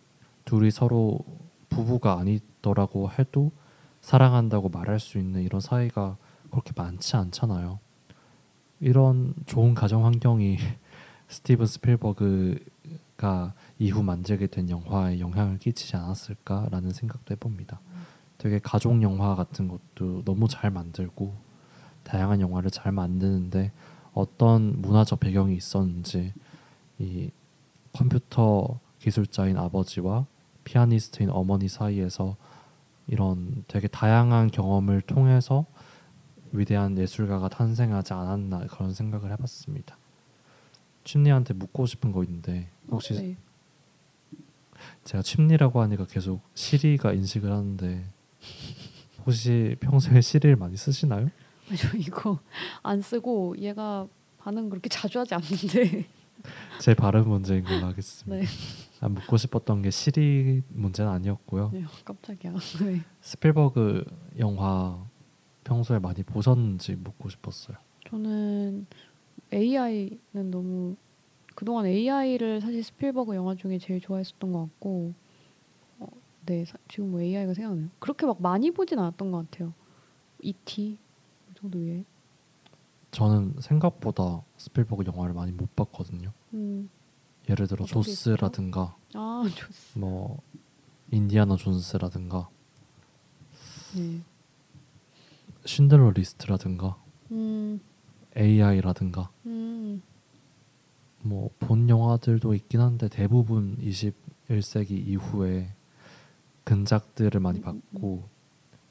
[0.44, 1.20] 둘이 서로
[1.68, 3.50] 부부가 아니더라고 해도
[4.00, 6.16] 사랑한다고 말할 수 있는 이런 사이가
[6.50, 7.78] 그렇게 많지 않잖아요.
[8.82, 10.58] 이런 좋은 가정 환경이
[11.28, 17.80] 스티븐 스필버그가 이후 만들게 된 영화에 영향을 끼치지 않았을까라는 생각도 해봅니다.
[18.38, 21.32] 되게 가족 영화 같은 것도 너무 잘 만들고
[22.02, 23.70] 다양한 영화를 잘 만드는데
[24.14, 26.32] 어떤 문화적 배경이 있었는지
[26.98, 27.30] 이
[27.92, 30.26] 컴퓨터 기술자인 아버지와
[30.64, 32.36] 피아니스트인 어머니 사이에서
[33.06, 35.66] 이런 되게 다양한 경험을 통해서
[36.52, 39.96] 위대한 예술가가 탄생하지 않았나 그런 생각을 해봤습니다.
[41.04, 43.36] 침리한테 묻고 싶은 거 있는데 혹시 어, 네.
[45.04, 48.04] 제가 침리라고 하니까 계속 시리가 인식을 하는데
[49.26, 51.28] 혹시 평소에 시리를 많이 쓰시나요?
[51.76, 52.38] 저 이거
[52.82, 54.06] 안 쓰고 얘가
[54.38, 56.06] 반응 그렇게 자주 하지 않는데
[56.80, 58.36] 제 발음 문제인 걸로 하겠습니다.
[58.36, 58.44] 네.
[59.00, 61.70] 아, 묻고 싶었던 게 시리 문제는 아니었고요.
[61.72, 62.52] 네, 깜짝이야.
[62.84, 63.02] 네.
[63.20, 64.04] 스필버그
[64.38, 65.04] 영화
[65.64, 67.76] 평소에 많이 보셨는지 묻고 싶었어요.
[68.08, 68.86] 저는
[69.52, 70.96] AI는 너무
[71.54, 75.14] 그동안 AI를 사실 스필버그 영화 중에 제일 좋아했었던 것 같고
[75.98, 76.06] 어,
[76.46, 77.88] 네 사, 지금 뭐 AI가 생각나요.
[77.98, 79.74] 그렇게 막 많이 보진 않았던 것 같아요.
[80.40, 80.98] E.T.
[81.54, 82.04] 정도의
[83.12, 86.32] 저는 생각보다 스필버그 영화를 많이 못 봤거든요.
[86.54, 86.90] 음.
[87.48, 90.40] 예를 들어 조스라든가 아 조스 뭐
[91.10, 92.48] 인디아나 존스라든가
[93.96, 94.20] 네.
[95.64, 96.96] 신들러 리스트라든가
[97.30, 97.80] 음.
[98.36, 100.02] AI라든가 음.
[101.22, 105.72] 뭐 본 영화들도 있긴 한데 대부분 21세기 이후에
[106.64, 107.82] 근작들을 많이 음, 음, 음.
[107.92, 108.28] 봤고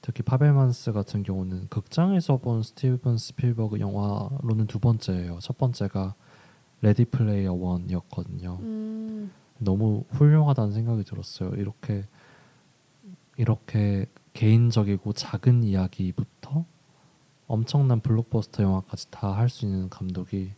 [0.01, 5.39] 특히 파벨만스 같은 경우는 극장에서 본 스티븐 스필버그 영화로는 두 번째예요.
[5.41, 6.15] 첫 번째가
[6.81, 8.57] 레디 플레이어 원이었거든요.
[8.61, 9.31] 음.
[9.59, 11.51] 너무 훌륭하다는 생각이 들었어요.
[11.51, 12.05] 이렇게
[13.37, 16.65] 이렇게 개인적이고 작은 이야기부터
[17.47, 20.51] 엄청난 블록버스터 영화까지 다 할 수 있는 감독이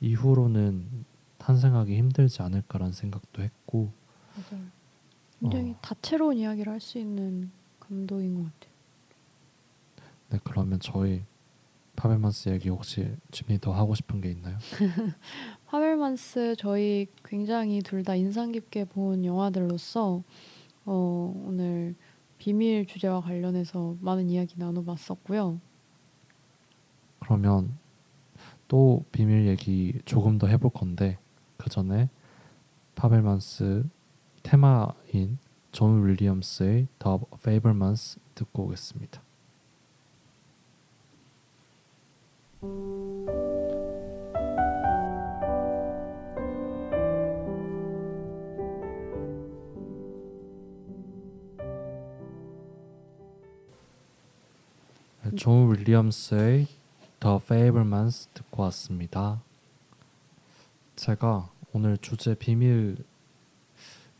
[0.00, 1.04] 이후로는
[1.38, 3.90] 탄생하기 힘들지 않을까라는 생각도 했고
[4.34, 4.64] 맞아요.
[5.40, 5.78] 굉장히 어.
[5.80, 8.72] 다채로운 이야기를 할 수 있는 감독인 것 같아요.
[10.30, 11.22] 네, 그러면 저희
[11.96, 14.56] 파벨만스 얘기 혹시 준비 더 하고 싶은 게 있나요?
[15.66, 20.22] 파벨만스 저희 굉장히 둘 다 인상 깊게 본 영화들로서
[20.84, 21.94] 어, 오늘
[22.42, 25.60] 비밀 주제와 관련해서 많은 이야기 나눠봤었고요.
[27.20, 27.78] 그러면
[28.66, 31.18] 또 비밀 얘기 조금 더 해볼 건데
[31.56, 32.08] 그 전에
[32.96, 33.84] 파벨만스
[34.42, 35.38] 테마인
[35.70, 39.22] 존 윌리엄스의 The Fabelmans 듣고 오겠습니다.
[55.36, 56.66] 존 윌리엄스의
[57.20, 59.40] The Fabelmans 듣고 왔습니다.
[60.96, 62.96] 제가 오늘 주제 비밀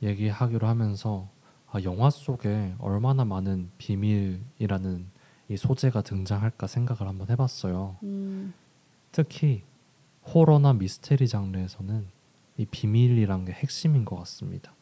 [0.03, 1.29] 얘기하기로 하면서
[1.71, 5.07] 아, 영화 속에 얼마나 많은 비밀이라는
[5.49, 7.97] 이 소재가 등장할까 생각을 한번 해봤어요.
[8.03, 8.55] 음,
[9.11, 9.63] 특히
[10.27, 12.07] 호러나 미스테리 장르에서는
[12.59, 14.73] 이 비밀이란 게 핵심인 것 같습니다.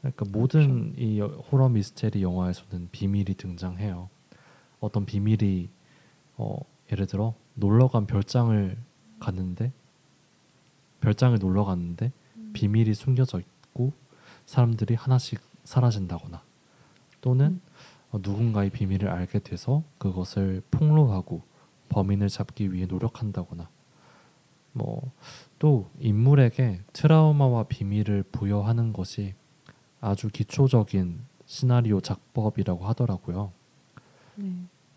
[0.00, 4.08] 그러니까 모든 이 여- 호러 미스테리 영화에서는 비밀이 등장해요.
[4.82, 5.70] 어떤 비밀이
[6.36, 6.58] 어,
[6.90, 8.76] 예를 들어 놀러 간 별장을
[9.20, 9.72] 갔는데
[11.00, 12.12] 별장을 놀러 갔는데
[12.52, 13.92] 비밀이 숨겨져 있고
[14.46, 16.42] 사람들이 하나씩 사라진다거나
[17.20, 17.60] 또는
[18.10, 21.42] 어, 누군가의 비밀을 알게 돼서 그것을 폭로하고
[21.88, 23.68] 범인을 잡기 위해 노력한다거나
[24.72, 25.12] 뭐
[25.62, 29.32] 또 인물에게 트라우마와 비밀을 부여하는 것이
[30.00, 33.52] 아주 기초적인 시나리오 작법이라고 하더라고요.
[34.34, 34.52] 네.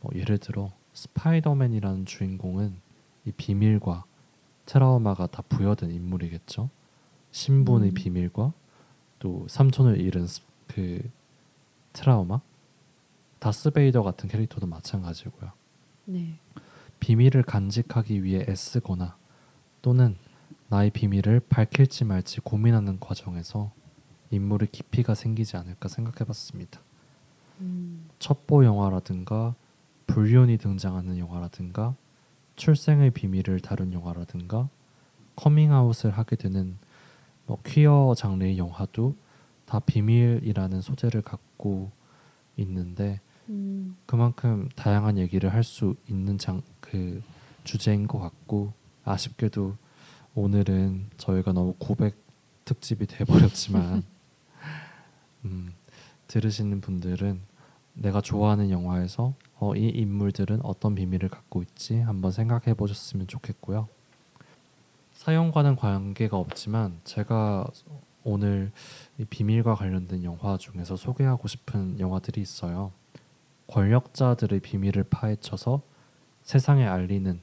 [0.06, 2.76] 뭐 예를 들어 스파이더맨이라는 주인공은
[3.26, 4.06] 이 비밀과
[4.68, 6.70] 트라우마가 다 부여된 인물이겠죠.
[7.32, 7.94] 신분의 음.
[7.96, 8.54] 비밀과
[9.18, 11.02] 또 삼촌을 잃은 스- 그
[11.94, 12.40] 트라우마.
[13.40, 15.52] 다스베이더 같은 캐릭터도 마찬가지고요.
[16.06, 16.38] 네.
[17.00, 19.18] 비밀을 간직하기 위해 애쓰거나
[19.82, 20.18] 또는
[20.70, 23.72] 나의 비밀을 밝힐지 말지 고민하는 과정에서
[24.32, 26.80] 인물의 깊이가 생기지 않을까 생각해봤습니다.
[27.62, 29.56] 음, 첩보 영화라든가
[30.08, 31.96] 불륜이 등장하는 영화라든가
[32.56, 34.70] 출생의 비밀을 다룬 영화라든가
[35.36, 36.78] 커밍아웃을 하게 되는
[37.46, 39.16] 뭐 퀴어 장르의 영화도
[39.66, 41.92] 다 비밀이라는 소재를 갖고
[42.56, 47.22] 있는데 음, 그만큼 다양한 얘기를 할 수 있는 장 그
[47.64, 49.76] 주제인 것 같고 아쉽게도
[50.36, 52.16] 오늘은 저희가 너무 고백
[52.64, 54.04] 특집이 돼버렸지만
[55.46, 55.74] 음,
[56.28, 57.42] 들으시는 분들은
[57.94, 63.88] 내가 좋아하는 영화에서 어, 이 인물들은 어떤 비밀을 갖고 있지 한번 생각해 보셨으면 좋겠고요.
[65.14, 67.66] 사연과는 관계가 없지만 제가
[68.24, 68.72] 오늘
[69.18, 72.92] 이 비밀과 관련된 영화 중에서 소개하고 싶은 영화들이 있어요.
[73.68, 75.82] 권력자들의 비밀을 파헤쳐서
[76.44, 77.40] 세상에 알리는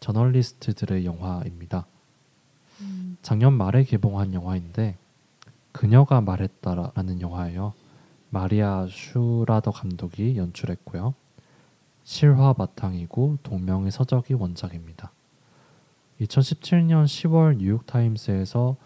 [0.00, 1.86] 저널리스트들의 영화입니다.
[2.80, 4.96] 음, 작년 말에 개봉한 영화인데
[5.72, 7.72] 그녀가 말했다라는 영화예요.
[8.30, 11.14] 마리아 슈라더 감독이 연출했고요.
[12.06, 15.12] 실화 바탕이고 동명의 서적이 원작입니다.
[16.20, 18.76] 2017년 10월 뉴욕타임스에서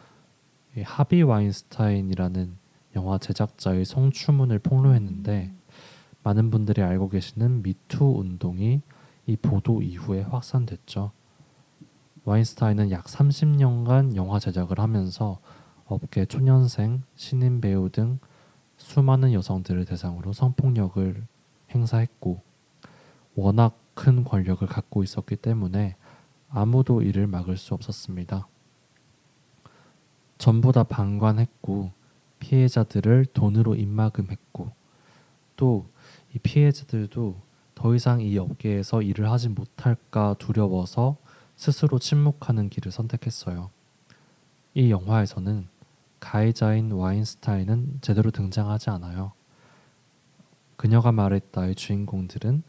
[0.78, 2.56] 이 하비 와인스타인이라는
[2.96, 5.52] 영화 제작자의 성추문을 폭로했는데
[6.22, 8.80] 많은 분들이 알고 계시는 미투 운동이
[9.26, 11.12] 이 보도 이후에 확산됐죠.
[12.24, 15.40] 와인스타인은 약 30년간 영화 제작을 하면서
[15.84, 18.18] 업계 초년생, 신인 배우 등
[18.78, 21.26] 수많은 여성들을 대상으로 성폭력을
[21.74, 22.49] 행사했고
[23.40, 25.96] 워낙 큰 권력을 갖고 있었기 때문에
[26.48, 28.46] 아무도 이를 막을 수 없었습니다.
[30.38, 31.92] 전부 다 방관했고
[32.38, 34.72] 피해자들을 돈으로 입막음했고
[35.56, 35.86] 또
[36.34, 37.40] 이 피해자들도
[37.74, 41.16] 더 이상 이 업계에서 일을 하지 못할까 두려워서
[41.56, 43.70] 스스로 침묵하는 길을 선택했어요.
[44.74, 45.68] 이 영화에서는
[46.20, 49.32] 가해자인 와인스타인은 제대로 등장하지 않아요.
[50.76, 52.62] 그녀가 말했다의 주인공들은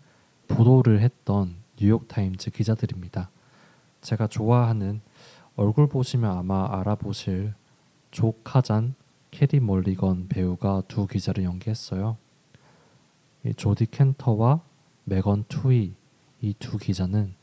[0.55, 3.29] 보도를 했던 뉴욕타임즈 기자들입니다.
[4.01, 5.01] 제가 좋아하는
[5.55, 7.53] 얼굴 보시면 아마 알아보실
[8.11, 8.95] 조 카잔,
[9.31, 12.17] 캐리 멀리건 배우가 두 기자를 연기했어요.
[13.45, 14.61] 이 조디 캔터와
[15.05, 15.93] 메건 투이
[16.41, 17.33] 이 두 기자는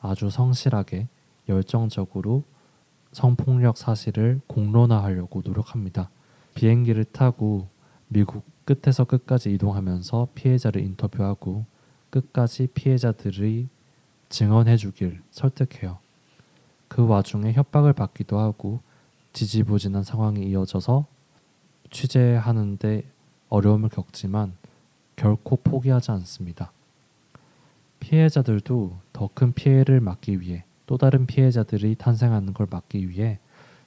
[0.00, 1.08] 아주 성실하게
[1.48, 2.44] 열정적으로
[3.12, 6.10] 성폭력 사실을 공론화하려고 노력합니다.
[6.54, 7.68] 비행기를 타고
[8.08, 11.64] 미국 끝에서 끝까지 이동하면서 피해자를 인터뷰하고
[12.12, 13.68] 끝까지 피해자들이
[14.28, 15.98] 증언해 주길 설득해요.
[16.88, 18.80] 그 와중에 협박을 받기도 하고
[19.32, 21.06] 지지부진한 상황이 이어져서
[21.90, 23.04] 취재하는데
[23.48, 24.52] 어려움을 겪지만
[25.16, 26.70] 결코 포기하지 않습니다.
[28.00, 33.38] 피해자들도 더 큰 피해를 막기 위해 또 다른 피해자들이 탄생하는 걸 막기 위해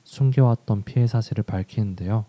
[0.04, 2.26] 숨겨왔던 피해 사실을 밝히는데요.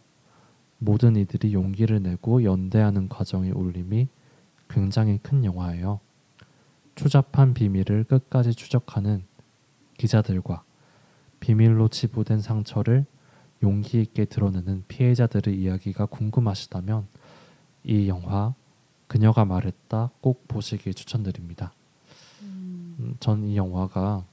[0.78, 4.08] 모든 이들이 용기를 내고 연대하는 과정의 울림이
[4.68, 6.00] 굉장히 큰 영화예요.
[6.94, 9.24] 추잡한 비밀을 끝까지 추적하는
[9.98, 10.62] 기자들과
[11.40, 13.04] 비밀로 치부된 상처를
[13.62, 17.06] 용기 있게 드러내는 피해자들의 이야기가 궁금하시다면
[17.84, 18.54] 이 영화
[19.06, 21.72] 그녀가 말했다 꼭 보시길 추천드립니다.
[22.42, 24.24] 음, 전이 영화가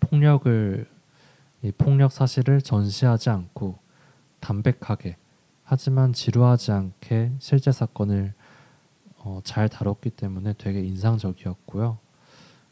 [0.00, 0.88] 폭력을
[1.62, 3.78] 이 폭력 사실을 전시하지 않고
[4.40, 5.16] 담백하게
[5.64, 8.34] 하지만 지루하지 않게 실제 사건을
[9.28, 11.98] 어, 잘 다뤘기 때문에 되게 인상적이었고요.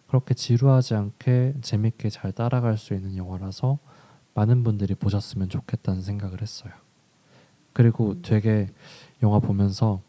[0.07, 3.78] 그렇게 지루하지 않게 재밌게 잘 따라갈 수 있는 영화라서
[4.34, 6.72] 많은 분들이 보셨으면 좋겠다는 생각을 했어요.
[7.74, 8.22] 그리고 음.
[8.22, 8.70] 되게
[9.22, 10.00] 영화 보면서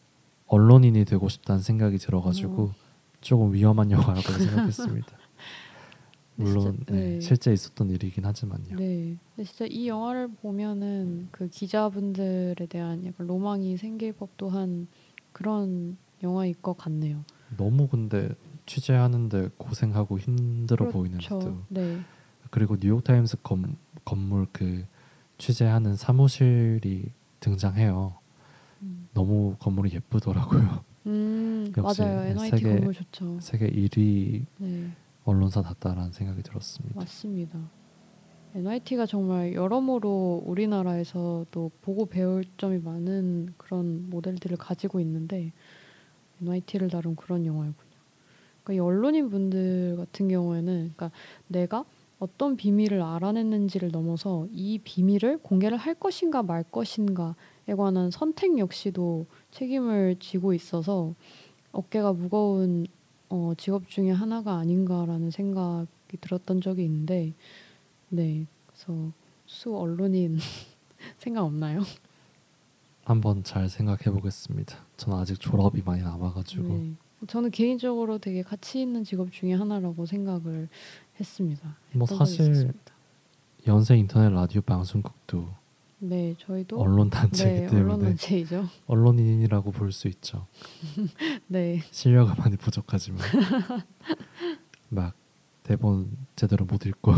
[0.47, 2.73] 언론인이 되고 싶다는 생각이 들어가지고 음.
[3.19, 5.07] 조금 위험한 영화라고 생각했습니다.
[6.35, 6.99] 물론 진짜, 네.
[6.99, 8.77] 네, 실제 있었던 일이긴 하지만요.
[8.77, 14.87] 네, 근데 진짜 이 영화를 보면은 그 기자분들에 대한 약간 로망이 생길 법도 한
[15.33, 17.23] 그런 영화일 것 같네요.
[17.55, 18.29] 너무 근데
[18.65, 20.97] 취재하는데 고생하고 힘들어 그렇죠.
[20.97, 21.63] 보이는데도.
[21.69, 21.99] 네.
[22.51, 24.85] 그리고 뉴욕 타임스 건, 건물 그
[25.37, 28.15] 취재하는 사무실이 등장해요.
[28.81, 29.09] 음.
[29.13, 30.83] 너무 건물이 예쁘더라고요.
[31.07, 32.23] 음, 맞아요.
[32.31, 33.39] NYT 세계, 건물 좋죠.
[33.39, 34.91] 세계 1위 네.
[35.23, 36.99] 언론사 같다라는 생각이 들었습니다.
[36.99, 37.59] 맞습니다.
[38.55, 45.51] NYT가 정말 여러모로 우리나라에서도 보고 배울 점이 많은 그런 모델들을 가지고 있는데
[46.41, 47.97] NYT를 다룬 그런 영화였군요.
[48.63, 51.11] 그러니까 이 언론인 분들 같은 경우에는 그러니까
[51.47, 51.85] 내가
[52.19, 60.17] 어떤 비밀을 알아냈는지를 넘어서 이 비밀을 공개를 할 것인가 말 것인가에 관한 선택 역시도 책임을
[60.19, 61.13] 지고 있어서
[61.71, 62.87] 어깨가 무거운
[63.29, 67.33] 어, 직업 중에 하나가 아닌가라는 생각이 들었던 적이 있는데
[68.09, 69.11] 네 그래서
[69.45, 70.37] 수 언론인
[71.19, 71.81] 생각 없나요?
[73.03, 74.86] 한번 잘 생각해 보겠습니다.
[74.97, 76.93] 저는 아직 졸업이 많이 남아가지고 네.
[77.27, 80.69] 저는 개인적으로 되게 가치 있는 직업 중에 하나라고 생각을
[81.19, 81.75] 했습니다.
[81.93, 82.73] 뭐 사실
[83.65, 85.49] 연세 인터넷 라디오 방송국도
[85.99, 88.65] 네, 저희도 언론 단체이기 네, 때문에 언론 단체이죠.
[88.85, 90.45] 언론인이라고 볼 수 있죠.
[91.47, 91.81] 네.
[91.91, 93.19] 실력은 많이 부족하지만
[94.89, 95.13] 막
[95.63, 97.13] 대본 제대로 못 읽고.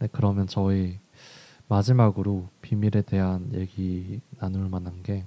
[0.00, 0.98] 네, 그러면 저희
[1.68, 5.24] 마지막으로 비밀에 대한 얘기 나눌 만한 게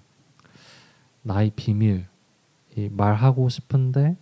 [1.23, 2.05] 나의 비밀,
[2.75, 4.17] 이 말하고 싶은데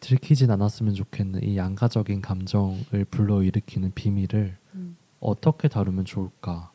[0.00, 4.96] 들키진 않았으면 좋겠는 이 양가적인 감정을 불러일으키는 비밀을 음.
[5.20, 6.70] 어떻게 다루면 좋을까?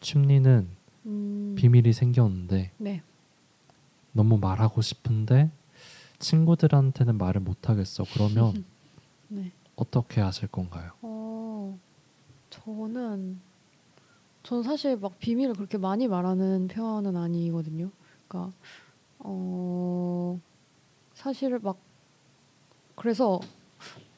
[0.00, 0.68] 침리는
[1.06, 1.54] 음.
[1.56, 3.02] 비밀이 생겼는데 네.
[4.12, 5.50] 너무 말하고 싶은데
[6.18, 8.04] 친구들한테는 말을 못 하겠어.
[8.14, 8.64] 그러면
[9.28, 9.50] 네.
[9.76, 10.92] 어떻게 하실 건가요?
[11.02, 11.76] 어,
[12.50, 13.40] 저는
[14.44, 17.90] 전 사실 막 비밀을 그렇게 많이 말하는 편은 아니거든요.
[18.26, 18.52] 그러니까
[19.18, 20.40] 어
[21.14, 21.78] 사실 막
[22.96, 23.40] 그래서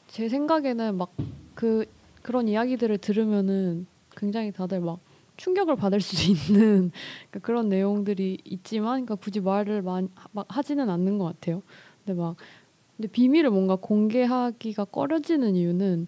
[0.07, 1.11] 제 생각에는 막
[1.57, 1.85] 그
[2.21, 4.99] 그런 이야기들을 들으면은 굉장히 다들 막
[5.37, 6.91] 충격을 받을 수 있는
[7.29, 11.63] 그러니까 그런 내용들이 있지만 그러니까 굳이 말을 많이 막 하지는 않는 것 같아요.
[12.05, 12.35] 근데 막
[12.95, 16.07] 근데 비밀을 뭔가 공개하기가 꺼려지는 이유는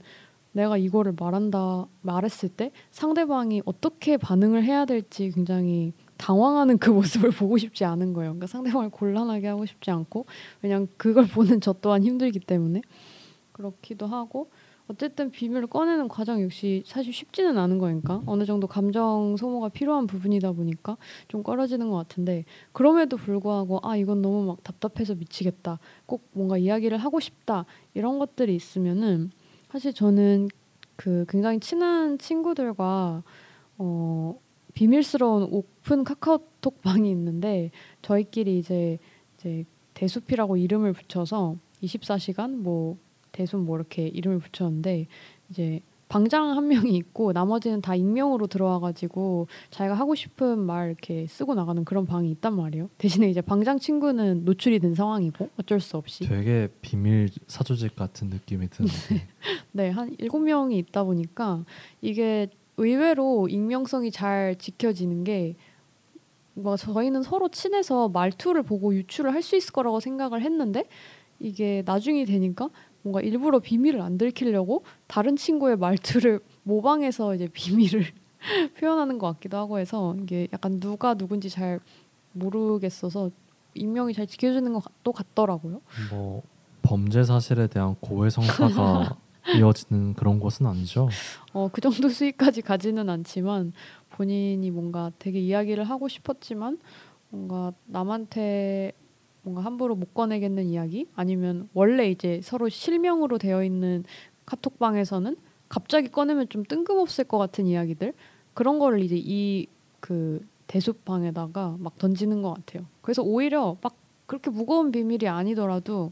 [0.52, 7.58] 내가 이거를 말한다 말했을 때 상대방이 어떻게 반응을 해야 될지 굉장히 당황하는 그 모습을 보고
[7.58, 8.32] 싶지 않은 거예요.
[8.32, 10.26] 그러니까 상대방을 곤란하게 하고 싶지 않고
[10.62, 12.82] 왜냐면 그걸 보는 저 또한 힘들기 때문에
[13.54, 14.52] 그렇기도 하고
[14.88, 20.52] 어쨌든 비밀을 꺼내는 과정 역시 사실 쉽지는 않은 거니까 어느 정도 감정 소모가 필요한 부분이다
[20.54, 20.98] 보니까
[21.28, 26.98] 좀 꺼려지는 것 같은데 그럼에도 불구하고 아 이건 너무 막 답답해서 미치겠다 꼭 뭔가 이야기를
[26.98, 29.30] 하고 싶다 이런 것들이 있으면은
[29.72, 30.48] 사실 저는
[30.96, 33.22] 그 굉장히 친한 친구들과
[33.78, 34.40] 어
[34.80, 37.70] 비밀스러운 오픈 카카오톡 방이 있는데
[38.02, 38.98] 저희끼리 이제
[39.38, 42.98] 이제 대숲이라고 이름을 붙여서 24시간 뭐
[43.34, 45.08] 대순 뭐 이렇게 이름을 붙였는데
[45.50, 51.56] 이제 방장 한 명이 있고 나머지는 다 익명으로 들어와가지고 자기가 하고 싶은 말 이렇게 쓰고
[51.56, 52.90] 나가는 그런 방이 있단 말이에요.
[52.98, 56.24] 대신에 이제 방장 친구는 노출이 된 상황이고 어쩔 수 없이.
[56.24, 59.28] 되게 비밀 사조직 같은 느낌이 드는데.
[59.74, 61.66] 네, 한 일곱 명이 있다 보니까
[62.02, 62.48] 이게
[62.80, 65.56] 의외로 익명성이 잘 지켜지는 게.
[66.54, 70.84] 뭐 저희는 서로 친해서 말투를 보고 유출을 할수 있을 거라고 생각을 했는데
[71.40, 72.70] 이게 나중이 되니까
[73.02, 78.06] 뭔가 일부러 비밀을 안 들키려고 다른 친구의 말투를 모방해서 이제 비밀을
[78.78, 81.80] 표현하는 것 같기도 하고 해서 이게 약간 누가 누군지 잘
[82.34, 83.32] 모르겠어서
[83.76, 85.82] 익명이 잘 지켜지는 것도 같더라고요.
[86.12, 86.42] 뭐
[86.82, 89.16] 범죄 사실에 대한 고해성사가
[89.58, 91.10] 이어지는 그런 것은 아니죠.
[91.54, 93.74] 어, 그 정도 수익까지 가지는 않지만
[94.10, 96.80] 본인이 뭔가 되게 이야기를 하고 싶었지만
[97.30, 98.92] 뭔가 남한테
[99.42, 104.04] 뭔가 함부로 못 꺼내겠는 이야기 아니면 원래 이제 서로 실명으로 되어 있는
[104.46, 105.38] 카톡방에서는
[105.70, 108.14] 갑자기 꺼내면 좀 뜬금없을 것 같은 이야기들
[108.54, 109.68] 그런 거를 이제 이
[110.00, 112.86] 그 대수방에다가 막 던지는 것 같아요.
[113.02, 113.96] 그래서 오히려 막
[114.26, 116.12] 그렇게 무거운 비밀이 아니더라도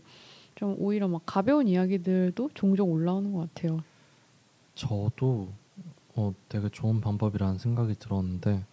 [0.58, 3.80] 좀 오히려 막 가벼운 이야기들도 종종 올라오는 것 같아요.
[4.76, 5.50] 저도
[6.16, 8.66] 어, 되게 좋은 방법이라는 생각이 들었는데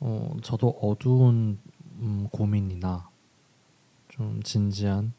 [0.00, 1.58] 어, 저도 어두운
[2.00, 3.08] 음, 고민이나
[4.08, 5.12] 좀 진지한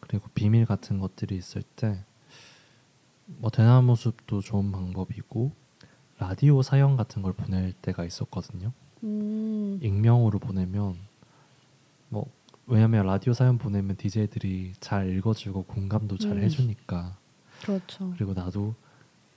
[0.00, 2.04] 그리고 비밀 같은 것들이 있을 때
[3.38, 5.52] 뭐 대나무 숲도 좋은 방법이고
[6.18, 8.72] 라디오 사연 같은 걸 보낼 때가 있었거든요.
[9.04, 10.96] 음, 익명으로 보내면 뭐
[12.70, 16.42] 왜냐면 라디오 사연 보내면 DJ들이 잘 읽어주고 공감도 잘 음.
[16.42, 17.16] 해주니까
[17.62, 18.12] 그렇죠.
[18.16, 18.76] 그리고 나도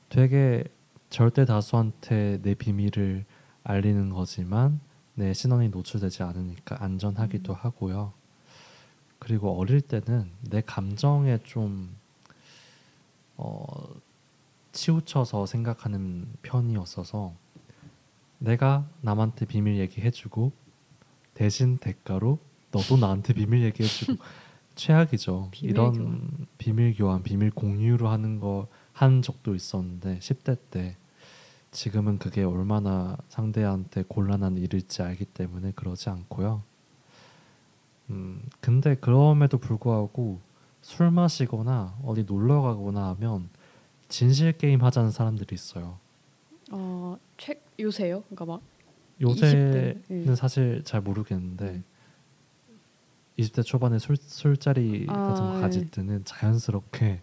[0.07, 0.63] 되게
[1.09, 3.25] 절대 다수한테 내 비밀을
[3.63, 4.79] 알리는 거지만
[5.15, 7.57] 내 신원이 노출되지 않으니까 안전하기도 음.
[7.59, 8.13] 하고요.
[9.17, 11.95] 그리고 어릴 때는 내 감정에 좀
[13.35, 13.65] 어,
[14.73, 17.33] 치우쳐서 생각하는 편이었어서
[18.37, 20.51] 내가 남한테 비밀 얘기해주고
[21.33, 22.37] 대신 대가로
[22.73, 24.17] 너도 나한테 비밀 얘기해주고
[24.75, 25.49] 최악이죠.
[25.51, 26.47] 비밀 이런 교환.
[26.57, 30.95] 비밀 교환, 비밀 공유로 하는 거 한 적도 있었는데 10대 때
[31.71, 36.61] 지금은 그게 얼마나 상대한테 곤란한 일일지 알기 때문에 그러지 않고요.
[38.11, 40.39] 음, 근데 그럼에도 불구하고
[40.81, 43.49] 술 마시거나 어디 놀러 가거나 하면
[44.09, 45.97] 진실 게임 하자는 사람들이 있어요.
[46.71, 48.21] 어, 책 요새요?
[48.29, 48.61] 그러니까 막
[49.21, 50.35] 요새는 20대, 예.
[50.35, 51.83] 사실 잘 모르겠는데 음.
[53.39, 55.61] 20대 초반에 술 술자리 아, 같은 거 예.
[55.61, 57.21] 가질 때는 자연스럽게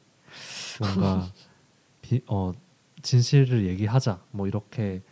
[0.80, 1.26] 뭔가
[2.02, 2.52] 비, 어,
[3.02, 5.02] 진실을 얘기하자 뭐 이렇게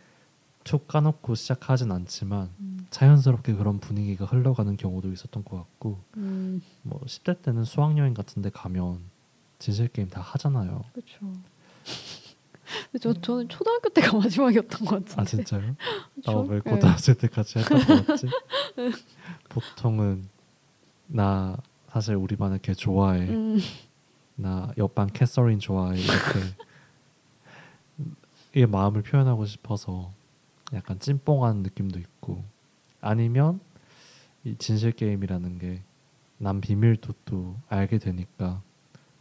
[0.63, 6.99] 촉 까놓고 시작하진 않지만 음, 자연스럽게 그런 분위기가 흘러가는 경우도 있었던 것 같고 음, 뭐
[7.05, 8.99] 10대 때는 수학여행 같은 데 가면
[9.57, 10.83] 진실 게임 다 하잖아요.
[10.93, 11.17] 그렇죠.
[12.91, 15.21] 근데 저 저는 초등학교 때가 마지막이었던 것 같은데.
[15.21, 15.75] 아 진짜요?
[16.23, 16.71] 저- 나왜 네.
[16.71, 18.27] 고등학생 때까지 했던 것 같지?
[19.49, 20.29] 보통은
[21.11, 21.57] 나
[21.89, 23.27] 사실 우리 반을 걔 좋아해.
[23.29, 23.59] 음,
[24.35, 26.39] 나 옆반 캐서린 좋아해 이렇게
[28.55, 30.11] 이 마음을 표현하고 싶어서
[30.73, 32.43] 약간 찐뽕한 느낌도 있고
[33.01, 33.59] 아니면
[34.43, 35.83] 이 진실 게임이라는 게
[36.39, 38.63] 남 비밀도 또 알게 되니까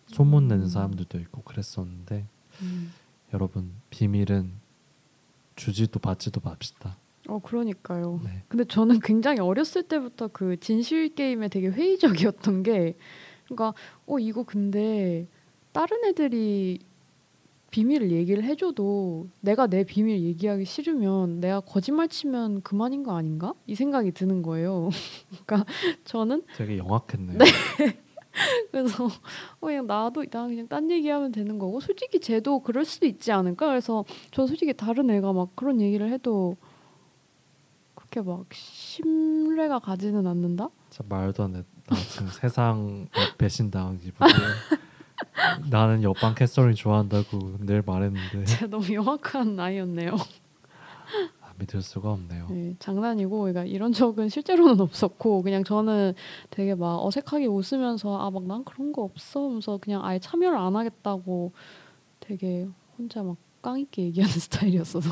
[0.07, 0.69] 소문 내는 음.
[0.69, 2.25] 사람들도 있고 그랬었는데
[2.63, 2.93] 음.
[3.35, 4.53] 여러분 비밀은
[5.57, 6.97] 주지도 받지도 맙시다.
[7.29, 8.21] 어 그러니까요.
[8.25, 8.43] 네.
[8.49, 12.97] 근데 저는 굉장히 어렸을 때부터 그 진실 게임에 되게 회의적이었던 게,
[13.45, 13.75] 그러니까
[14.07, 15.29] 어 이거 근데
[15.73, 16.81] 다른 애들이
[17.71, 23.53] 비밀을 얘기를 해줘도 내가 내 비밀 얘기하기 싫으면 내가 거짓말 치면 그만인 거 아닌가?
[23.67, 24.89] 이 생각이 드는 거예요.
[25.45, 25.71] 그러니까
[26.05, 27.39] 저는 되게 영악했네요.
[28.73, 33.33] 그래서 어, 그냥 나도 나 그냥 딴 얘기하면 되는 거고 솔직히 쟤도 그럴 수도 있지
[33.33, 36.57] 않을까 그래서 저 솔직히 다른 애가 막 그런 얘기를 해도
[38.11, 41.65] 그렇게 막 신뢰가 가지는 않는다 진짜 말도 안 돼.
[41.89, 43.07] 나 지금 세상
[43.39, 44.39] 배신당한 기분이에요.
[45.71, 50.13] 나는 옆방 캐서린 좋아한다고 늘 말했는데 제가 너무 영악한 아이였네요
[51.43, 52.47] 아, 믿을 수가 없네요.
[52.51, 56.15] 네, 장난이고 그러니까 이런 적은 실제로는 없었고 그냥 저는
[56.51, 60.77] 되게 막 어색하게 웃으면서 아 막 난 그런 거 없어 하면서 그냥 아예 참여를 안
[60.77, 61.53] 하겠다고
[62.21, 62.67] 되게
[62.97, 65.11] 혼자 막 깡 있게 얘기하는 스타일이었어서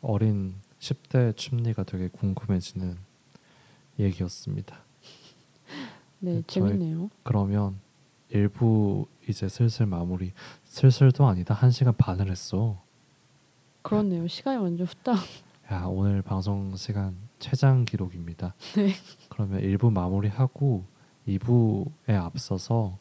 [0.00, 0.54] 어린
[0.84, 2.98] 10대 춤리가 되게 궁금해지는
[3.98, 4.80] 얘기였습니다.
[6.20, 7.80] 네 재밌네요 그러면
[8.28, 10.32] 일부 이제 슬슬 마무리.
[10.64, 11.54] 슬슬도 아니다.
[11.54, 12.82] 한 시간 반을 했어.
[13.82, 15.16] 그렇네요 시간이 완전 후딱
[15.72, 18.54] 야 오늘 방송 시간 최장 기록입니다.
[18.76, 18.92] 네.
[19.30, 20.84] 그러면 1부 마무리하고
[21.26, 22.98] 2부에 앞서서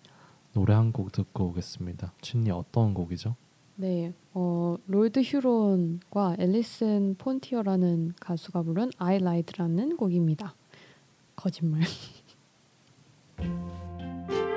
[0.53, 2.13] 노래 한 곡 듣고 오겠습니다.
[2.21, 3.35] 춘니 어떤 곡이죠?
[3.75, 10.53] 네, 어, 로드 휴런과 앨리슨 폰티어라는 가수가 부른 I Lied라는 곡입니다.
[11.35, 11.81] 거짓말.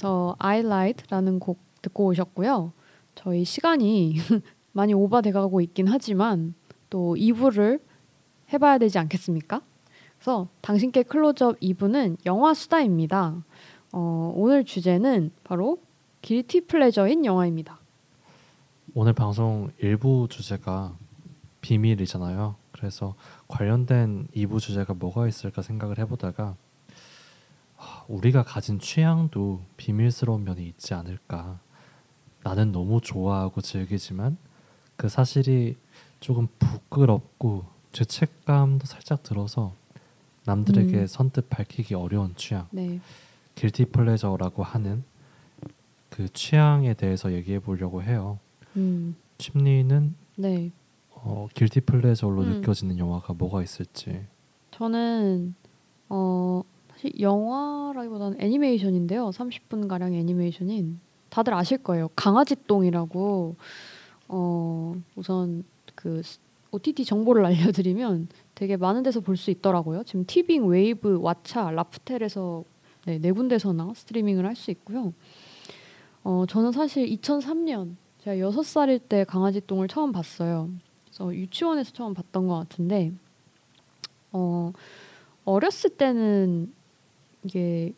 [0.00, 2.72] 서 I Lied라는 곡 듣고 오셨고요.
[3.14, 4.16] 저희 시간이
[4.72, 6.54] 많이 오버돼가고 있긴 하지만
[6.88, 7.82] 또 2부를
[8.50, 9.60] 해봐야 되지 않겠습니까?
[10.16, 13.44] 그래서 당신께 클로즈업 2부는 영화 수다입니다.
[13.92, 15.82] 어, 오늘 주제는 바로
[16.22, 17.78] guilty pleasure인 영화입니다.
[18.94, 20.96] 오늘 방송 1부 주제가
[21.60, 22.54] 비밀이잖아요.
[22.72, 23.16] 그래서
[23.48, 26.56] 관련된 2부 주제가 뭐가 있을까 생각을 해보다가
[28.08, 31.60] 우리가 가진 취향도 비밀스러운 면이 있지 않을까.
[32.42, 34.36] 나는 너무 좋아하고 즐기지만
[34.96, 35.76] 그 사실이
[36.20, 39.74] 조금 부끄럽고 죄책감도 살짝 들어서
[40.44, 41.06] 남들에게 음.
[41.06, 42.66] 선뜻 밝히기 어려운 취향.
[42.70, 43.00] 네.
[43.54, 45.04] 길티 플레저라고 하는
[46.08, 48.38] 그 취향에 대해서 얘기해 보려고 해요.
[48.76, 49.16] 음.
[49.38, 50.70] 심리는 네.
[51.10, 52.48] 어, 길티 플레저로 음.
[52.60, 54.26] 느껴지는 영화가 뭐가 있을지.
[54.70, 55.54] 저는
[56.08, 56.62] 어
[57.00, 59.30] 사실 영화라기보다는 애니메이션인데요.
[59.30, 61.00] 30분 가량 애니메이션인
[61.30, 62.10] 다들 아실 거예요.
[62.14, 63.56] 강아지 똥이라고
[64.28, 65.64] 어 우선
[65.94, 66.20] 그
[66.70, 70.02] OTT 정보를 알려드리면 되게 많은 데서 볼 수 있더라고요.
[70.04, 72.64] 지금 티빙, 웨이브, 왓챠, 라프텔에서
[73.06, 75.14] 네, 네 군데서나 스트리밍을 할 수 있고요.
[76.22, 80.68] 어 저는 사실 2003년 제가 여섯 살일 때 강아지 똥을 처음 봤어요.
[81.06, 83.10] 그래서 유치원에서 처음 봤던 것 같은데
[84.32, 84.70] 어
[85.46, 86.74] 어렸을 때는
[87.44, 87.92] 이게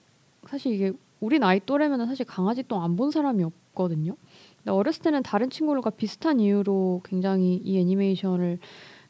[0.46, 4.16] 사실 이게 우리 나이 또래면은 사실 강아지 똥 안 본 사람이 없거든요.
[4.58, 8.58] 근데 어렸을 때는 다른 친구들과 비슷한 이유로 굉장히 이 애니메이션을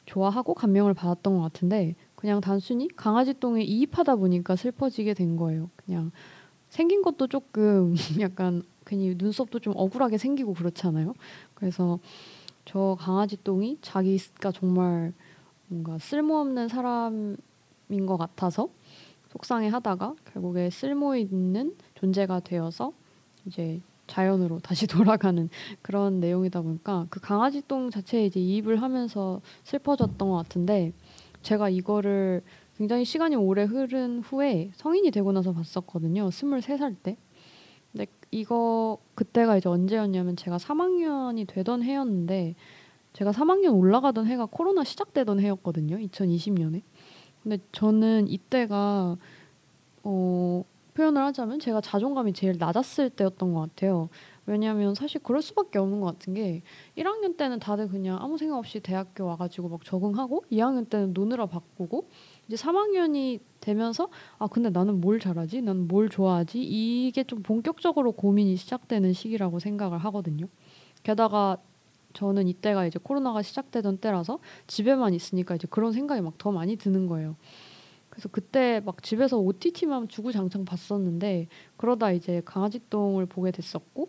[0.07, 5.71] 좋아하고 감명을 받았던 것 같은데 그냥 단순히 강아지 똥에 이입하다 보니까 슬퍼지게 된 거예요.
[5.77, 6.11] 그냥
[6.69, 11.15] 생긴 것도 조금 약간 괜히 눈썹도 좀 억울하게 생기고 그렇잖아요.
[11.55, 11.99] 그래서
[12.65, 15.13] 저 강아지 똥이 자기가 정말
[15.69, 17.37] 뭔가 쓸모없는 사람인
[18.07, 18.69] 것 같아서
[19.33, 22.93] 속상해 하다가 결국에 쓸모 있는 존재가 되어서
[23.47, 25.49] 이제 자연으로 다시 돌아가는
[25.81, 30.93] 그런 내용이다 보니까 그 강아지 똥 자체에 이제 이입을 하면서 슬퍼졌던 것 같은데
[31.41, 32.43] 제가 이거를
[32.77, 36.29] 굉장히 시간이 오래 흐른 후에 성인이 되고 나서 봤었거든요.
[36.29, 37.17] 23살 때.
[37.91, 42.55] 근데 이거 그때가 이제 언제였냐면 제가 3학년이 되던 해였는데
[43.13, 45.97] 제가 3학년 올라가던 해가 코로나 시작되던 해였거든요.
[45.97, 46.83] 2020년에.
[47.43, 49.17] 근데 저는 이때가
[50.05, 50.65] 어
[50.95, 54.09] 표현을 하자면 제가 자존감이 제일 낮았을 때였던 것 같아요.
[54.45, 56.63] 왜냐하면 사실 그럴 수밖에 없는 것 같은 게
[56.97, 62.09] 1학년 때는 다들 그냥 아무 생각 없이 대학교 와가지고 막 적응하고 2학년 때는 노느라 바꾸고
[62.49, 64.09] 이제 3학년이 되면서
[64.39, 65.63] 아 근데 나는 뭘 잘하지?
[65.63, 66.61] 나는 뭘 좋아하지?
[66.61, 70.47] 이게 좀 본격적으로 고민이 시작되는 시기라고 생각을 하거든요.
[71.05, 71.59] 게다가
[72.13, 77.07] 저는 이때가 이제 코로나가 시작되던 때라서 집에만 있으니까 이제 그런 생각이 막 더 많이 드는
[77.07, 77.37] 거예요.
[78.11, 84.09] 그래서 그때 막 집에서 OTT만 주구장창 봤었는데 그러다 이제 강아지 똥을 보게 됐었고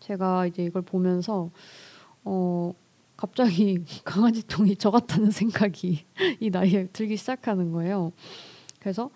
[0.00, 1.50] 제가 이제 이걸 보면서
[2.24, 2.72] 어
[3.16, 6.04] 갑자기 강아지 똥이 저 같다는 생각이
[6.40, 8.12] 이 나이에 들기 시작하는 거예요.
[8.80, 9.10] 그래서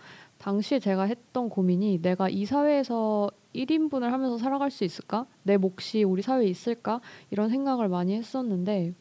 [0.48, 5.26] 당시에 제가 했던 고민이 내가 이 사회에서 1인분을 하면서 살아갈 수 있을까?
[5.42, 7.02] 내 몫이 우리 사회에 있을까?
[7.30, 8.94] 이런 생각을 많이 했었는데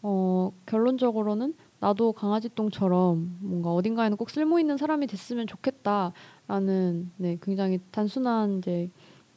[0.00, 7.78] 어 결론적으로는 나도 강아지 똥처럼 뭔가 어딘가에는 꼭 쓸모 있는 사람이 됐으면 좋겠다라는 네 굉장히
[7.90, 8.88] 단순한 이제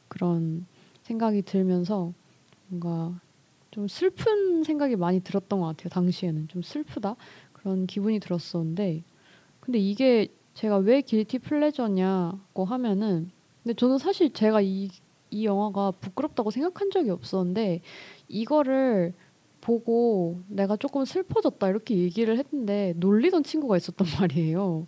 [0.08, 0.64] 그런
[1.02, 2.14] 생각이 들면서
[2.68, 3.20] 뭔가
[3.70, 5.90] 좀 슬픈 생각이 많이 들었던 것 같아요.
[5.90, 7.16] 당시에는 좀 슬프다
[7.52, 9.02] 그런 기분이 들었었는데
[9.60, 13.30] 근데 이게 제가 왜 길티 플레저냐고 하면은
[13.62, 14.88] 근데 저는 사실 제가 이,
[15.30, 17.80] 이 영화가 부끄럽다고 생각한 적이 없었는데
[18.28, 19.14] 이거를
[19.60, 24.86] 보고 내가 조금 슬퍼졌다 이렇게 얘기를 했는데 놀리던 친구가 있었단 말이에요.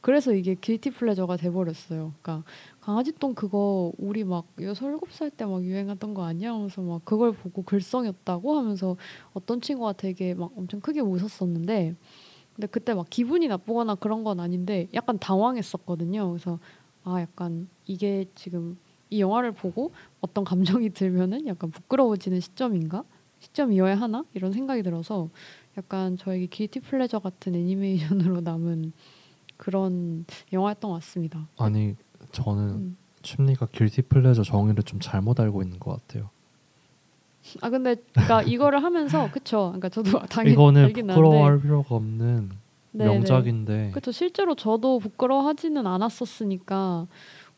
[0.00, 2.14] 그래서 이게 길티 플레저가 돼버렸어요.
[2.22, 2.44] 그러니까
[2.80, 6.54] 강아지 똥 그거 우리 막 여섯 일곱 살 때 막 유행하던 거 아니야?
[6.54, 8.96] 하면서 막 그걸 보고 글썽였다고 하면서
[9.34, 11.96] 어떤 친구가 되게 막 엄청 크게 웃었었는데
[12.58, 16.28] 근데 그때 막 기분이 나쁘거나 그런 건 아닌데 약간 당황했었거든요.
[16.30, 16.58] 그래서
[17.04, 18.76] 아 약간 이게 지금
[19.10, 23.04] 이 영화를 보고 어떤 감정이 들면은 약간 부끄러워지는 시점인가?
[23.38, 24.24] 시점이어야 하나?
[24.34, 25.30] 이런 생각이 들어서
[25.76, 28.92] 약간 저에게 길티 플레저 같은 애니메이션으로 남은
[29.56, 31.46] 그런 영화였던 것 같습니다.
[31.58, 31.94] 아니
[32.32, 32.96] 저는 음.
[33.22, 36.30] 심리가 길티 플레저 정의를 좀 잘못 알고 있는 것 같아요.
[37.60, 39.72] 아 근데 그러니까 이거를 하면서 그쵸?
[39.74, 42.50] 그러니까 저도 당연히 이거는 부끄러워할 필요가 없는
[42.92, 44.12] 네, 명작인데 그렇죠.
[44.12, 47.06] 실제로 저도 부끄러워하지는 않았었으니까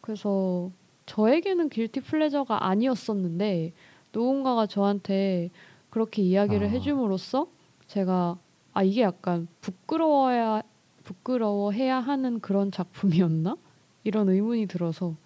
[0.01, 0.71] 그래서
[1.07, 3.73] 저에게는 길티 플레저가 아니었었는데
[4.13, 5.51] 누군가가 저한테
[5.89, 6.71] 그렇게 이야기를 아.
[6.71, 7.49] 해줌으로써
[7.87, 8.39] 제가
[8.73, 10.63] 아 이게 약간 부끄러워야
[11.05, 13.57] 부끄러워해야 하는 그런 작품이었나
[14.05, 15.17] 이런 의문이 들어서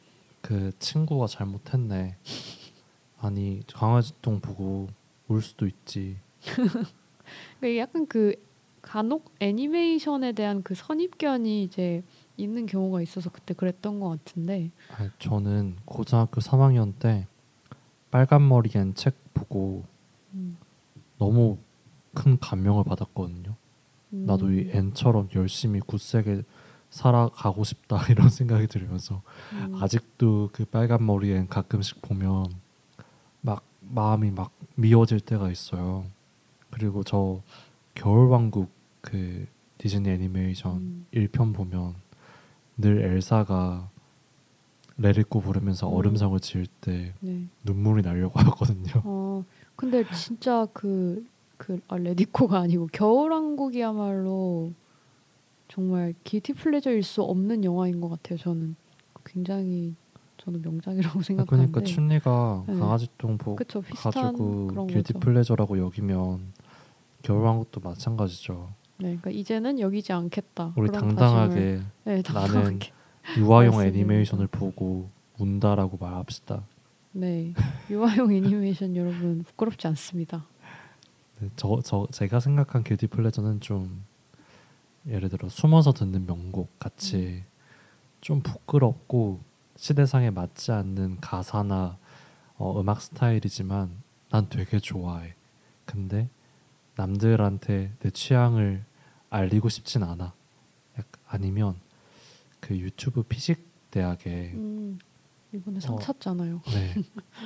[0.41, 2.17] 그 친구가 잘못했네.
[3.25, 4.89] 아니 강아지 똥 보고
[5.29, 6.19] 울 수도 있지.
[7.59, 8.35] 그러니까 약간 그
[8.83, 12.03] 간혹 애니메이션에 대한 그 선입견이 이제
[12.37, 17.27] 있는 경우가 있어서 그때 그랬던 것 같은데 아, 저는 고등학교 3학년 때
[18.11, 19.85] 빨간 머리엔 책 보고
[20.35, 20.59] 음,
[21.17, 21.57] 너무
[22.13, 23.57] 큰 감명을 받았거든요.
[24.13, 26.43] 음, 나도 이 앤처럼 열심히 굳세게
[26.91, 29.23] 살아가고 싶다 이런 생각이 들면서
[29.53, 32.64] 음, 아직도 그 빨간 머리엔 가끔씩 보면 막
[33.91, 36.05] 마음이 막 미워질 때가 있어요.
[36.71, 37.41] 그리고 저
[37.95, 38.71] 겨울왕국
[39.01, 39.47] 그
[39.79, 41.07] 디즈니 애니메이션 음.
[41.13, 41.95] 1편 보면
[42.77, 43.91] 늘 엘사가
[44.97, 45.95] 레리코 부르면서 음.
[45.95, 47.47] 얼음성을 지을 때 네.
[47.65, 49.03] 눈물이 나려고 하거든요.
[49.05, 49.45] 어
[49.77, 51.25] 근데 진짜 그
[51.57, 54.73] 그 아, 레디코가 아니고 겨울왕국이야말로
[55.69, 58.39] 정말 기티 플레저일 수 없는 영화인 것 같아요.
[58.39, 58.77] 저는
[59.25, 59.95] 굉장히
[60.39, 61.73] 저는 명작이라고 생각하는데.
[61.73, 62.79] 그러니까 춘리가 네.
[62.79, 65.15] 강아지 똥 보, 그쵸 가지고 길티.
[65.15, 66.53] 플레저라고 여기면
[67.23, 68.73] 겨울왕국도 마찬가지죠.
[68.99, 70.73] 네, 그러니까 이제는 여기지 않겠다.
[70.77, 72.93] 우리 당당하게 네, 당당하게.
[73.39, 73.87] 유아용 말씀드립니다.
[73.87, 75.09] 애니메이션을 보고
[75.39, 76.63] 운다라고 말합시다.
[77.13, 77.55] 네,
[77.91, 80.45] 유아용 애니메이션 여러분 부끄럽지 않습니다.
[81.41, 84.05] 네, 저, 저 제가 생각한 길티 플레저는 좀
[85.07, 87.45] 예를 들어 숨어서 듣는 명곡 같이
[88.21, 89.41] 좀 부끄럽고
[89.77, 91.99] 시대상에 맞지 않는 가사나
[92.57, 93.91] 어, 음악 스타일이지만
[94.31, 95.35] 난 되게 좋아해.
[95.85, 96.29] 근데
[96.97, 98.85] 남들한테 내 취향을
[99.31, 100.33] 알리고 싶진 않아.
[100.99, 101.75] 약- 아니면
[102.61, 104.99] 그 유튜브 피식 대학에 음,
[105.53, 105.99] 이번에 상 어.
[105.99, 106.63] 탔잖아요.
[106.67, 106.95] 네,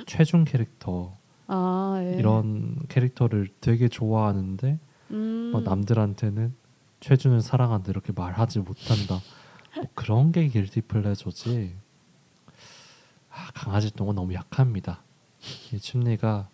[0.05, 2.17] 최준 캐릭터 아, 예.
[2.19, 4.79] 이런 캐릭터를 되게 좋아하는데
[5.11, 6.53] 음, 뭐 남들한테는
[6.99, 9.19] 최준을 사랑한다 이렇게 말하지 못한다.
[9.75, 11.75] 뭐 그런 게 길티 플레저지.
[13.39, 15.01] 아, 강아지 똥은 너무 약합니다.
[15.71, 16.49] 이 춤리가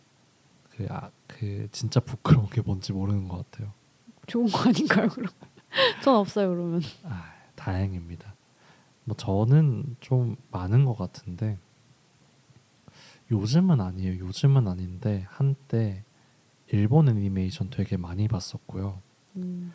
[0.70, 3.72] 그, 아, 그 진짜 부끄러운 게 뭔지 모르는 것 같아요.
[4.28, 5.30] 좋은 거 아닌가요, 그럼?
[6.04, 6.82] 전 없어요, 그러면.
[7.04, 8.36] 아, 다행입니다.
[9.06, 11.58] 뭐 저는 좀 많은 것 같은데
[13.32, 14.20] 요즘은 아니에요.
[14.20, 16.04] 요즘은 아닌데 한때
[16.72, 19.02] 일본 애니메이션 되게 많이 봤었고요.
[19.38, 19.74] 음,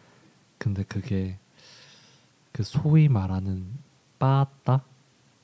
[0.58, 1.38] 근데 그게
[2.52, 3.72] 그 소위 말하는
[4.18, 4.84] 빠따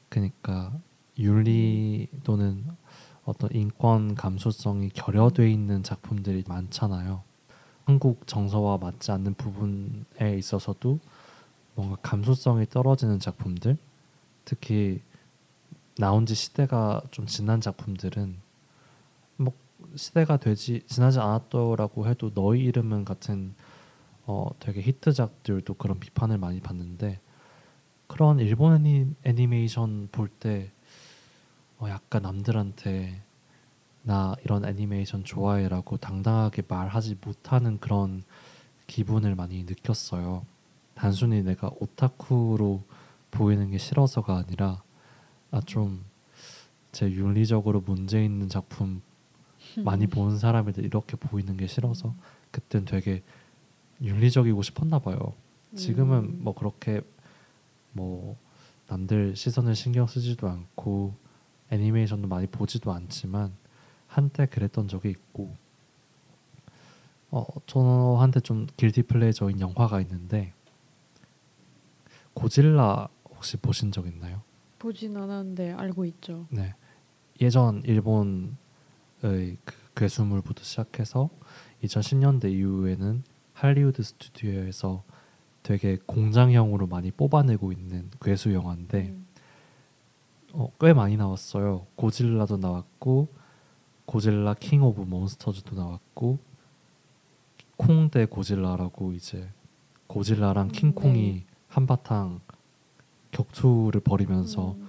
[0.08, 0.78] 그러니까
[1.18, 2.64] 윤리 또는
[3.24, 7.22] 어떤 인권 감수성이 결여돼 있는 작품들이 많잖아요.
[7.84, 10.98] 한국 정서와 맞지 않는 부분에 있어서도
[11.74, 13.76] 뭔가 감수성이 떨어지는 작품들,
[14.44, 15.00] 특히
[15.98, 18.36] 나온 지 시대가 좀 지난 작품들은
[19.36, 19.52] 뭐
[19.94, 23.54] 시대가 되지 지나지 않았더라고 해도 너의 이름은 같은
[24.26, 27.20] 어 되게 히트작들도 그런 비판을 많이 받는데
[28.08, 30.72] 그런 일본 애니, 애니메이션 볼 때
[31.78, 33.22] 어 약간 남들한테
[34.02, 38.22] 나 이런 애니메이션 좋아해라고 당당하게 말하지 못하는 그런
[38.86, 40.46] 기분을 많이 느꼈어요.
[40.94, 42.82] 단순히 내가 오타쿠로
[43.30, 44.82] 보이는 게 싫어서가 아니라
[45.50, 46.16] 아 좀
[46.96, 49.02] 제 윤리적으로 문제 있는 작품
[49.84, 52.14] 많이 보는 사람들 이렇게 보이는 게 싫어서
[52.50, 53.22] 그땐 되게
[54.00, 55.34] 윤리적이고 싶었나 봐요.
[55.74, 56.38] 지금은 음.
[56.40, 57.02] 뭐 그렇게
[57.92, 58.38] 뭐
[58.88, 61.14] 남들 시선을 신경 쓰지도 않고
[61.70, 63.52] 애니메이션도 많이 보지도 않지만
[64.06, 65.54] 한때 그랬던 적이 있고
[67.30, 70.52] 어 저한테 좀 guilty pleasure인 영화가 있는데
[72.34, 74.42] 고질라 혹시 보신 적 있나요?
[74.78, 76.46] 보진 않았는데 알고 있죠.
[76.50, 76.74] 네.
[77.40, 78.52] 예전 일본의
[79.64, 81.30] 그 괴수물부터 시작해서
[81.82, 83.24] 2010년대 이후에는
[83.54, 85.02] 할리우드 스튜디오에서
[85.62, 89.26] 되게 공장형으로 많이 뽑아내고 있는 괴수 영화인데 음,
[90.58, 91.86] 어, 꽤 많이 나왔어요.
[91.96, 93.28] 고질라도 나왔고
[94.06, 96.38] 고질라 King of Monsters도 나왔고
[97.76, 99.50] 콩 대 고질라라고 이제
[100.06, 101.44] 고질라랑 음, 킹콩이 네.
[101.68, 102.40] 한바탕
[103.32, 104.88] 격투를 벌이면서 음,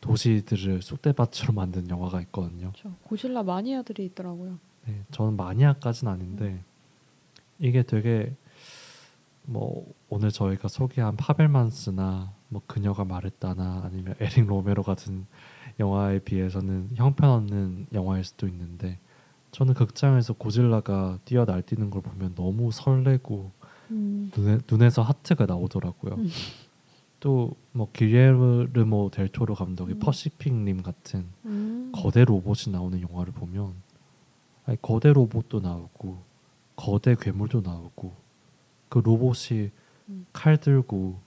[0.00, 2.72] 도시들을 쑥대밭으로 만든 영화가 있거든요.
[2.76, 4.58] 저 고질라 마니아들이 있더라고요.
[4.86, 6.64] 네, 저는 마니아까지는 아닌데
[7.60, 8.34] 이게 되게
[9.44, 15.26] 뭐 오늘 저희가 소개한 파벨만스나 뭐 그녀가 말했다나 아니면 에릭 로메르 같은
[15.78, 18.98] 영화에 비해서는 형편없는 영화일 수도 있는데
[19.50, 23.50] 저는 극장에서 고질라가 뛰어 날뛰는 걸 보면 너무 설레고
[23.90, 26.14] 음, 눈에, 눈에서 하트가 나오더라고요.
[26.14, 26.28] 음.
[27.20, 29.98] 또뭐 기레르모 델 토로 감독의 음.
[30.00, 33.74] 퍼시픽님 같은 음, 거대 로봇이 나오는 영화를 보면
[34.66, 36.18] 아니, 거대 로봇도 나오고
[36.76, 38.12] 거대 괴물도 나오고
[38.88, 39.70] 그 로봇이
[40.08, 40.26] 음.
[40.32, 41.18] 칼 들고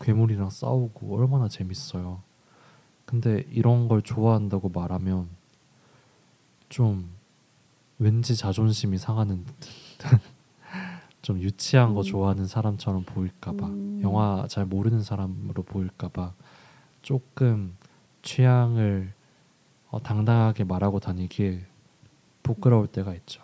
[0.00, 2.20] 괴물이랑 싸우고 얼마나 재밌어요.
[3.04, 5.28] 근데 이런 걸 좋아한다고 말하면
[6.68, 7.10] 좀
[7.98, 9.56] 왠지 자존심이 상하는 듯.
[11.22, 12.04] 좀 유치한 거 음.
[12.04, 14.00] 좋아하는 사람처럼 보일까봐 음.
[14.02, 16.34] 영화 잘 모르는 사람으로 보일까봐
[17.02, 17.76] 조금
[18.22, 19.12] 취향을
[19.90, 21.64] 어, 당당하게 말하고 다니길
[22.42, 23.42] 부끄러울 때가 있죠.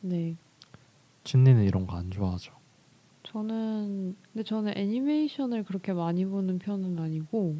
[0.00, 0.36] 네.
[1.24, 2.52] 춘리는 이런 거 안 좋아하죠.
[3.32, 7.56] 저는 근데 저는 애니메이션을 그렇게 많이 보는 편은 아니고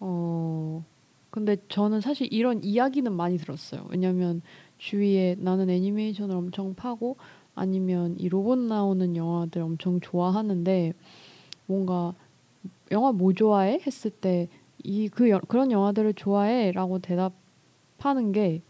[0.00, 0.84] 어
[1.30, 3.86] 근데 저는 사실 이런 이야기는 많이 들었어요.
[3.90, 4.42] 왜냐면
[4.78, 7.16] 주위에 나는 애니메이션을 엄청 파고
[7.54, 10.92] 아니면 이 로봇 나오는 영화들 엄청 좋아하는데
[11.66, 12.14] 뭔가
[12.92, 14.48] 영화 뭐 좋아해 했을 때
[14.84, 18.62] 이 그 그런 영화들을 좋아해라고 대답하는 게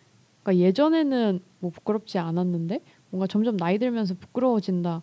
[0.43, 2.81] 그러니까 예전에는 뭐 부끄럽지 않았는데
[3.11, 5.03] 뭔가 점점 나이 들면서 부끄러워진다.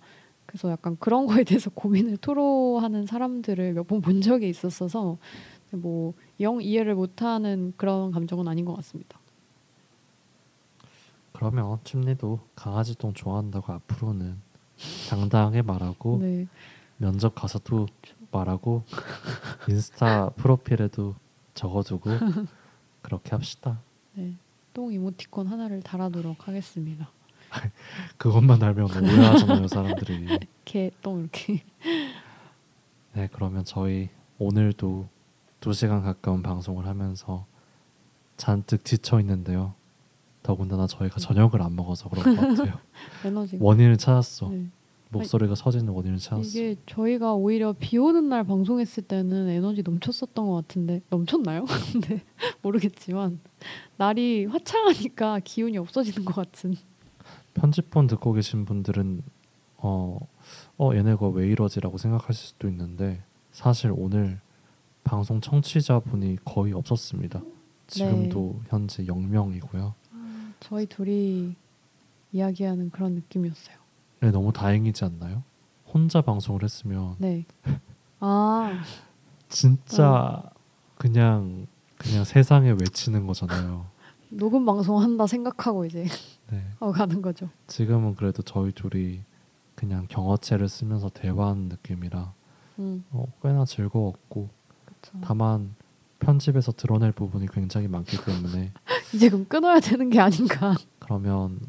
[0.49, 5.19] 그래서 약간 그런 거에 대해서 고민을 토로하는 사람들을 몇 번 본 적이 있었어서
[5.71, 9.19] 뭐 영 이해를 못하는 그런 감정은 아닌 것 같습니다.
[11.33, 14.37] 그러면 춘리도 강아지 똥 좋아한다고 앞으로는
[15.09, 16.47] 당당하게 말하고 네,
[16.97, 17.85] 면접 가서도
[18.31, 18.83] 말하고
[19.69, 21.13] 인스타 프로필에도
[21.53, 22.09] 적어두고
[23.03, 23.79] 그렇게 합시다.
[24.15, 24.33] 네.
[24.73, 27.09] 똥 이모티콘 하나를 달아두도록 하겠습니다.
[28.17, 30.39] 그것만 알면 오해하잖아요 사람들이.
[30.65, 31.63] 개똥 이렇게.
[33.13, 35.07] 네 그러면 저희 오늘도
[35.59, 37.45] 두 시간 가까운 방송을 하면서
[38.37, 39.73] 잔뜩 지쳐 있는데요.
[40.41, 42.79] 더군다나 저희가 저녁을 안 먹어서 그런 것 같아요.
[43.25, 43.57] 에너지.
[43.59, 44.49] 원인을 찾았어.
[44.49, 44.67] 네.
[45.09, 46.47] 목소리가 서지는 원인을 찾았어.
[46.47, 51.65] 이게 저희가 오히려 비 오는 날 방송했을 때는 에너지 넘쳤었던 것 같은데 넘쳤나요?
[51.91, 52.23] 근데
[52.61, 53.39] 모르겠지만
[53.97, 56.75] 날이 화창하니까 기운이 없어지는 것 같은.
[57.59, 59.21] 편집본 듣고 계신 분들은
[59.77, 60.19] 어,
[60.77, 64.39] 어 얘네가 왜 이러지라고 생각하실 수도 있는데 사실 오늘
[65.03, 67.41] 방송 청취자분이 거의 없었습니다.
[67.87, 69.93] 지금도 현재 0명이고요.
[70.59, 71.55] 저희 둘이
[72.31, 73.75] 이야기하는 그런 느낌이었어요.
[74.21, 75.43] 네, 너무 다행이지 않나요?
[75.87, 77.45] 혼자 방송을 했으면 네.
[78.19, 78.81] 아,
[79.47, 80.43] 진짜
[80.97, 81.67] 그냥
[81.97, 83.88] 그냥 세상에 외치는 거잖아요.
[84.29, 86.05] 녹음 방송 한다 생각하고 이제
[86.51, 86.63] 네.
[86.79, 87.49] 어 가는 거죠.
[87.67, 89.21] 지금은 그래도 저희 둘이
[89.75, 92.33] 그냥 경어체를 쓰면서 대화하는 느낌이라
[92.79, 94.49] 음, 어, 꽤나 즐거웠고
[94.85, 95.17] 그렇죠.
[95.21, 95.75] 다만
[96.19, 98.71] 편집에서 드러낼 부분이 굉장히 많기 때문에
[99.13, 100.75] 이제 그럼 끊어야 되는 게 아닌가.
[100.99, 101.59] 그러면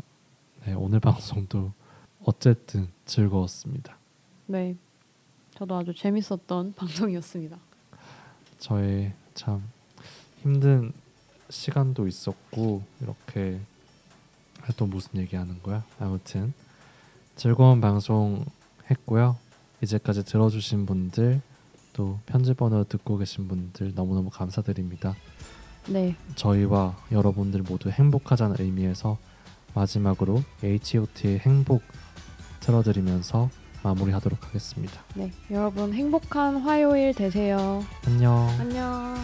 [0.64, 1.72] 네, 오늘 방송도
[2.24, 3.96] 어쨌든 즐거웠습니다.
[4.46, 4.76] 네.
[5.54, 7.56] 저도 아주 재밌었던 방송이었습니다.
[8.58, 9.62] 저의 참
[10.42, 10.92] 힘든
[11.50, 13.60] 시간도 있었고 이렇게
[14.62, 15.84] 아, 또 무슨 얘기하는 거야?
[15.98, 16.52] 아무튼
[17.36, 18.44] 즐거운 방송
[18.90, 19.36] 했고요.
[19.82, 21.40] 이제까지 들어주신 분들
[21.92, 25.14] 또 편집번호 듣고 계신 분들 너무너무 감사드립니다.
[25.88, 26.14] 네.
[26.34, 29.18] 저희와 여러분들 모두 행복하자는 의미에서
[29.74, 31.82] 마지막으로 H.O.T의 행복
[32.60, 33.50] 틀어드리면서
[33.82, 35.02] 마무리하도록 하겠습니다.
[35.14, 35.32] 네.
[35.50, 37.82] 여러분 행복한 화요일 되세요.
[38.06, 38.48] 안녕.
[38.58, 39.14] 안녕.